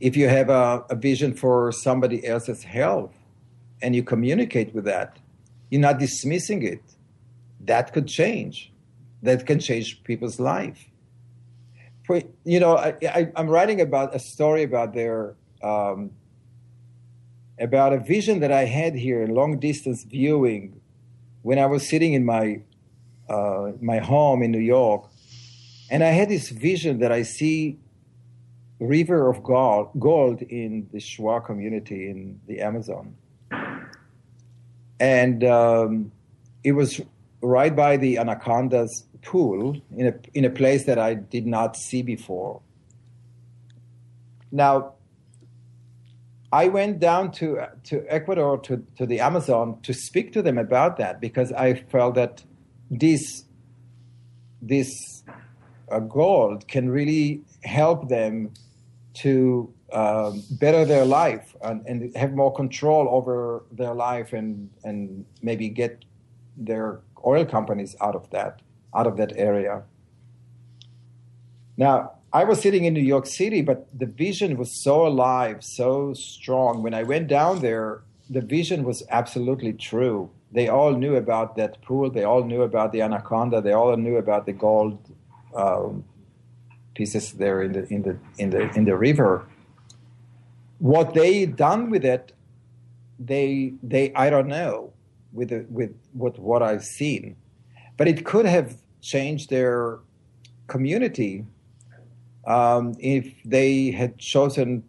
If 0.00 0.16
you 0.16 0.28
have 0.28 0.50
a, 0.50 0.84
a 0.90 0.96
vision 0.96 1.34
for 1.34 1.70
somebody 1.70 2.26
else's 2.26 2.64
health 2.64 3.14
and 3.80 3.94
you 3.94 4.02
communicate 4.02 4.74
with 4.74 4.84
that, 4.84 5.18
you're 5.70 5.80
not 5.80 5.98
dismissing 5.98 6.62
it. 6.62 6.82
That 7.60 7.92
could 7.92 8.08
change. 8.08 8.72
That 9.22 9.46
can 9.46 9.60
change 9.60 10.02
people's 10.02 10.40
life. 10.40 10.90
You 12.44 12.60
know, 12.60 12.76
I, 12.76 13.30
am 13.36 13.48
writing 13.48 13.80
about 13.80 14.14
a 14.14 14.18
story 14.18 14.62
about 14.62 14.92
their 14.92 15.36
um, 15.62 16.10
about 17.58 17.92
a 17.92 17.98
vision 17.98 18.40
that 18.40 18.52
I 18.52 18.64
had 18.66 18.94
here, 18.94 19.26
long 19.26 19.58
distance 19.58 20.04
viewing, 20.04 20.80
when 21.42 21.58
I 21.58 21.66
was 21.66 21.88
sitting 21.88 22.12
in 22.12 22.24
my 22.24 22.60
uh, 23.28 23.72
my 23.80 23.98
home 23.98 24.42
in 24.42 24.50
New 24.50 24.58
York, 24.58 25.08
and 25.90 26.04
I 26.04 26.08
had 26.08 26.28
this 26.28 26.50
vision 26.50 26.98
that 26.98 27.10
I 27.10 27.22
see 27.22 27.78
river 28.80 29.30
of 29.30 29.42
gold, 29.42 29.88
gold 29.98 30.42
in 30.42 30.88
the 30.92 30.98
Shuar 30.98 31.42
community 31.42 32.10
in 32.10 32.38
the 32.46 32.60
Amazon, 32.60 33.14
and 35.00 35.42
um, 35.42 36.12
it 36.64 36.72
was 36.72 37.00
right 37.40 37.74
by 37.74 37.96
the 37.96 38.18
Anaconda's 38.18 39.04
pool 39.24 39.76
in 39.96 40.06
a 40.06 40.14
in 40.34 40.44
a 40.44 40.50
place 40.50 40.84
that 40.84 40.98
I 40.98 41.14
did 41.14 41.46
not 41.46 41.76
see 41.76 42.02
before. 42.02 42.60
Now, 44.52 44.94
I 46.52 46.68
went 46.68 47.00
down 47.00 47.32
to 47.32 47.66
to 47.84 48.04
Ecuador 48.08 48.58
to, 48.58 48.86
to 48.98 49.06
the 49.06 49.20
Amazon 49.20 49.80
to 49.82 49.92
speak 49.92 50.32
to 50.34 50.42
them 50.42 50.58
about 50.58 50.96
that 50.98 51.20
because 51.20 51.50
I 51.52 51.74
felt 51.74 52.14
that 52.14 52.44
this 52.90 53.44
this 54.62 54.90
uh, 55.90 55.98
gold 55.98 56.68
can 56.68 56.88
really 56.88 57.42
help 57.64 58.08
them 58.08 58.52
to 59.14 59.72
um, 59.92 60.42
better 60.50 60.84
their 60.84 61.04
life 61.04 61.54
and, 61.62 61.86
and, 61.86 62.16
have 62.16 62.32
more 62.32 62.52
control 62.52 63.06
over 63.10 63.64
their 63.70 63.94
life 63.94 64.32
and 64.32 64.70
and 64.82 65.24
maybe 65.42 65.68
get 65.68 66.04
their 66.56 67.00
oil 67.24 67.44
companies 67.44 67.94
out 68.00 68.14
of 68.14 68.28
that 68.30 68.60
out 68.94 69.06
of 69.06 69.16
that 69.16 69.32
area. 69.36 69.82
Now 71.76 72.12
I 72.32 72.44
was 72.44 72.60
sitting 72.60 72.84
in 72.84 72.94
New 72.94 73.00
York 73.00 73.26
City, 73.26 73.62
but 73.62 73.86
the 73.96 74.06
vision 74.06 74.56
was 74.56 74.82
so 74.82 75.06
alive, 75.06 75.62
so 75.62 76.14
strong. 76.14 76.82
When 76.82 76.94
I 76.94 77.02
went 77.02 77.28
down 77.28 77.60
there, 77.60 78.02
the 78.28 78.40
vision 78.40 78.84
was 78.84 79.02
absolutely 79.10 79.72
true 79.72 80.30
they 80.54 80.68
all 80.68 80.92
knew 80.92 81.16
about 81.16 81.56
that 81.56 81.82
pool. 81.82 82.10
They 82.10 82.22
all 82.22 82.44
knew 82.44 82.62
about 82.62 82.92
the 82.92 83.02
anaconda. 83.02 83.60
They 83.60 83.72
all 83.72 83.96
knew 83.96 84.16
about 84.16 84.46
the 84.46 84.52
gold 84.52 84.96
um, 85.54 86.04
pieces 86.94 87.32
there 87.32 87.60
in 87.60 87.72
the 87.72 87.84
in 87.92 88.02
the 88.02 88.16
in 88.38 88.50
the 88.50 88.70
in 88.78 88.84
the 88.84 88.96
river. 88.96 89.48
What 90.78 91.12
they 91.12 91.44
done 91.44 91.90
with 91.90 92.04
it, 92.04 92.32
they 93.18 93.74
they 93.82 94.14
I 94.14 94.30
don't 94.30 94.46
know 94.46 94.92
with 95.32 95.48
the, 95.48 95.66
with 95.68 95.92
what 96.12 96.38
what 96.38 96.62
I've 96.62 96.84
seen, 96.84 97.34
but 97.96 98.06
it 98.06 98.24
could 98.24 98.46
have 98.46 98.76
changed 99.04 99.50
their 99.50 99.98
community 100.66 101.44
um, 102.46 102.94
if 102.98 103.32
they 103.44 103.90
had 103.90 104.18
chosen 104.18 104.82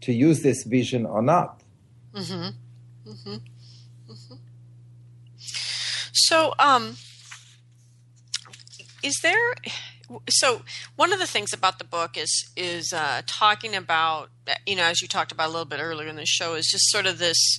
to 0.00 0.12
use 0.12 0.42
this 0.42 0.64
vision 0.64 1.06
or 1.06 1.22
not. 1.22 1.62
Mm-hmm. 2.14 3.10
Mm-hmm. 3.10 3.36
So, 6.12 6.54
um, 6.58 6.96
is 9.02 9.18
there? 9.22 9.54
So, 10.28 10.62
one 10.96 11.12
of 11.12 11.18
the 11.18 11.26
things 11.26 11.52
about 11.52 11.78
the 11.78 11.84
book 11.84 12.16
is 12.16 12.50
is 12.56 12.92
uh, 12.92 13.22
talking 13.26 13.74
about 13.74 14.30
you 14.66 14.76
know, 14.76 14.84
as 14.84 15.00
you 15.00 15.08
talked 15.08 15.32
about 15.32 15.48
a 15.48 15.52
little 15.52 15.64
bit 15.64 15.80
earlier 15.80 16.08
in 16.08 16.16
the 16.16 16.26
show, 16.26 16.54
is 16.54 16.66
just 16.66 16.90
sort 16.90 17.06
of 17.06 17.18
this 17.18 17.58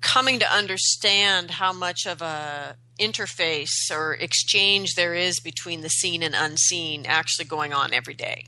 coming 0.00 0.38
to 0.38 0.50
understand 0.50 1.52
how 1.52 1.72
much 1.72 2.06
of 2.06 2.22
a 2.22 2.76
interface 3.00 3.90
or 3.90 4.14
exchange 4.14 4.94
there 4.94 5.14
is 5.14 5.40
between 5.40 5.80
the 5.80 5.88
seen 5.88 6.22
and 6.22 6.34
unseen 6.34 7.06
actually 7.06 7.46
going 7.46 7.72
on 7.72 7.92
every 7.92 8.14
day. 8.14 8.46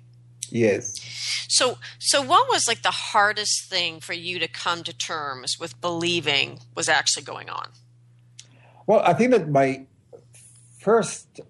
Yes. 0.50 1.00
So 1.48 1.78
so 1.98 2.20
what 2.22 2.48
was 2.48 2.68
like 2.68 2.82
the 2.82 2.90
hardest 2.90 3.68
thing 3.68 4.00
for 4.00 4.12
you 4.12 4.38
to 4.38 4.48
come 4.48 4.82
to 4.84 4.92
terms 4.92 5.56
with 5.58 5.80
believing 5.80 6.60
was 6.74 6.88
actually 6.88 7.24
going 7.24 7.48
on? 7.48 7.68
Well, 8.86 9.00
I 9.00 9.14
think 9.14 9.30
that 9.30 9.48
my 9.48 9.86
first 10.78 11.40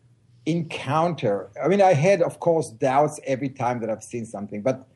encounter, 0.46 1.50
I 1.62 1.68
mean 1.68 1.82
I 1.82 1.94
had 1.94 2.22
of 2.22 2.38
course 2.38 2.70
doubts 2.70 3.18
every 3.26 3.48
time 3.48 3.80
that 3.80 3.90
I've 3.90 4.04
seen 4.04 4.24
something, 4.24 4.62
but 4.62 4.86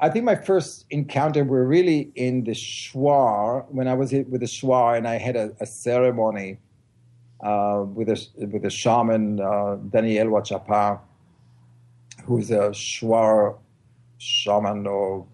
I 0.00 0.10
think 0.10 0.24
my 0.24 0.34
first 0.34 0.86
encounter 0.90 1.44
were 1.44 1.64
really 1.64 2.10
in 2.16 2.44
the 2.44 2.52
Shuar 2.52 3.64
when 3.70 3.86
I 3.86 3.94
was 3.94 4.12
with 4.12 4.40
the 4.40 4.46
Shuar 4.46 4.98
and 4.98 5.06
I 5.06 5.18
had 5.18 5.36
a, 5.36 5.52
a 5.60 5.66
ceremony 5.66 6.58
uh, 7.40 7.84
with 7.86 8.08
a 8.08 8.26
with 8.36 8.64
a 8.64 8.70
shaman 8.70 9.40
uh, 9.40 9.76
Daniel 9.90 10.28
Wachapa, 10.28 11.00
who's 12.24 12.50
a 12.50 12.70
Shuar 12.70 13.56
shaman 14.18 14.86
or 14.86 15.26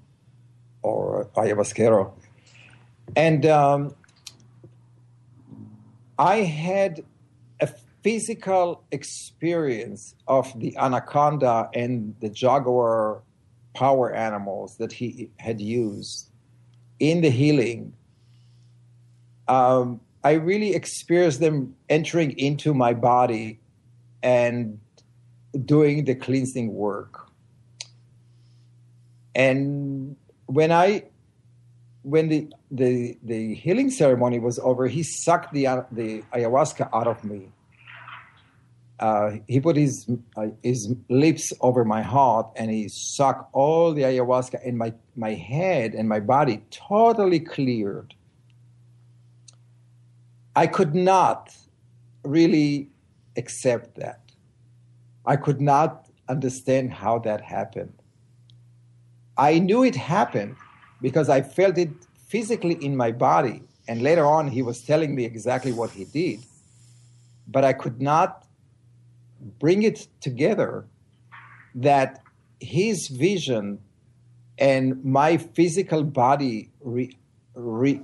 or 0.82 1.26
ayahuasquero, 1.36 2.11
and 3.16 3.46
um, 3.46 3.94
I 6.18 6.36
had 6.36 7.05
a 7.61 7.68
physical 8.03 8.82
experience 8.92 10.14
of 10.26 10.59
the 10.59 10.76
anaconda 10.76 11.70
and 11.74 12.14
the 12.20 12.28
jaguar 12.28 13.22
power 13.74 14.12
animals 14.12 14.76
that 14.76 14.92
he 14.92 15.30
had 15.38 15.61
used 15.61 16.30
in 16.98 17.20
the 17.20 17.30
healing. 17.30 17.92
Um, 19.48 20.01
I 20.22 20.32
really 20.32 20.74
experienced 20.74 21.40
them 21.40 21.74
entering 21.88 22.38
into 22.38 22.74
my 22.74 22.92
body 22.92 23.58
and 24.22 24.78
doing 25.64 26.04
the 26.04 26.14
cleansing 26.14 26.74
work. 26.74 27.26
And 29.34 30.16
when 30.46 30.72
I 30.72 31.04
when 32.02 32.28
the 32.28 32.52
the 32.70 33.16
the 33.22 33.54
healing 33.54 33.90
ceremony 33.90 34.38
was 34.38 34.58
over, 34.58 34.86
he 34.88 35.02
sucked 35.02 35.52
the 35.54 35.64
the 35.92 36.22
ayahuasca 36.34 36.90
out 36.92 37.06
of 37.06 37.24
me. 37.24 37.48
Uh, 38.98 39.36
he 39.48 39.60
put 39.60 39.76
his 39.76 40.06
uh, 40.36 40.48
his 40.62 40.94
lips 41.08 41.54
over 41.62 41.84
my 41.86 42.02
heart 42.02 42.46
and 42.56 42.70
he 42.70 42.88
sucked 42.88 43.48
all 43.54 43.94
the 43.94 44.02
ayahuasca, 44.02 44.60
and 44.66 44.76
my 44.76 44.92
my 45.16 45.32
head 45.32 45.94
and 45.94 46.08
my 46.08 46.20
body 46.20 46.62
totally 46.70 47.40
cleared. 47.40 48.14
I 50.57 50.66
could 50.66 50.94
not 50.94 51.55
really 52.24 52.88
accept 53.36 53.96
that. 53.96 54.20
I 55.24 55.36
could 55.36 55.61
not 55.61 56.07
understand 56.28 56.92
how 56.92 57.18
that 57.20 57.40
happened. 57.40 57.92
I 59.36 59.59
knew 59.59 59.84
it 59.84 59.96
happened 59.96 60.57
because 61.01 61.28
I 61.28 61.42
felt 61.42 61.78
it 61.78 61.90
physically 62.28 62.74
in 62.84 62.96
my 62.96 63.12
body. 63.12 63.62
And 63.88 64.03
later 64.03 64.26
on, 64.26 64.48
he 64.48 64.62
was 64.62 64.82
telling 64.82 65.14
me 65.14 65.24
exactly 65.24 65.72
what 65.72 65.90
he 65.90 66.05
did. 66.05 66.40
But 67.48 67.64
I 67.64 67.72
could 67.72 68.01
not 68.01 68.46
bring 69.59 69.82
it 69.82 70.07
together 70.20 70.86
that 71.74 72.22
his 72.61 73.09
vision 73.09 73.80
and 74.59 75.03
my 75.05 75.38
physical 75.38 76.05
body 76.05 76.70
re, 76.80 77.16
re, 77.55 78.03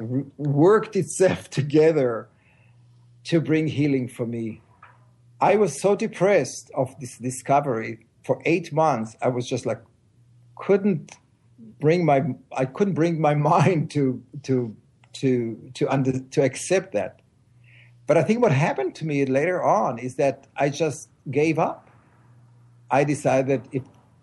worked 0.00 0.96
itself 0.96 1.50
together 1.60 2.28
to 3.24 3.40
bring 3.40 3.66
healing 3.66 4.08
for 4.08 4.26
me. 4.26 4.60
I 5.40 5.56
was 5.56 5.80
so 5.80 5.96
depressed 5.96 6.70
of 6.74 6.94
this 7.00 7.18
discovery 7.18 8.06
for 8.24 8.42
eight 8.44 8.72
months. 8.72 9.16
I 9.22 9.28
was 9.28 9.48
just 9.48 9.64
like, 9.66 9.80
couldn't 10.56 11.16
bring 11.80 12.04
my, 12.04 12.22
I 12.56 12.66
couldn't 12.66 12.94
bring 12.94 13.20
my 13.20 13.34
mind 13.52 13.90
to 13.92 14.22
to 14.44 14.76
to 15.12 15.70
to 15.74 15.88
under, 15.88 16.18
to 16.18 16.42
accept 16.42 16.92
that. 16.92 17.20
But 18.06 18.16
I 18.16 18.22
think 18.22 18.42
what 18.42 18.52
happened 18.52 18.94
to 18.96 19.06
me 19.06 19.24
later 19.24 19.62
on 19.62 19.98
is 19.98 20.16
that 20.16 20.46
I 20.56 20.68
just 20.68 21.08
gave 21.30 21.58
up. 21.58 21.88
I 22.90 23.04
decided 23.04 23.68
if 23.72 23.82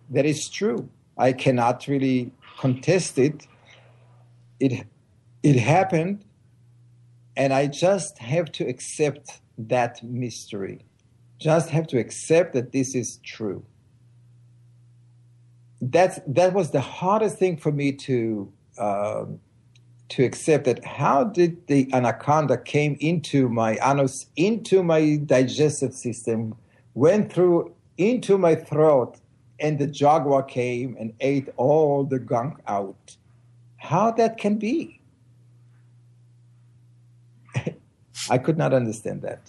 that 0.09 0.25
is 0.25 0.49
true, 0.49 0.89
I 1.17 1.31
cannot 1.31 1.87
really 1.87 2.31
contest 2.59 3.17
it. 3.17 3.47
It 4.59 4.85
it 5.43 5.55
happened, 5.55 6.25
and 7.35 7.53
I 7.53 7.67
just 7.67 8.17
have 8.19 8.51
to 8.53 8.67
accept 8.67 9.39
that 9.57 10.03
mystery. 10.03 10.85
Just 11.39 11.69
have 11.69 11.87
to 11.87 11.99
accept 11.99 12.53
that 12.53 12.71
this 12.71 12.95
is 12.95 13.17
true. 13.23 13.63
That's 15.79 16.19
that 16.25 16.53
was 16.53 16.71
the 16.71 16.81
hardest 16.81 17.37
thing 17.37 17.57
for 17.57 17.71
me 17.71 17.91
to 17.91 18.51
um, 18.79 19.39
to 20.09 20.23
accept. 20.23 20.65
That 20.65 20.83
how 20.83 21.25
did 21.25 21.67
the 21.67 21.87
anaconda 21.93 22.57
came 22.57 22.97
into 22.99 23.47
my 23.49 23.77
anus, 23.83 24.25
into 24.35 24.81
my 24.81 25.17
digestive 25.17 25.93
system, 25.93 26.55
went 26.95 27.31
through 27.31 27.75
into 27.97 28.39
my 28.39 28.55
throat, 28.55 29.19
and 29.59 29.77
the 29.77 29.87
jaguar 29.87 30.41
came 30.43 30.95
and 30.99 31.13
ate 31.19 31.49
all 31.57 32.03
the 32.03 32.19
gunk 32.19 32.59
out. 32.67 33.15
How 33.77 34.11
that 34.11 34.37
can 34.37 34.57
be? 34.57 34.96
I 38.29 38.37
could 38.37 38.57
not 38.57 38.73
understand 38.73 39.21
that. 39.23 39.41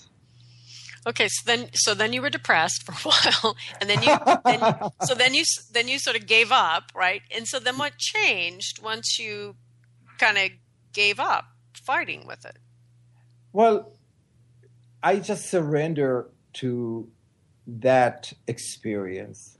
Okay, 1.06 1.28
so 1.28 1.42
then 1.46 1.70
so 1.74 1.94
then 1.94 2.12
you 2.12 2.20
were 2.20 2.30
depressed 2.30 2.82
for 2.84 2.92
a 2.92 2.96
while, 3.42 3.56
and 3.80 3.88
then 3.88 4.02
you 4.02 4.16
then, 4.44 4.90
so 5.04 5.14
then 5.14 5.34
you 5.34 5.44
then 5.72 5.88
you 5.88 5.98
sort 5.98 6.16
of 6.16 6.26
gave 6.26 6.52
up, 6.52 6.92
right? 6.94 7.22
And 7.34 7.46
so 7.46 7.58
then 7.58 7.78
what 7.78 7.96
changed 7.98 8.82
once 8.82 9.18
you 9.18 9.56
kind 10.18 10.36
of 10.36 10.50
gave 10.92 11.20
up 11.20 11.44
fighting 11.86 12.26
with 12.26 12.44
it? 12.44 12.58
Well, 13.52 13.92
I 15.02 15.16
just 15.16 15.48
surrender 15.48 16.28
to 16.54 17.08
that 17.66 18.32
experience. 18.46 19.58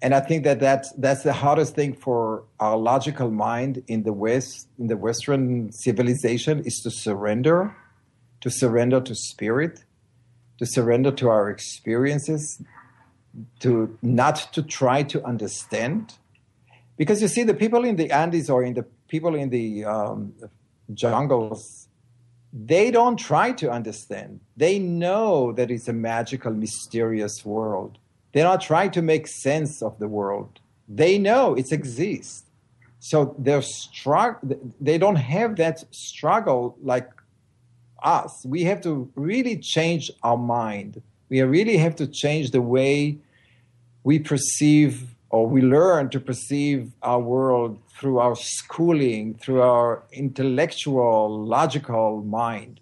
And 0.00 0.14
I 0.14 0.20
think 0.20 0.44
that 0.44 0.60
that's, 0.60 0.92
that's 0.92 1.22
the 1.22 1.32
hardest 1.32 1.74
thing 1.74 1.94
for 1.94 2.44
our 2.60 2.76
logical 2.76 3.30
mind 3.30 3.82
in 3.88 4.02
the 4.02 4.12
West, 4.12 4.68
in 4.78 4.88
the 4.88 4.96
Western 4.96 5.72
civilization, 5.72 6.60
is 6.60 6.80
to 6.82 6.90
surrender 6.90 7.74
to 8.44 8.50
surrender 8.50 9.00
to 9.00 9.14
spirit, 9.14 9.84
to 10.58 10.66
surrender 10.66 11.10
to 11.10 11.30
our 11.30 11.48
experiences, 11.48 12.62
to 13.58 13.98
not 14.02 14.36
to 14.52 14.62
try 14.62 15.02
to 15.02 15.24
understand. 15.24 16.12
Because 16.98 17.22
you 17.22 17.28
see, 17.28 17.42
the 17.42 17.54
people 17.54 17.86
in 17.86 17.96
the 17.96 18.10
Andes 18.10 18.50
or 18.50 18.62
in 18.62 18.74
the 18.74 18.84
people 19.08 19.34
in 19.34 19.48
the 19.48 19.86
um, 19.86 20.34
jungles, 20.92 21.88
they 22.52 22.90
don't 22.90 23.16
try 23.16 23.50
to 23.52 23.70
understand. 23.70 24.40
They 24.58 24.78
know 24.78 25.52
that 25.52 25.70
it's 25.70 25.88
a 25.88 25.94
magical, 25.94 26.52
mysterious 26.52 27.46
world. 27.46 27.96
They're 28.32 28.44
not 28.44 28.60
trying 28.60 28.90
to 28.90 29.00
make 29.00 29.26
sense 29.26 29.80
of 29.80 29.98
the 29.98 30.08
world. 30.08 30.60
They 30.86 31.16
know 31.16 31.54
it 31.54 31.72
exists. 31.72 32.42
So 33.00 33.34
they're 33.38 33.60
strugg- 33.60 34.58
they 34.80 34.98
don't 34.98 35.16
have 35.16 35.56
that 35.56 35.82
struggle 35.94 36.76
like 36.82 37.08
us. 38.04 38.44
We 38.44 38.64
have 38.64 38.80
to 38.82 39.10
really 39.16 39.56
change 39.56 40.10
our 40.22 40.36
mind. 40.36 41.02
We 41.28 41.40
really 41.42 41.78
have 41.78 41.96
to 41.96 42.06
change 42.06 42.50
the 42.50 42.62
way 42.62 43.18
we 44.04 44.18
perceive 44.18 45.14
or 45.30 45.48
we 45.48 45.62
learn 45.62 46.10
to 46.10 46.20
perceive 46.20 46.92
our 47.02 47.18
world 47.18 47.76
through 47.98 48.18
our 48.18 48.36
schooling, 48.36 49.34
through 49.34 49.62
our 49.62 50.04
intellectual, 50.12 51.44
logical 51.44 52.22
mind. 52.22 52.78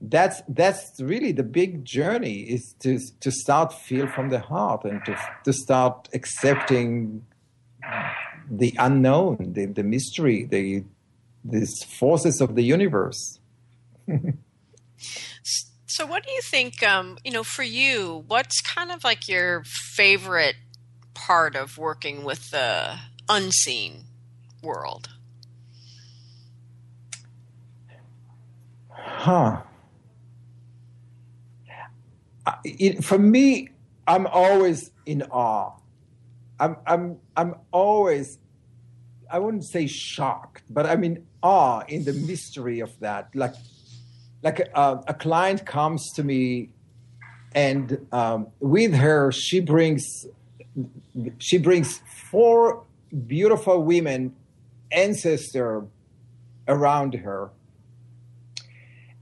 That's 0.00 0.42
that's 0.48 0.98
really 0.98 1.30
the 1.30 1.44
big 1.44 1.84
journey 1.84 2.40
is 2.40 2.74
to 2.80 2.98
to 3.20 3.30
start 3.30 3.72
feel 3.72 4.08
from 4.08 4.30
the 4.30 4.40
heart 4.40 4.84
and 4.84 5.04
to 5.04 5.16
to 5.44 5.52
start 5.52 6.08
accepting 6.14 7.24
the 8.50 8.74
unknown, 8.78 9.52
the, 9.52 9.66
the 9.66 9.84
mystery, 9.84 10.44
the 10.44 10.82
these 11.44 11.82
forces 11.82 12.40
of 12.40 12.54
the 12.54 12.62
universe. 12.62 13.40
so, 15.86 16.06
what 16.06 16.24
do 16.24 16.32
you 16.32 16.42
think? 16.42 16.82
Um, 16.82 17.18
you 17.24 17.30
know, 17.30 17.44
for 17.44 17.62
you, 17.62 18.24
what's 18.26 18.60
kind 18.60 18.90
of 18.90 19.04
like 19.04 19.28
your 19.28 19.62
favorite 19.64 20.56
part 21.14 21.56
of 21.56 21.78
working 21.78 22.24
with 22.24 22.50
the 22.50 22.96
unseen 23.28 24.04
world? 24.62 25.08
Huh. 28.90 29.62
It, 32.64 33.04
for 33.04 33.18
me, 33.18 33.68
I'm 34.06 34.26
always 34.26 34.90
in 35.06 35.22
awe. 35.22 35.72
I'm, 36.58 36.76
I'm, 36.86 37.18
I'm 37.36 37.54
always, 37.70 38.38
I 39.30 39.38
wouldn't 39.38 39.64
say 39.64 39.86
shocked, 39.86 40.64
but 40.68 40.86
I 40.86 40.96
mean 40.96 41.26
awe 41.42 41.82
in 41.88 42.04
the 42.04 42.12
mystery 42.12 42.80
of 42.80 42.98
that. 43.00 43.28
Like, 43.34 43.54
like 44.42 44.60
a, 44.74 45.02
a 45.06 45.14
client 45.14 45.66
comes 45.66 46.10
to 46.14 46.24
me, 46.24 46.70
and 47.54 48.06
um, 48.12 48.48
with 48.60 48.94
her, 48.94 49.32
she 49.32 49.60
brings, 49.60 50.26
she 51.38 51.58
brings 51.58 52.00
four 52.30 52.84
beautiful 53.26 53.82
women, 53.82 54.34
ancestor, 54.92 55.84
around 56.68 57.14
her, 57.14 57.50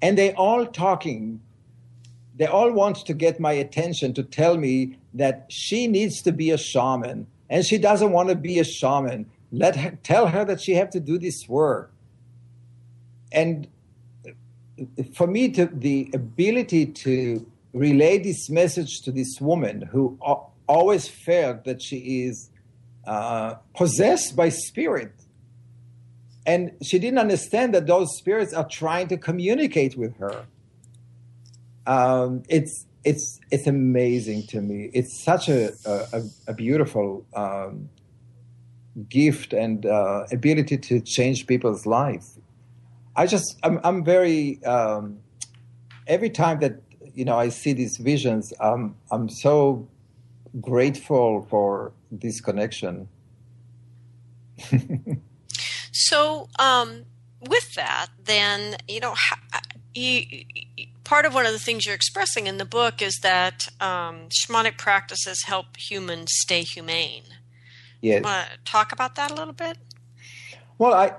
and 0.03 0.19
they 0.19 0.33
all 0.35 0.66
talking 0.66 1.41
they 2.39 2.47
all 2.47 2.71
want 2.71 3.05
to 3.05 3.14
get 3.14 3.41
my 3.41 3.53
attention 3.53 4.14
to 4.14 4.23
tell 4.23 4.57
me 4.57 4.97
that 5.12 5.47
she 5.49 5.89
needs 5.89 6.23
to 6.23 6.31
be 6.31 6.53
a 6.53 6.57
shaman 6.57 7.27
and 7.51 7.66
she 7.66 7.79
doesn't 7.79 8.12
want 8.12 8.29
to 8.29 8.37
be 8.37 8.61
a 8.61 8.64
shaman. 8.64 9.27
Let 9.51 9.75
her 9.75 9.99
tell 10.05 10.29
her 10.29 10.45
that 10.45 10.61
she 10.61 10.75
have 10.75 10.91
to 10.91 11.01
do 11.01 11.19
this 11.19 11.49
work. 11.49 11.93
And 13.33 13.68
for 15.14 15.26
me, 15.26 15.51
to, 15.51 15.66
the 15.66 16.11
ability 16.14 16.87
to 16.87 17.47
relay 17.72 18.18
this 18.18 18.49
message 18.49 19.01
to 19.03 19.12
this 19.12 19.41
woman 19.41 19.83
who 19.83 20.18
always 20.68 21.09
felt 21.09 21.64
that 21.64 21.83
she 21.83 22.24
is 22.26 22.51
uh, 23.07 23.55
possessed 23.74 24.37
by 24.37 24.49
spirit. 24.49 25.12
And 26.47 26.72
she 26.83 26.99
didn't 26.99 27.18
understand 27.18 27.74
that 27.74 27.87
those 27.87 28.16
spirits 28.16 28.55
are 28.55 28.66
trying 28.66 29.09
to 29.09 29.18
communicate 29.18 29.97
with 29.97 30.16
her 30.18 30.47
um, 31.89 32.43
it's 32.49 32.87
it's 33.03 33.41
it's 33.51 33.66
amazing 33.66 34.47
to 34.49 34.61
me. 34.61 34.91
It's 34.93 35.24
such 35.24 35.49
a 35.49 35.72
a, 35.87 36.22
a 36.49 36.55
beautiful 36.55 37.24
um, 37.35 37.89
gift 39.09 39.53
and 39.53 39.87
uh, 39.87 40.26
ability 40.31 40.76
to 40.76 41.01
change 41.01 41.47
people's 41.47 41.87
lives. 41.87 42.38
I 43.19 43.27
just 43.27 43.59
I'm 43.64 43.81
I'm 43.83 44.05
very 44.05 44.62
um, 44.64 45.19
every 46.07 46.31
time 46.31 46.61
that 46.61 46.81
you 47.14 47.25
know 47.25 47.37
I 47.37 47.49
see 47.49 47.73
these 47.73 47.97
visions, 47.97 48.53
I'm 48.61 48.95
I'm 49.11 49.29
so 49.29 49.89
grateful 50.61 51.45
for 51.51 51.93
this 52.12 52.41
connection. 52.41 53.09
so 55.93 56.49
um, 56.61 57.07
with 57.41 57.75
that, 57.75 58.07
then 58.25 58.77
you 58.87 59.01
know. 59.01 59.14
you, 59.95 60.45
part 61.03 61.25
of 61.25 61.35
one 61.35 61.47
of 61.47 61.53
the 61.53 61.59
things 61.59 61.87
you're 61.87 61.95
expressing 61.95 62.47
in 62.47 62.59
the 62.59 62.64
book 62.66 63.01
is 63.01 63.19
that 63.23 63.66
um, 63.81 64.29
shamanic 64.29 64.77
practices 64.77 65.43
help 65.45 65.77
humans 65.77 66.29
stay 66.31 66.61
humane. 66.62 67.25
Yes. 68.03 68.23
Want 68.23 68.47
to 68.51 68.59
talk 68.71 68.93
about 68.93 69.16
that 69.16 69.31
a 69.31 69.35
little 69.35 69.55
bit? 69.55 69.79
Well, 70.77 70.93
I 70.93 71.14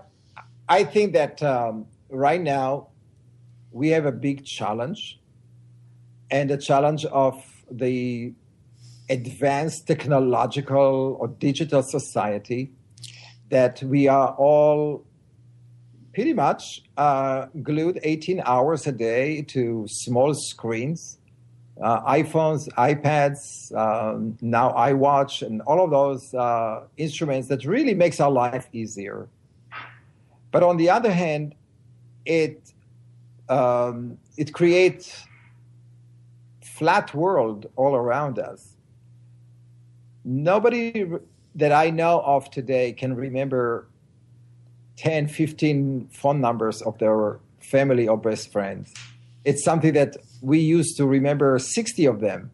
I 0.69 0.83
think 0.83 1.13
that 1.13 1.41
um, 1.41 1.87
right 2.09 2.39
now 2.39 2.89
we 3.71 3.89
have 3.89 4.05
a 4.05 4.11
big 4.11 4.45
challenge, 4.45 5.19
and 6.29 6.47
the 6.47 6.57
challenge 6.57 7.05
of 7.05 7.43
the 7.71 8.33
advanced 9.09 9.87
technological 9.87 11.17
or 11.19 11.27
digital 11.27 11.81
society 11.81 12.71
that 13.49 13.81
we 13.81 14.07
are 14.07 14.35
all 14.35 15.03
pretty 16.13 16.33
much 16.33 16.83
uh, 16.97 17.47
glued 17.63 17.99
18 18.03 18.39
hours 18.45 18.85
a 18.85 18.91
day 18.91 19.41
to 19.41 19.87
small 19.87 20.35
screens, 20.35 21.17
uh, 21.81 22.01
iPhones, 22.01 22.69
iPads, 22.73 23.73
um, 23.75 24.37
now 24.41 24.71
iWatch, 24.73 25.41
and 25.41 25.63
all 25.63 25.83
of 25.83 25.89
those 25.89 26.31
uh, 26.35 26.83
instruments 26.97 27.47
that 27.47 27.65
really 27.65 27.95
makes 27.95 28.19
our 28.19 28.29
life 28.29 28.67
easier. 28.71 29.27
But 30.51 30.63
on 30.63 30.77
the 30.77 30.89
other 30.89 31.11
hand, 31.11 31.55
it 32.25 32.73
um, 33.49 34.17
it 34.37 34.53
creates 34.53 35.25
flat 36.61 37.13
world 37.13 37.69
all 37.75 37.95
around 37.95 38.39
us. 38.39 38.75
Nobody 40.23 41.07
that 41.55 41.71
I 41.71 41.89
know 41.89 42.21
of 42.21 42.49
today 42.51 42.93
can 42.93 43.15
remember 43.15 43.87
10, 44.97 45.27
15 45.27 46.09
phone 46.11 46.41
numbers 46.41 46.81
of 46.81 46.97
their 46.99 47.39
family 47.59 48.07
or 48.07 48.17
best 48.17 48.51
friends. 48.51 48.93
It's 49.45 49.63
something 49.63 49.93
that 49.93 50.17
we 50.41 50.59
used 50.59 50.97
to 50.97 51.05
remember 51.05 51.57
60 51.57 52.05
of 52.05 52.19
them. 52.19 52.51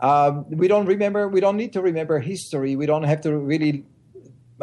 Um, 0.00 0.44
we 0.50 0.68
don't 0.68 0.86
remember, 0.86 1.28
we 1.28 1.40
don't 1.40 1.56
need 1.56 1.72
to 1.74 1.82
remember 1.82 2.18
history. 2.18 2.76
We 2.76 2.86
don't 2.86 3.04
have 3.04 3.20
to 3.22 3.36
really 3.36 3.84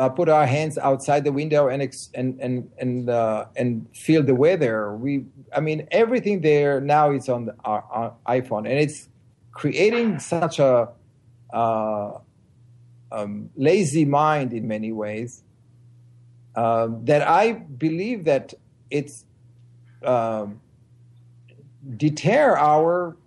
uh, 0.01 0.09
put 0.09 0.27
our 0.29 0.47
hands 0.47 0.79
outside 0.79 1.23
the 1.23 1.31
window 1.31 1.67
and 1.67 1.79
ex- 1.83 2.09
and 2.15 2.39
and 2.41 2.71
and 2.79 3.07
uh, 3.07 3.45
and 3.55 3.85
feel 3.95 4.23
the 4.23 4.33
weather. 4.33 4.95
We, 4.95 5.25
I 5.55 5.59
mean, 5.59 5.87
everything 5.91 6.41
there 6.41 6.81
now 6.81 7.11
is 7.11 7.29
on 7.29 7.45
the, 7.45 7.55
our, 7.63 7.83
our, 7.91 8.13
iPhone, 8.27 8.67
and 8.67 8.79
it's 8.79 9.09
creating 9.51 10.17
such 10.17 10.57
a 10.57 10.89
uh, 11.53 12.11
um, 13.11 13.51
lazy 13.55 14.03
mind 14.03 14.53
in 14.53 14.67
many 14.67 14.91
ways 14.91 15.43
um, 16.55 17.05
that 17.05 17.21
I 17.27 17.51
believe 17.51 18.25
that 18.25 18.55
it's 18.89 19.23
um, 20.03 20.61
deter 21.95 22.57
our 22.57 23.17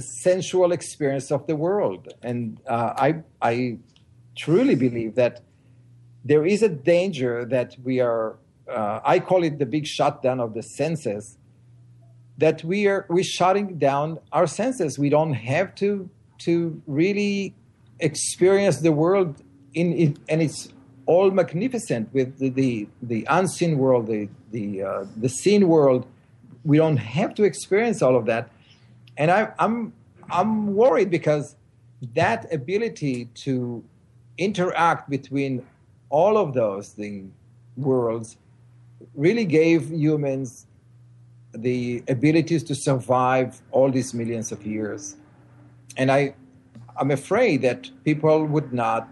sensual 0.00 0.72
experience 0.72 1.30
of 1.30 1.46
the 1.46 1.54
world, 1.54 2.12
and 2.24 2.58
uh, 2.66 2.92
I 2.96 3.22
I 3.40 3.78
truly 4.34 4.74
believe 4.74 5.14
that 5.14 5.42
there 6.28 6.44
is 6.44 6.62
a 6.62 6.68
danger 6.68 7.44
that 7.46 7.76
we 7.82 8.00
are. 8.00 8.36
Uh, 8.68 9.00
I 9.02 9.18
call 9.18 9.44
it 9.44 9.58
the 9.58 9.64
big 9.64 9.86
shutdown 9.86 10.40
of 10.40 10.52
the 10.52 10.62
senses. 10.62 11.38
That 12.36 12.62
we 12.62 12.86
are 12.86 13.06
we 13.08 13.22
shutting 13.22 13.78
down 13.78 14.18
our 14.30 14.46
senses. 14.46 14.98
We 14.98 15.08
don't 15.08 15.32
have 15.32 15.74
to 15.76 16.08
to 16.46 16.80
really 16.86 17.54
experience 17.98 18.76
the 18.78 18.92
world 18.92 19.42
in 19.74 20.16
and 20.28 20.42
its 20.42 20.68
all 21.06 21.30
magnificent 21.30 22.12
with 22.12 22.38
the, 22.38 22.50
the, 22.50 22.86
the 23.00 23.26
unseen 23.30 23.78
world, 23.78 24.08
the, 24.08 24.28
the, 24.52 24.82
uh, 24.82 25.06
the 25.16 25.30
seen 25.30 25.66
world. 25.66 26.06
We 26.64 26.76
don't 26.76 26.98
have 26.98 27.34
to 27.36 27.44
experience 27.44 28.02
all 28.02 28.14
of 28.14 28.26
that. 28.26 28.50
And 29.16 29.30
I, 29.30 29.48
I'm, 29.58 29.94
I'm 30.30 30.74
worried 30.74 31.10
because 31.10 31.56
that 32.14 32.52
ability 32.52 33.30
to 33.46 33.82
interact 34.36 35.08
between 35.08 35.64
all 36.10 36.36
of 36.36 36.54
those 36.54 36.94
the 36.94 37.24
worlds 37.76 38.36
really 39.14 39.44
gave 39.44 39.90
humans 39.90 40.66
the 41.52 42.02
abilities 42.08 42.62
to 42.64 42.74
survive 42.74 43.62
all 43.70 43.90
these 43.90 44.12
millions 44.12 44.52
of 44.52 44.66
years. 44.66 45.16
And 45.96 46.10
I, 46.10 46.34
I'm 46.96 47.10
afraid 47.10 47.62
that 47.62 47.90
people 48.04 48.44
would 48.44 48.72
not 48.72 49.08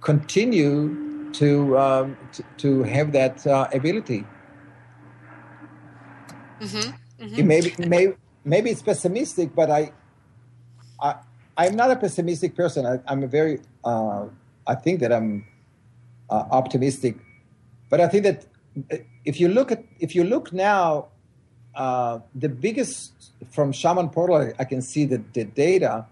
continue 0.00 1.30
to 1.32 1.78
um, 1.78 2.16
to, 2.32 2.42
to, 2.58 2.82
have 2.82 3.12
that 3.12 3.46
uh, 3.46 3.68
ability. 3.72 4.24
Mm-hmm. 6.60 7.24
Mm-hmm. 7.24 7.46
Maybe, 7.46 7.74
maybe 7.78 8.14
maybe 8.44 8.70
it's 8.70 8.82
pessimistic, 8.82 9.54
but 9.54 9.70
I, 9.70 9.92
I 11.00 11.14
I'm 11.56 11.76
not 11.76 11.90
a 11.90 11.96
pessimistic 11.96 12.54
person. 12.54 12.84
I, 12.86 13.12
am 13.12 13.22
a 13.22 13.26
very 13.26 13.60
uh, 13.84 14.26
I 14.66 14.74
think 14.74 15.00
that 15.00 15.12
I'm 15.12 15.46
uh, 16.32 16.46
optimistic, 16.50 17.14
but 17.90 18.00
I 18.00 18.08
think 18.08 18.24
that 18.24 18.38
uh, 18.90 18.96
if 19.24 19.38
you 19.40 19.48
look 19.48 19.70
at 19.70 19.84
if 20.00 20.14
you 20.16 20.24
look 20.24 20.52
now, 20.52 21.08
uh, 21.74 22.20
the 22.34 22.48
biggest 22.48 23.12
from 23.50 23.72
Shaman 23.72 24.08
Portal, 24.08 24.52
I 24.58 24.64
can 24.64 24.82
see 24.82 25.04
the, 25.04 25.22
the 25.34 25.44
data. 25.44 26.06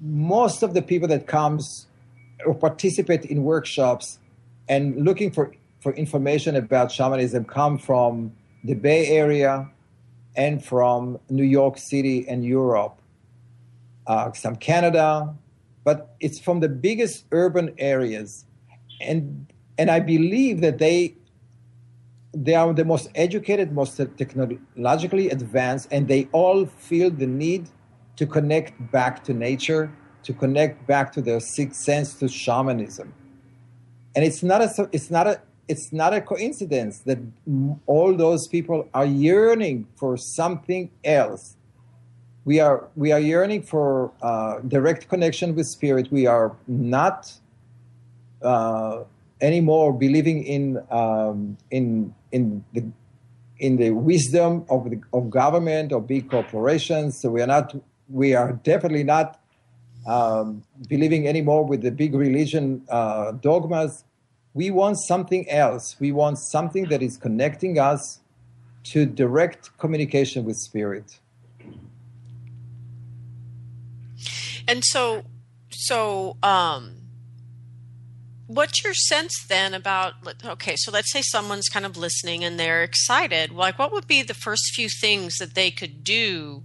Most 0.00 0.62
of 0.62 0.74
the 0.74 0.82
people 0.82 1.08
that 1.08 1.26
comes 1.26 1.86
or 2.44 2.54
participate 2.54 3.24
in 3.24 3.44
workshops 3.44 4.18
and 4.68 5.04
looking 5.04 5.30
for, 5.30 5.52
for 5.80 5.92
information 5.92 6.56
about 6.56 6.90
shamanism 6.90 7.44
come 7.44 7.78
from 7.78 8.32
the 8.64 8.74
Bay 8.74 9.06
Area 9.06 9.70
and 10.36 10.64
from 10.64 11.18
New 11.30 11.44
York 11.44 11.78
City 11.78 12.26
and 12.28 12.44
Europe, 12.44 12.98
uh, 14.06 14.32
some 14.32 14.56
Canada, 14.56 15.34
but 15.84 16.16
it's 16.18 16.40
from 16.40 16.60
the 16.60 16.68
biggest 16.68 17.24
urban 17.30 17.74
areas. 17.78 18.44
And, 19.04 19.52
and 19.78 19.90
I 19.90 20.00
believe 20.00 20.60
that 20.60 20.78
they, 20.78 21.14
they 22.32 22.54
are 22.54 22.72
the 22.72 22.84
most 22.84 23.10
educated, 23.14 23.72
most 23.72 23.96
technologically 23.96 25.30
advanced, 25.30 25.88
and 25.90 26.08
they 26.08 26.28
all 26.32 26.66
feel 26.66 27.10
the 27.10 27.26
need 27.26 27.68
to 28.16 28.26
connect 28.26 28.90
back 28.90 29.24
to 29.24 29.34
nature 29.34 29.92
to 30.24 30.32
connect 30.32 30.86
back 30.86 31.12
to 31.12 31.22
their 31.22 31.40
sixth 31.40 31.80
sense 31.80 32.14
to 32.14 32.28
shamanism. 32.28 33.14
And 34.16 34.24
it's 34.24 34.42
not 34.42 34.62
a 34.62 34.88
it's 34.92 35.10
not 35.10 35.26
a 35.26 35.40
it's 35.68 35.92
not 35.92 36.12
a 36.12 36.20
coincidence 36.20 37.00
that 37.00 37.18
all 37.86 38.14
those 38.14 38.48
people 38.48 38.88
are 38.94 39.06
yearning 39.06 39.86
for 39.96 40.16
something 40.16 40.90
else. 41.04 41.56
We 42.44 42.60
are 42.60 42.88
we 42.96 43.12
are 43.12 43.20
yearning 43.20 43.62
for 43.62 44.12
uh, 44.22 44.60
direct 44.60 45.08
connection 45.08 45.54
with 45.54 45.66
spirit. 45.66 46.10
We 46.10 46.26
are 46.26 46.56
not 46.66 47.32
uh, 48.44 49.04
anymore 49.40 49.92
believing 49.92 50.44
in 50.44 50.82
um, 50.90 51.56
in 51.70 52.14
in 52.32 52.64
the 52.72 52.84
in 53.58 53.76
the 53.76 53.90
wisdom 53.90 54.64
of 54.68 54.90
the, 54.90 55.00
of 55.12 55.30
government 55.30 55.92
or 55.92 56.00
big 56.00 56.30
corporations. 56.30 57.20
So 57.20 57.30
we 57.30 57.42
are 57.42 57.46
not 57.46 57.74
we 58.08 58.34
are 58.34 58.52
definitely 58.52 59.04
not 59.04 59.40
um, 60.06 60.62
believing 60.88 61.26
anymore 61.26 61.64
with 61.64 61.82
the 61.82 61.90
big 61.90 62.14
religion 62.14 62.84
uh, 62.90 63.32
dogmas 63.32 64.04
we 64.54 64.70
want 64.70 64.98
something 64.98 65.50
else. 65.50 65.96
We 65.98 66.12
want 66.12 66.38
something 66.38 66.84
that 66.88 67.02
is 67.02 67.16
connecting 67.16 67.78
us 67.78 68.20
to 68.84 69.04
direct 69.04 69.76
communication 69.78 70.44
with 70.44 70.56
spirit. 70.56 71.18
And 74.68 74.82
so, 74.84 75.24
so, 75.70 76.36
um, 76.42 76.96
what's 78.46 78.84
your 78.84 78.94
sense 78.94 79.44
then 79.48 79.74
about, 79.74 80.14
okay, 80.44 80.74
so 80.76 80.90
let's 80.90 81.12
say 81.12 81.22
someone's 81.22 81.68
kind 81.68 81.86
of 81.86 81.96
listening 81.96 82.44
and 82.44 82.58
they're 82.58 82.82
excited. 82.82 83.50
Like, 83.50 83.78
what 83.78 83.92
would 83.92 84.06
be 84.06 84.22
the 84.22 84.34
first 84.34 84.74
few 84.74 84.88
things 84.88 85.36
that 85.36 85.54
they 85.54 85.70
could 85.70 86.04
do 86.04 86.64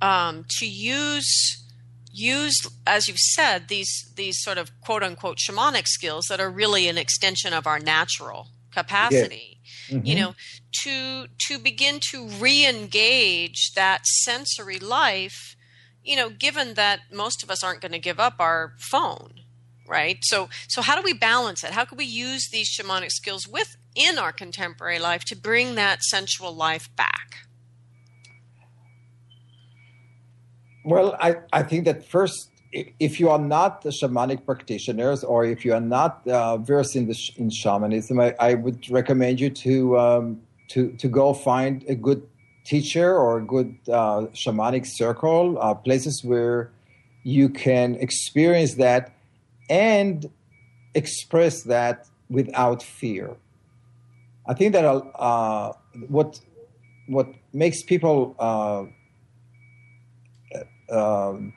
um, 0.00 0.44
to 0.58 0.66
use 0.66 1.64
use, 2.10 2.66
as 2.86 3.06
you've 3.06 3.18
said, 3.18 3.68
these 3.68 4.10
these 4.16 4.42
sort 4.42 4.58
of 4.58 4.70
quote 4.80 5.02
unquote 5.02 5.38
shamanic 5.38 5.86
skills 5.86 6.26
that 6.28 6.40
are 6.40 6.50
really 6.50 6.88
an 6.88 6.98
extension 6.98 7.52
of 7.52 7.66
our 7.66 7.78
natural 7.78 8.48
capacity. 8.72 9.60
Mm-hmm. 9.88 10.06
You 10.06 10.14
know, 10.16 10.34
to 10.82 11.26
to 11.48 11.58
begin 11.58 12.00
to 12.10 12.28
re-engage 12.28 13.72
that 13.74 14.06
sensory 14.06 14.78
life. 14.78 15.56
You 16.02 16.16
know, 16.16 16.30
given 16.30 16.74
that 16.74 17.00
most 17.12 17.42
of 17.42 17.50
us 17.50 17.62
aren't 17.62 17.82
going 17.82 17.92
to 17.92 17.98
give 17.98 18.18
up 18.18 18.36
our 18.38 18.74
phone, 18.78 19.40
right? 19.88 20.18
So 20.22 20.48
so 20.68 20.82
how 20.82 20.94
do 20.96 21.02
we 21.02 21.12
balance 21.12 21.64
it? 21.64 21.70
How 21.70 21.84
can 21.84 21.98
we 21.98 22.04
use 22.04 22.48
these 22.50 22.68
shamanic 22.70 23.10
skills 23.10 23.48
within 23.48 24.18
our 24.18 24.32
contemporary 24.32 24.98
life 24.98 25.24
to 25.24 25.36
bring 25.36 25.74
that 25.74 26.02
sensual 26.02 26.54
life 26.54 26.94
back? 26.96 27.48
Well, 30.84 31.16
I, 31.20 31.36
I 31.52 31.62
think 31.64 31.84
that 31.84 32.08
first, 32.08 32.50
if 32.72 33.20
you 33.20 33.28
are 33.28 33.38
not 33.38 33.82
the 33.82 33.90
shamanic 33.90 34.46
practitioners 34.46 35.22
or 35.22 35.44
if 35.44 35.62
you 35.64 35.74
are 35.74 35.82
not 35.82 36.26
uh, 36.26 36.56
versed 36.56 36.96
in 36.96 37.06
the 37.06 37.14
sh- 37.14 37.32
in 37.36 37.50
shamanism, 37.50 38.18
I, 38.18 38.34
I, 38.40 38.54
would 38.54 38.90
recommend 38.90 39.38
you 39.38 39.50
to 39.50 39.98
um, 39.98 40.40
to 40.68 40.92
to 40.92 41.08
go 41.08 41.34
find 41.34 41.84
a 41.88 41.94
good 41.94 42.26
teacher 42.64 43.16
or 43.16 43.38
a 43.38 43.44
good 43.44 43.76
uh, 43.88 44.28
shamanic 44.32 44.86
circle, 44.86 45.58
uh, 45.60 45.74
places 45.74 46.22
where 46.24 46.70
you 47.22 47.48
can 47.50 47.94
experience 47.96 48.74
that 48.74 49.12
and 49.68 50.30
express 50.94 51.62
that 51.62 52.06
without 52.28 52.82
fear. 52.82 53.36
I 54.46 54.54
think 54.54 54.72
that 54.72 54.84
uh, 54.84 55.72
what 56.08 56.40
what 57.06 57.28
makes 57.52 57.82
people 57.82 58.34
uh, 58.38 58.84
um, 60.90 61.52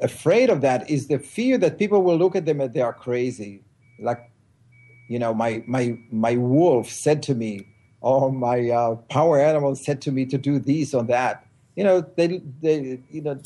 afraid 0.00 0.50
of 0.50 0.60
that 0.62 0.90
is 0.90 1.08
the 1.08 1.18
fear 1.18 1.58
that 1.58 1.78
people 1.78 2.02
will 2.02 2.16
look 2.16 2.36
at 2.36 2.44
them 2.44 2.60
and 2.60 2.72
they 2.72 2.80
are 2.80 2.92
crazy. 2.92 3.62
Like, 3.98 4.30
you 5.08 5.18
know, 5.18 5.32
my 5.34 5.62
my 5.66 5.98
my 6.10 6.36
wolf 6.36 6.90
said 6.90 7.22
to 7.24 7.34
me, 7.34 7.66
or 8.00 8.32
my 8.32 8.68
uh, 8.70 8.96
power 9.08 9.40
animal 9.40 9.74
said 9.76 10.02
to 10.02 10.12
me 10.12 10.26
to 10.26 10.38
do 10.38 10.58
this 10.58 10.94
or 10.94 11.04
that. 11.04 11.46
You 11.76 11.84
know, 11.84 12.00
they 12.16 12.42
they 12.60 13.00
you 13.10 13.22
know. 13.22 13.40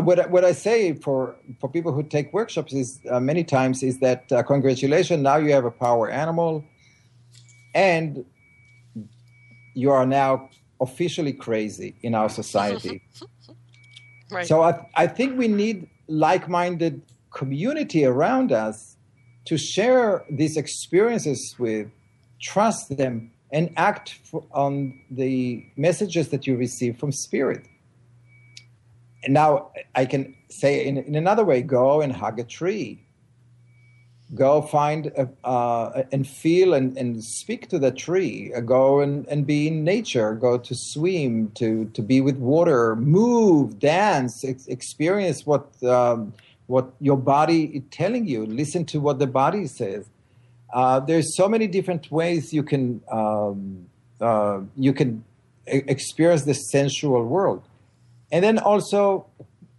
What, 0.00 0.30
what 0.30 0.44
I 0.44 0.52
say 0.52 0.92
for, 0.94 1.36
for 1.60 1.68
people 1.68 1.92
who 1.92 2.02
take 2.02 2.32
workshops 2.32 2.72
is 2.72 3.00
uh, 3.08 3.20
many 3.20 3.44
times 3.44 3.82
is 3.82 4.00
that 4.00 4.30
uh, 4.32 4.42
congratulations, 4.42 5.22
now 5.22 5.36
you 5.36 5.52
have 5.52 5.64
a 5.64 5.70
power 5.70 6.10
animal, 6.10 6.64
and 7.74 8.24
you 9.74 9.90
are 9.90 10.04
now 10.04 10.50
officially 10.80 11.32
crazy 11.32 11.94
in 12.02 12.14
our 12.14 12.28
society. 12.28 13.02
Right. 14.32 14.46
So 14.46 14.62
I, 14.62 14.86
I 14.94 15.06
think 15.08 15.38
we 15.38 15.46
need 15.46 15.88
like-minded 16.08 17.02
community 17.32 18.04
around 18.04 18.50
us 18.50 18.96
to 19.44 19.58
share 19.58 20.24
these 20.30 20.56
experiences 20.56 21.54
with, 21.58 21.88
trust 22.40 22.96
them, 22.96 23.30
and 23.52 23.72
act 23.76 24.18
for, 24.24 24.44
on 24.52 24.98
the 25.10 25.66
messages 25.76 26.30
that 26.30 26.46
you 26.46 26.56
receive 26.56 26.96
from 26.96 27.12
spirit. 27.12 27.66
Now 29.28 29.70
I 29.94 30.04
can 30.04 30.34
say 30.50 30.86
in, 30.86 30.98
in 30.98 31.14
another 31.14 31.44
way: 31.44 31.62
go 31.62 32.00
and 32.00 32.12
hug 32.12 32.38
a 32.38 32.44
tree. 32.44 33.02
Go 34.34 34.62
find 34.62 35.08
a, 35.08 35.28
uh, 35.46 36.04
and 36.10 36.26
feel 36.26 36.72
and, 36.72 36.96
and 36.96 37.22
speak 37.22 37.68
to 37.68 37.78
the 37.78 37.90
tree. 37.90 38.50
Go 38.64 39.00
and, 39.00 39.26
and 39.28 39.46
be 39.46 39.68
in 39.68 39.84
nature. 39.84 40.32
Go 40.32 40.56
to 40.56 40.74
swim 40.74 41.50
to, 41.56 41.84
to 41.92 42.00
be 42.00 42.22
with 42.22 42.36
water. 42.38 42.96
Move 42.96 43.78
dance 43.78 44.42
ex- 44.42 44.66
experience 44.68 45.44
what 45.44 45.66
um, 45.84 46.32
what 46.66 46.94
your 47.00 47.18
body 47.18 47.64
is 47.64 47.82
telling 47.90 48.26
you. 48.26 48.46
Listen 48.46 48.86
to 48.86 49.00
what 49.00 49.18
the 49.18 49.26
body 49.26 49.66
says. 49.66 50.06
Uh, 50.72 50.98
there's 51.00 51.36
so 51.36 51.46
many 51.46 51.66
different 51.66 52.10
ways 52.10 52.54
you 52.54 52.62
can 52.62 53.02
um, 53.10 53.86
uh, 54.22 54.60
you 54.76 54.94
can 54.94 55.22
experience 55.66 56.44
the 56.44 56.54
sensual 56.54 57.24
world 57.24 57.62
and 58.32 58.42
then 58.42 58.58
also 58.58 59.26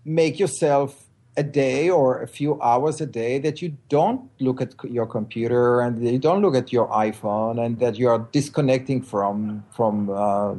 make 0.06 0.40
yourself 0.40 1.04
a 1.36 1.44
day 1.44 1.90
or 1.90 2.22
a 2.22 2.28
few 2.28 2.62
hours 2.62 3.02
a 3.02 3.08
day 3.08 3.40
that 3.40 3.62
you 3.62 3.76
don't 3.90 4.30
look 4.40 4.62
at 4.62 4.76
your 4.84 5.08
computer 5.08 5.82
and 5.82 6.08
you 6.08 6.20
don't 6.20 6.44
look 6.44 6.56
at 6.56 6.72
your 6.72 6.88
iPhone 6.90 7.64
and 7.64 7.80
that 7.80 7.98
you 7.98 8.08
are 8.08 8.20
disconnecting 8.32 9.02
from 9.02 9.64
from 9.72 10.10
uh, 10.12 10.54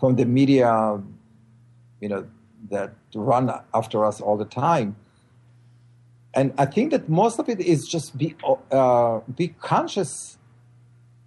from 0.00 0.16
the 0.16 0.24
media, 0.24 1.00
you 2.00 2.08
know, 2.08 2.26
that 2.70 2.94
run 3.14 3.52
after 3.74 4.04
us 4.04 4.20
all 4.20 4.38
the 4.38 4.46
time. 4.46 4.96
And 6.32 6.52
I 6.58 6.66
think 6.66 6.90
that 6.90 7.08
most 7.08 7.38
of 7.38 7.48
it 7.48 7.60
is 7.60 7.86
just 7.86 8.16
be 8.16 8.34
uh, 8.70 9.20
be 9.36 9.48
conscious 9.48 10.38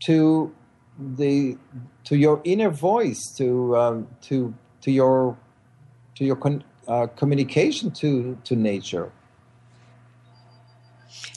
to 0.05 0.53
the 0.97 1.57
to 2.05 2.17
your 2.17 2.41
inner 2.43 2.71
voice, 2.71 3.21
to 3.37 3.77
um, 3.77 4.07
to 4.21 4.55
to 4.81 4.91
your 4.91 5.37
to 6.19 6.25
your 6.25 6.35
con- 6.35 6.63
uh, 6.87 7.07
communication 7.15 7.89
to 7.89 8.37
to 8.43 8.55
nature. 8.55 9.11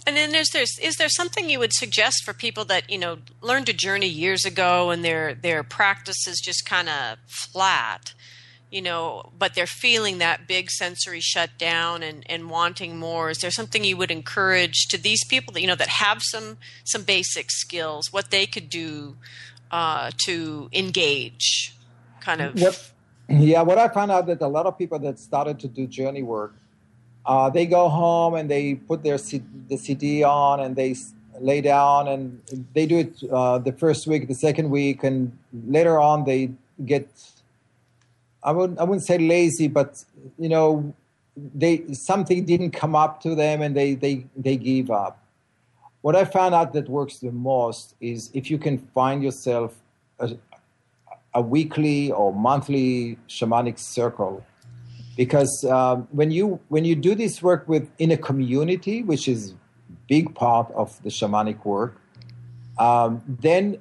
And 0.06 0.16
then 0.16 0.32
there's 0.32 0.50
there's 0.50 0.76
is 0.82 0.96
there 0.96 1.08
something 1.08 1.48
you 1.48 1.60
would 1.60 1.72
suggest 1.72 2.24
for 2.24 2.34
people 2.34 2.64
that 2.66 2.90
you 2.90 2.98
know 2.98 3.18
learned 3.40 3.68
a 3.68 3.72
journey 3.72 4.08
years 4.08 4.44
ago 4.44 4.90
and 4.90 5.04
their 5.04 5.34
their 5.34 5.62
practice 5.62 6.26
is 6.26 6.40
just 6.40 6.66
kind 6.66 6.88
of 6.88 7.18
flat, 7.28 8.12
you 8.72 8.82
know, 8.82 9.30
but 9.38 9.54
they're 9.54 9.66
feeling 9.66 10.18
that 10.18 10.48
big 10.48 10.68
sensory 10.68 11.20
shutdown 11.20 12.02
and 12.02 12.24
and 12.28 12.50
wanting 12.50 12.98
more. 12.98 13.30
Is 13.30 13.38
there 13.38 13.52
something 13.52 13.84
you 13.84 13.96
would 13.96 14.10
encourage 14.10 14.86
to 14.90 14.98
these 14.98 15.24
people 15.24 15.52
that 15.54 15.60
you 15.60 15.68
know 15.68 15.76
that 15.76 15.88
have 15.88 16.22
some 16.22 16.58
some 16.82 17.04
basic 17.04 17.52
skills, 17.52 18.12
what 18.12 18.32
they 18.32 18.46
could 18.46 18.68
do 18.68 19.16
uh, 19.70 20.10
to 20.26 20.68
engage, 20.72 21.76
kind 22.20 22.40
of? 22.40 22.58
Yep 22.58 22.74
yeah, 23.40 23.62
what 23.62 23.78
I 23.78 23.88
found 23.88 24.10
out 24.10 24.26
that 24.26 24.40
a 24.40 24.48
lot 24.48 24.66
of 24.66 24.76
people 24.76 24.98
that 25.00 25.18
started 25.18 25.58
to 25.60 25.68
do 25.68 25.86
journey 25.86 26.22
work, 26.22 26.54
uh, 27.24 27.50
they 27.50 27.66
go 27.66 27.88
home 27.88 28.34
and 28.34 28.50
they 28.50 28.74
put 28.74 29.02
their 29.02 29.18
C- 29.18 29.42
the 29.68 29.76
CD 29.76 30.22
on 30.22 30.60
and 30.60 30.76
they 30.76 30.94
lay 31.40 31.60
down 31.60 32.08
and 32.08 32.40
they 32.74 32.86
do 32.86 32.98
it 32.98 33.22
uh, 33.30 33.58
the 33.58 33.72
first 33.72 34.06
week, 34.06 34.28
the 34.28 34.34
second 34.34 34.70
week, 34.70 35.02
and 35.04 35.36
later 35.66 35.98
on 35.98 36.24
they 36.24 36.50
get. 36.84 37.08
I 38.44 38.50
wouldn't 38.50 38.78
I 38.80 38.84
wouldn't 38.84 39.06
say 39.06 39.18
lazy, 39.18 39.68
but 39.68 40.04
you 40.38 40.48
know, 40.48 40.94
they 41.36 41.84
something 41.92 42.44
didn't 42.44 42.72
come 42.72 42.94
up 42.94 43.20
to 43.22 43.34
them 43.34 43.62
and 43.62 43.76
they 43.76 43.94
they 43.94 44.26
they 44.36 44.56
give 44.56 44.90
up. 44.90 45.22
What 46.02 46.16
I 46.16 46.24
found 46.24 46.54
out 46.54 46.72
that 46.72 46.88
works 46.88 47.18
the 47.18 47.30
most 47.30 47.94
is 48.00 48.30
if 48.34 48.50
you 48.50 48.58
can 48.58 48.78
find 48.78 49.22
yourself 49.22 49.78
a, 50.18 50.32
a 51.34 51.40
weekly 51.40 52.12
or 52.12 52.32
monthly 52.32 53.18
shamanic 53.28 53.78
circle. 53.78 54.44
Because 55.16 55.64
um, 55.64 56.08
when 56.10 56.30
you 56.30 56.60
when 56.68 56.84
you 56.84 56.94
do 56.94 57.14
this 57.14 57.42
work 57.42 57.68
with 57.68 57.90
in 57.98 58.10
a 58.10 58.16
community 58.16 59.02
which 59.02 59.28
is 59.28 59.54
big 60.08 60.34
part 60.34 60.70
of 60.72 61.02
the 61.02 61.10
shamanic 61.10 61.64
work 61.64 62.00
um, 62.78 63.22
then 63.28 63.78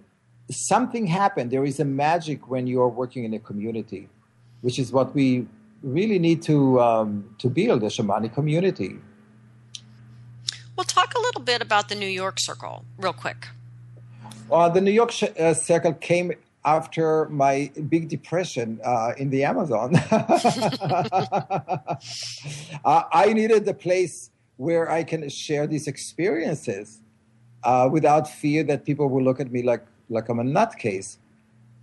something 0.50 1.08
happened. 1.08 1.50
There 1.50 1.64
is 1.64 1.80
a 1.80 1.86
magic 1.86 2.50
when 2.50 2.68
you 2.68 2.82
are 2.82 2.90
working 2.90 3.24
in 3.24 3.34
a 3.34 3.40
community 3.40 4.10
which 4.60 4.78
is 4.78 4.92
what 4.92 5.16
we 5.16 5.48
really 5.82 6.20
need 6.20 6.42
to 6.44 6.80
um, 6.82 7.34
to 7.40 7.50
build 7.50 7.84
a 7.84 7.88
shamanic 7.88 8.34
community. 8.34 8.98
Well 10.76 10.84
talk 10.84 11.14
a 11.16 11.20
little 11.20 11.42
bit 11.42 11.62
about 11.62 11.88
the 11.88 11.96
new 11.96 12.08
york 12.08 12.40
circle 12.40 12.84
real 12.98 13.14
quick. 13.14 13.48
Well, 14.52 14.70
the 14.70 14.82
New 14.82 14.92
York 14.92 15.12
sh- 15.12 15.24
uh, 15.40 15.54
Circle 15.54 15.94
came 15.94 16.34
after 16.64 17.28
my 17.30 17.72
big 17.90 18.08
depression 18.10 18.80
uh, 18.84 19.14
in 19.18 19.30
the 19.30 19.44
Amazon. 19.44 19.96
uh, 22.86 23.04
I 23.12 23.34
needed 23.34 23.68
a 23.68 23.74
place 23.74 24.30
where 24.58 24.90
I 24.90 25.04
can 25.04 25.28
share 25.30 25.66
these 25.66 25.88
experiences 25.88 27.02
uh, 27.64 27.90
without 27.92 28.28
fear 28.30 28.64
that 28.66 28.86
people 28.86 29.10
will 29.10 29.24
look 29.24 29.40
at 29.40 29.52
me 29.52 29.64
like 29.64 29.86
like 30.10 30.30
I'm 30.30 30.40
a 30.40 30.44
nutcase. 30.44 31.18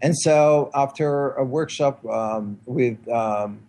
And 0.01 0.17
so, 0.17 0.71
after 0.75 1.33
a 1.33 1.45
workshop 1.45 2.05
um, 2.07 2.61
with 2.67 2.97
um, 3.09 3.61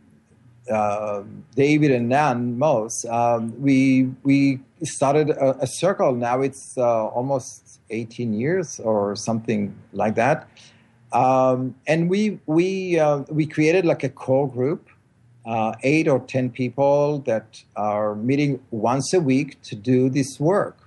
uh, 0.72 1.24
David 1.56 1.92
and 1.92 2.10
Nan 2.10 2.60
Moss, 2.60 3.04
um, 3.06 3.60
we 3.60 4.12
we 4.24 4.60
started 4.84 5.32
a, 5.32 5.58
a 5.62 5.68
circle. 5.68 6.14
Now 6.14 6.42
it's 6.42 6.78
uh, 6.78 7.08
almost 7.08 7.80
18 7.90 8.34
years 8.34 8.80
or 8.80 9.16
something 9.16 9.76
like 9.94 10.16
that. 10.16 10.48
Um, 11.12 11.76
and 11.88 12.10
we 12.10 12.40
we 12.46 13.00
uh, 13.00 13.24
we 13.30 13.46
created 13.46 13.86
like 13.86 14.04
a 14.04 14.10
core 14.10 14.50
group, 14.50 14.90
uh, 15.46 15.74
eight 15.84 16.08
or 16.08 16.20
ten 16.20 16.50
people 16.50 17.20
that 17.20 17.64
are 17.76 18.16
meeting 18.16 18.60
once 18.72 19.14
a 19.14 19.20
week 19.20 19.62
to 19.64 19.76
do 19.76 20.10
this 20.10 20.40
work. 20.40 20.78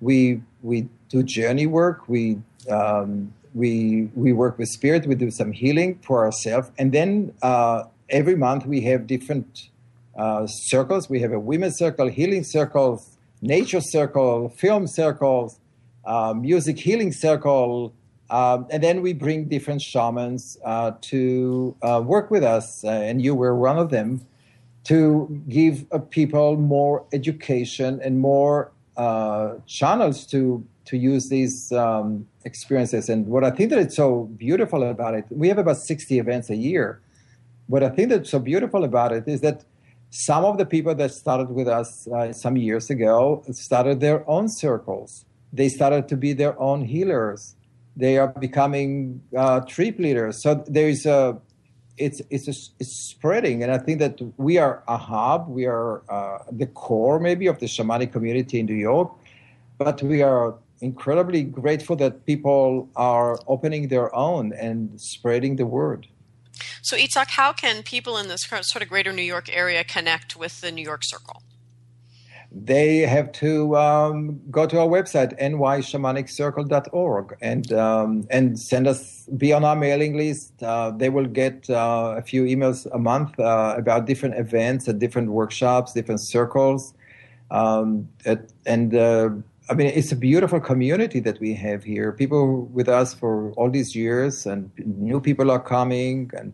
We 0.00 0.42
we 0.62 0.88
do 1.08 1.22
journey 1.22 1.66
work. 1.66 2.08
We 2.08 2.38
um, 2.70 3.32
we 3.54 4.10
we 4.14 4.32
work 4.32 4.58
with 4.58 4.68
spirit. 4.68 5.06
We 5.06 5.14
do 5.14 5.30
some 5.30 5.52
healing 5.52 5.98
for 6.02 6.24
ourselves, 6.24 6.70
and 6.78 6.92
then 6.92 7.34
uh, 7.42 7.84
every 8.10 8.36
month 8.36 8.66
we 8.66 8.82
have 8.82 9.06
different 9.06 9.70
uh, 10.16 10.46
circles. 10.46 11.08
We 11.08 11.20
have 11.20 11.32
a 11.32 11.40
women's 11.40 11.78
circle, 11.78 12.08
healing 12.08 12.44
circles, 12.44 13.16
nature 13.40 13.80
circle, 13.80 14.50
film 14.50 14.86
circles, 14.86 15.58
uh, 16.04 16.34
music 16.34 16.78
healing 16.78 17.12
circle, 17.12 17.92
um, 18.32 18.66
and 18.70 18.82
then 18.82 19.02
we 19.02 19.12
bring 19.12 19.44
different 19.44 19.82
shamans 19.82 20.56
uh, 20.64 20.92
to 21.02 21.76
uh, 21.82 22.02
work 22.04 22.30
with 22.30 22.42
us, 22.42 22.82
uh, 22.82 22.88
and 22.88 23.20
you 23.20 23.34
were 23.34 23.54
one 23.54 23.78
of 23.78 23.90
them, 23.90 24.26
to 24.84 25.42
give 25.48 25.84
uh, 25.92 25.98
people 25.98 26.56
more 26.56 27.04
education 27.12 28.00
and 28.02 28.18
more 28.18 28.72
uh, 28.96 29.54
channels 29.66 30.26
to 30.26 30.66
to 30.86 30.96
use 30.96 31.28
these 31.28 31.70
um, 31.72 32.26
experiences. 32.44 33.08
And 33.08 33.26
what 33.28 33.44
I 33.44 33.50
think 33.50 33.70
that 33.70 33.78
it's 33.78 33.94
so 33.94 34.24
beautiful 34.36 34.82
about 34.82 35.14
it, 35.14 35.24
we 35.30 35.48
have 35.48 35.58
about 35.58 35.76
sixty 35.76 36.18
events 36.18 36.48
a 36.48 36.56
year. 36.56 37.00
What 37.66 37.82
I 37.82 37.90
think 37.90 38.08
that's 38.08 38.30
so 38.30 38.38
beautiful 38.38 38.82
about 38.82 39.12
it 39.12 39.24
is 39.28 39.42
that 39.42 39.64
some 40.10 40.44
of 40.44 40.56
the 40.56 40.66
people 40.66 40.94
that 40.94 41.10
started 41.12 41.50
with 41.50 41.68
us 41.68 42.08
uh, 42.08 42.32
some 42.32 42.56
years 42.56 42.88
ago 42.88 43.44
started 43.52 44.00
their 44.00 44.28
own 44.28 44.48
circles. 44.48 45.26
They 45.52 45.68
started 45.68 46.08
to 46.08 46.16
be 46.16 46.32
their 46.32 46.58
own 46.58 46.82
healers 46.82 47.56
they 47.96 48.18
are 48.18 48.28
becoming 48.28 49.22
uh, 49.36 49.60
trip 49.60 49.98
leaders. 49.98 50.42
So 50.42 50.64
there 50.66 50.88
is 50.88 51.06
a, 51.06 51.38
it's 51.98 52.22
it's 52.30 52.48
a, 52.48 52.54
it's 52.80 52.96
spreading, 52.96 53.62
and 53.62 53.70
I 53.70 53.78
think 53.78 53.98
that 53.98 54.20
we 54.36 54.58
are 54.58 54.82
a 54.88 54.96
hub. 54.96 55.48
We 55.48 55.66
are 55.66 56.02
uh, 56.08 56.38
the 56.50 56.66
core 56.66 57.20
maybe 57.20 57.46
of 57.46 57.58
the 57.58 57.66
shamanic 57.66 58.12
community 58.12 58.60
in 58.60 58.66
New 58.66 58.74
York, 58.74 59.12
but 59.78 60.02
we 60.02 60.22
are 60.22 60.54
incredibly 60.80 61.44
grateful 61.44 61.96
that 61.96 62.26
people 62.26 62.88
are 62.96 63.38
opening 63.46 63.88
their 63.88 64.14
own 64.14 64.52
and 64.52 65.00
spreading 65.00 65.56
the 65.56 65.66
word. 65.66 66.08
So, 66.82 66.96
Itzhak, 66.96 67.30
how 67.30 67.52
can 67.52 67.82
people 67.82 68.18
in 68.18 68.28
this 68.28 68.42
sort 68.62 68.82
of 68.82 68.88
greater 68.88 69.12
New 69.12 69.22
York 69.22 69.48
area 69.50 69.84
connect 69.84 70.34
with 70.36 70.60
the 70.60 70.72
New 70.72 70.82
York 70.82 71.02
Circle? 71.04 71.42
They 72.54 72.98
have 72.98 73.32
to 73.32 73.76
um, 73.76 74.38
go 74.50 74.66
to 74.66 74.80
our 74.80 74.86
website 74.86 75.38
nyshamaniccircle.org 75.40 77.36
and 77.40 77.72
um, 77.72 78.26
and 78.28 78.58
send 78.60 78.86
us 78.86 79.26
be 79.38 79.54
on 79.54 79.64
our 79.64 79.74
mailing 79.74 80.18
list. 80.18 80.62
Uh, 80.62 80.90
they 80.90 81.08
will 81.08 81.26
get 81.26 81.70
uh, 81.70 82.14
a 82.18 82.22
few 82.22 82.44
emails 82.44 82.86
a 82.92 82.98
month 82.98 83.40
uh, 83.40 83.74
about 83.78 84.04
different 84.04 84.34
events 84.38 84.86
and 84.86 85.00
different 85.00 85.30
workshops, 85.30 85.94
different 85.94 86.20
circles, 86.20 86.94
um, 87.50 88.08
at, 88.26 88.52
and. 88.66 88.94
Uh, 88.94 89.30
I 89.70 89.74
mean, 89.74 89.86
it's 89.86 90.10
a 90.10 90.16
beautiful 90.16 90.58
community 90.58 91.20
that 91.20 91.38
we 91.38 91.54
have 91.54 91.84
here. 91.84 92.10
People 92.12 92.66
with 92.72 92.88
us 92.88 93.14
for 93.14 93.52
all 93.52 93.70
these 93.70 93.94
years, 93.94 94.44
and 94.44 94.70
new 94.84 95.20
people 95.20 95.52
are 95.52 95.60
coming, 95.60 96.30
and 96.36 96.52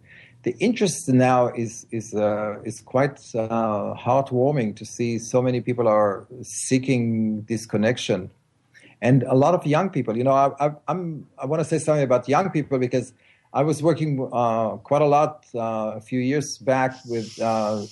the 0.49 0.57
interest 0.61 1.09
now 1.11 1.49
is 1.65 1.87
is 1.91 2.15
uh, 2.15 2.71
is 2.71 2.81
quite 2.81 3.19
uh, 3.35 3.95
heartwarming 4.05 4.71
to 4.81 4.85
see 4.95 5.19
so 5.19 5.39
many 5.43 5.61
people 5.69 5.87
are 5.87 6.27
seeking 6.43 7.03
this 7.51 7.67
connection, 7.67 8.31
and 9.03 9.19
a 9.25 9.37
lot 9.45 9.53
of 9.59 9.63
young 9.67 9.89
people. 9.91 10.17
You 10.17 10.25
know, 10.25 10.37
I, 10.45 10.47
I, 10.65 10.67
I'm 10.91 11.03
I 11.43 11.45
want 11.51 11.61
to 11.63 11.69
say 11.73 11.79
something 11.79 12.07
about 12.11 12.23
young 12.29 12.49
people 12.57 12.79
because 12.79 13.13
I 13.53 13.63
was 13.71 13.83
working 13.83 14.11
uh, 14.33 14.77
quite 14.91 15.03
a 15.03 15.11
lot 15.17 15.33
uh, 15.55 16.01
a 16.01 16.03
few 16.09 16.21
years 16.21 16.49
back 16.73 16.93
with 17.15 17.29
uh, 17.41 17.83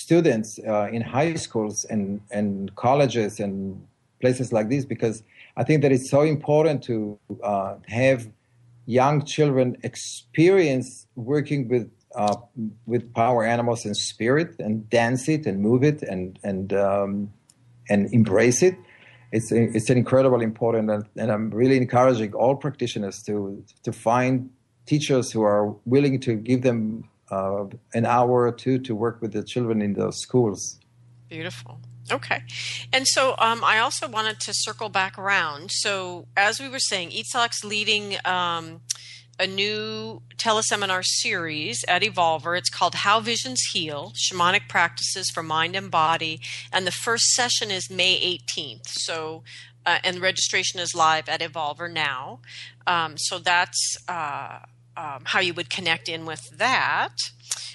students 0.00 0.60
uh, 0.60 0.96
in 0.96 1.00
high 1.16 1.34
schools 1.46 1.84
and 1.92 2.20
and 2.30 2.54
colleges 2.76 3.40
and 3.44 3.54
places 4.20 4.52
like 4.56 4.68
this 4.68 4.84
because 4.94 5.16
I 5.60 5.64
think 5.66 5.82
that 5.82 5.90
it's 5.90 6.10
so 6.16 6.22
important 6.22 6.84
to 6.84 7.18
have 8.02 8.18
young 8.86 9.24
children 9.24 9.76
experience 9.82 11.06
working 11.16 11.68
with 11.68 11.88
uh, 12.14 12.36
with 12.86 13.12
power 13.14 13.44
animals 13.44 13.84
and 13.84 13.96
spirit 13.96 14.54
and 14.58 14.88
dance 14.90 15.28
it 15.28 15.46
and 15.46 15.60
move 15.60 15.82
it 15.82 16.02
and 16.02 16.38
and 16.42 16.72
um, 16.72 17.32
and 17.88 18.12
embrace 18.12 18.62
it. 18.62 18.76
It's 19.32 19.50
a, 19.50 19.64
it's 19.74 19.90
an 19.90 19.98
incredible 19.98 20.40
important 20.40 20.90
and, 20.90 21.04
and, 21.16 21.32
I'm 21.32 21.50
really 21.50 21.76
encouraging 21.76 22.34
all 22.34 22.54
practitioners 22.54 23.20
to 23.26 23.64
to 23.82 23.92
find 23.92 24.50
teachers 24.86 25.32
who 25.32 25.42
are 25.42 25.74
willing 25.84 26.20
to 26.20 26.34
give 26.34 26.62
them 26.62 27.08
uh, 27.30 27.64
an 27.94 28.06
hour 28.06 28.46
or 28.46 28.52
two 28.52 28.78
to 28.80 28.94
work 28.94 29.20
with 29.20 29.32
the 29.32 29.42
children 29.42 29.82
in 29.82 29.94
those 29.94 30.20
schools. 30.20 30.78
Beautiful. 31.28 31.80
Okay. 32.12 32.42
And 32.92 33.06
so 33.08 33.34
um, 33.38 33.64
I 33.64 33.78
also 33.78 34.08
wanted 34.08 34.38
to 34.40 34.52
circle 34.54 34.88
back 34.88 35.18
around. 35.18 35.70
So, 35.70 36.26
as 36.36 36.60
we 36.60 36.68
were 36.68 36.78
saying, 36.78 37.10
Itzhak's 37.10 37.64
leading 37.64 38.16
um, 38.26 38.82
a 39.38 39.46
new 39.46 40.22
teleseminar 40.36 41.04
series 41.04 41.84
at 41.88 42.02
Evolver. 42.02 42.56
It's 42.56 42.70
called 42.70 42.94
How 42.96 43.20
Visions 43.20 43.60
Heal 43.72 44.12
Shamanic 44.14 44.68
Practices 44.68 45.30
for 45.30 45.42
Mind 45.42 45.74
and 45.74 45.90
Body. 45.90 46.40
And 46.72 46.86
the 46.86 46.92
first 46.92 47.24
session 47.32 47.70
is 47.70 47.90
May 47.90 48.38
18th. 48.48 48.88
So, 48.88 49.42
uh, 49.86 49.98
and 50.04 50.20
registration 50.20 50.80
is 50.80 50.94
live 50.94 51.28
at 51.28 51.40
Evolver 51.40 51.92
now. 51.92 52.40
Um, 52.86 53.14
so, 53.16 53.38
that's 53.38 53.96
uh, 54.08 54.60
um, 54.96 55.22
how 55.24 55.40
you 55.40 55.54
would 55.54 55.70
connect 55.70 56.08
in 56.08 56.26
with 56.26 56.40
that. 56.56 57.16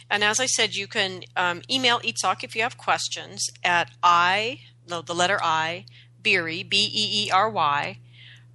And 0.09 0.23
as 0.23 0.39
I 0.39 0.45
said, 0.45 0.75
you 0.75 0.87
can 0.87 1.23
um, 1.35 1.61
email 1.69 1.99
Itzhak 1.99 2.43
if 2.43 2.55
you 2.55 2.63
have 2.63 2.77
questions 2.77 3.45
at 3.63 3.91
I, 4.01 4.61
the 4.87 5.13
letter 5.13 5.39
I, 5.43 5.85
Beery, 6.21 6.63
B 6.63 6.89
E 6.91 7.25
E 7.27 7.31
R 7.31 7.49
Y, 7.49 7.99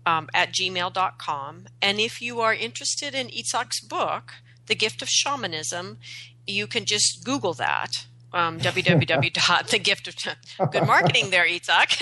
um, 0.07 0.29
at 0.35 0.53
gmail.com. 0.53 1.67
And 1.81 2.01
if 2.01 2.21
you 2.21 2.41
are 2.41 2.53
interested 2.55 3.15
in 3.15 3.29
Itzhak's 3.29 3.81
book, 3.81 4.35
The 4.67 4.75
Gift 4.75 5.01
of 5.03 5.09
Shamanism, 5.09 5.99
you 6.47 6.67
can 6.67 6.85
just 6.85 7.25
Google 7.25 7.55
that. 7.55 7.91
Um, 8.33 8.61
www.thegift 8.61 10.09
of 10.09 10.17
good 10.73 10.87
marketing 10.87 11.31
there, 11.31 11.47
Itzhak. 11.47 11.95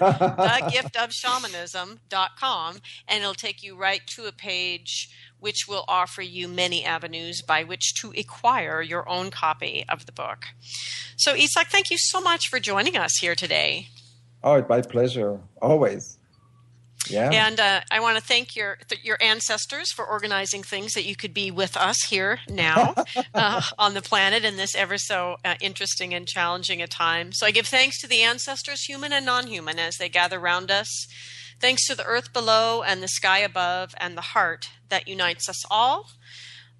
thegiftofshamanism.com, 0.00 2.76
and 3.06 3.22
it'll 3.22 3.34
take 3.34 3.62
you 3.62 3.76
right 3.76 4.00
to 4.06 4.24
a 4.24 4.32
page 4.32 5.10
which 5.38 5.68
will 5.68 5.84
offer 5.88 6.22
you 6.22 6.48
many 6.48 6.82
avenues 6.84 7.42
by 7.42 7.62
which 7.64 7.94
to 8.00 8.12
acquire 8.16 8.80
your 8.82 9.06
own 9.08 9.30
copy 9.30 9.84
of 9.88 10.06
the 10.06 10.12
book. 10.12 10.46
So, 11.16 11.34
Itzhak, 11.34 11.66
thank 11.66 11.90
you 11.90 11.98
so 11.98 12.20
much 12.20 12.48
for 12.48 12.60
joining 12.60 12.96
us 12.96 13.18
here 13.18 13.34
today. 13.34 13.88
Oh, 14.42 14.64
my 14.68 14.80
pleasure, 14.80 15.38
always. 15.60 16.19
Yeah. 17.10 17.30
And 17.32 17.58
uh, 17.58 17.80
I 17.90 18.00
want 18.00 18.18
to 18.18 18.22
thank 18.22 18.56
your 18.56 18.78
th- 18.88 19.04
your 19.04 19.18
ancestors 19.20 19.92
for 19.92 20.04
organizing 20.04 20.62
things 20.62 20.92
that 20.92 21.04
you 21.04 21.16
could 21.16 21.34
be 21.34 21.50
with 21.50 21.76
us 21.76 21.96
here 22.08 22.40
now 22.48 22.94
uh, 23.34 23.62
on 23.78 23.94
the 23.94 24.02
planet 24.02 24.44
in 24.44 24.56
this 24.56 24.74
ever 24.74 24.98
so 24.98 25.36
uh, 25.44 25.54
interesting 25.60 26.14
and 26.14 26.26
challenging 26.26 26.80
a 26.82 26.86
time. 26.86 27.32
So 27.32 27.46
I 27.46 27.50
give 27.50 27.66
thanks 27.66 28.00
to 28.00 28.06
the 28.06 28.22
ancestors, 28.22 28.84
human 28.84 29.12
and 29.12 29.26
non-human, 29.26 29.78
as 29.78 29.96
they 29.96 30.08
gather 30.08 30.38
around 30.38 30.70
us. 30.70 31.06
Thanks 31.60 31.86
to 31.88 31.94
the 31.94 32.04
earth 32.04 32.32
below 32.32 32.82
and 32.82 33.02
the 33.02 33.08
sky 33.08 33.40
above 33.40 33.94
and 33.98 34.16
the 34.16 34.22
heart 34.22 34.70
that 34.88 35.06
unites 35.06 35.48
us 35.48 35.62
all. 35.70 36.06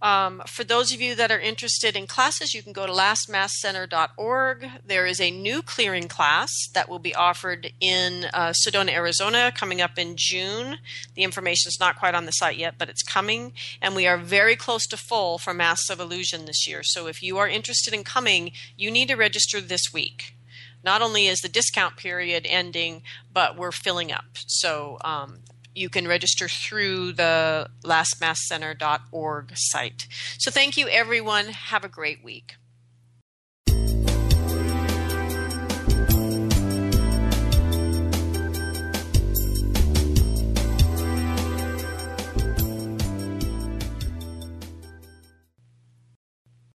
Um, 0.02 0.42
for 0.46 0.64
those 0.64 0.92
of 0.92 1.00
you 1.00 1.14
that 1.14 1.30
are 1.30 1.38
interested 1.38 1.94
in 1.94 2.06
classes, 2.06 2.54
you 2.54 2.62
can 2.62 2.72
go 2.72 2.86
to 2.86 2.92
lastmaskcenter.org. 2.92 4.68
There 4.86 5.06
is 5.06 5.20
a 5.20 5.30
new 5.30 5.60
clearing 5.62 6.08
class 6.08 6.50
that 6.72 6.88
will 6.88 6.98
be 6.98 7.14
offered 7.14 7.72
in 7.80 8.26
uh, 8.32 8.52
Sedona, 8.52 8.92
Arizona, 8.92 9.52
coming 9.54 9.82
up 9.82 9.98
in 9.98 10.14
June. 10.16 10.78
The 11.14 11.22
information 11.22 11.68
is 11.68 11.78
not 11.78 11.98
quite 11.98 12.14
on 12.14 12.24
the 12.24 12.32
site 12.32 12.56
yet, 12.56 12.74
but 12.78 12.88
it's 12.88 13.02
coming. 13.02 13.52
And 13.82 13.94
we 13.94 14.06
are 14.06 14.16
very 14.16 14.56
close 14.56 14.86
to 14.86 14.96
full 14.96 15.38
for 15.38 15.52
Masks 15.52 15.90
of 15.90 16.00
Illusion 16.00 16.46
this 16.46 16.66
year. 16.66 16.80
So 16.82 17.06
if 17.06 17.22
you 17.22 17.36
are 17.36 17.48
interested 17.48 17.92
in 17.92 18.04
coming, 18.04 18.52
you 18.76 18.90
need 18.90 19.08
to 19.08 19.16
register 19.16 19.60
this 19.60 19.92
week. 19.92 20.34
Not 20.82 21.02
only 21.02 21.26
is 21.26 21.40
the 21.40 21.48
discount 21.48 21.98
period 21.98 22.46
ending, 22.48 23.02
but 23.30 23.56
we're 23.56 23.70
filling 23.70 24.10
up. 24.10 24.24
So 24.34 24.96
um, 25.04 25.40
you 25.74 25.88
can 25.88 26.06
register 26.08 26.48
through 26.48 27.12
the 27.12 27.68
lastmaskcenter.org 27.84 29.52
site. 29.54 30.06
So 30.38 30.50
thank 30.50 30.76
you, 30.76 30.88
everyone. 30.88 31.46
Have 31.46 31.84
a 31.84 31.88
great 31.88 32.24
week. 32.24 32.56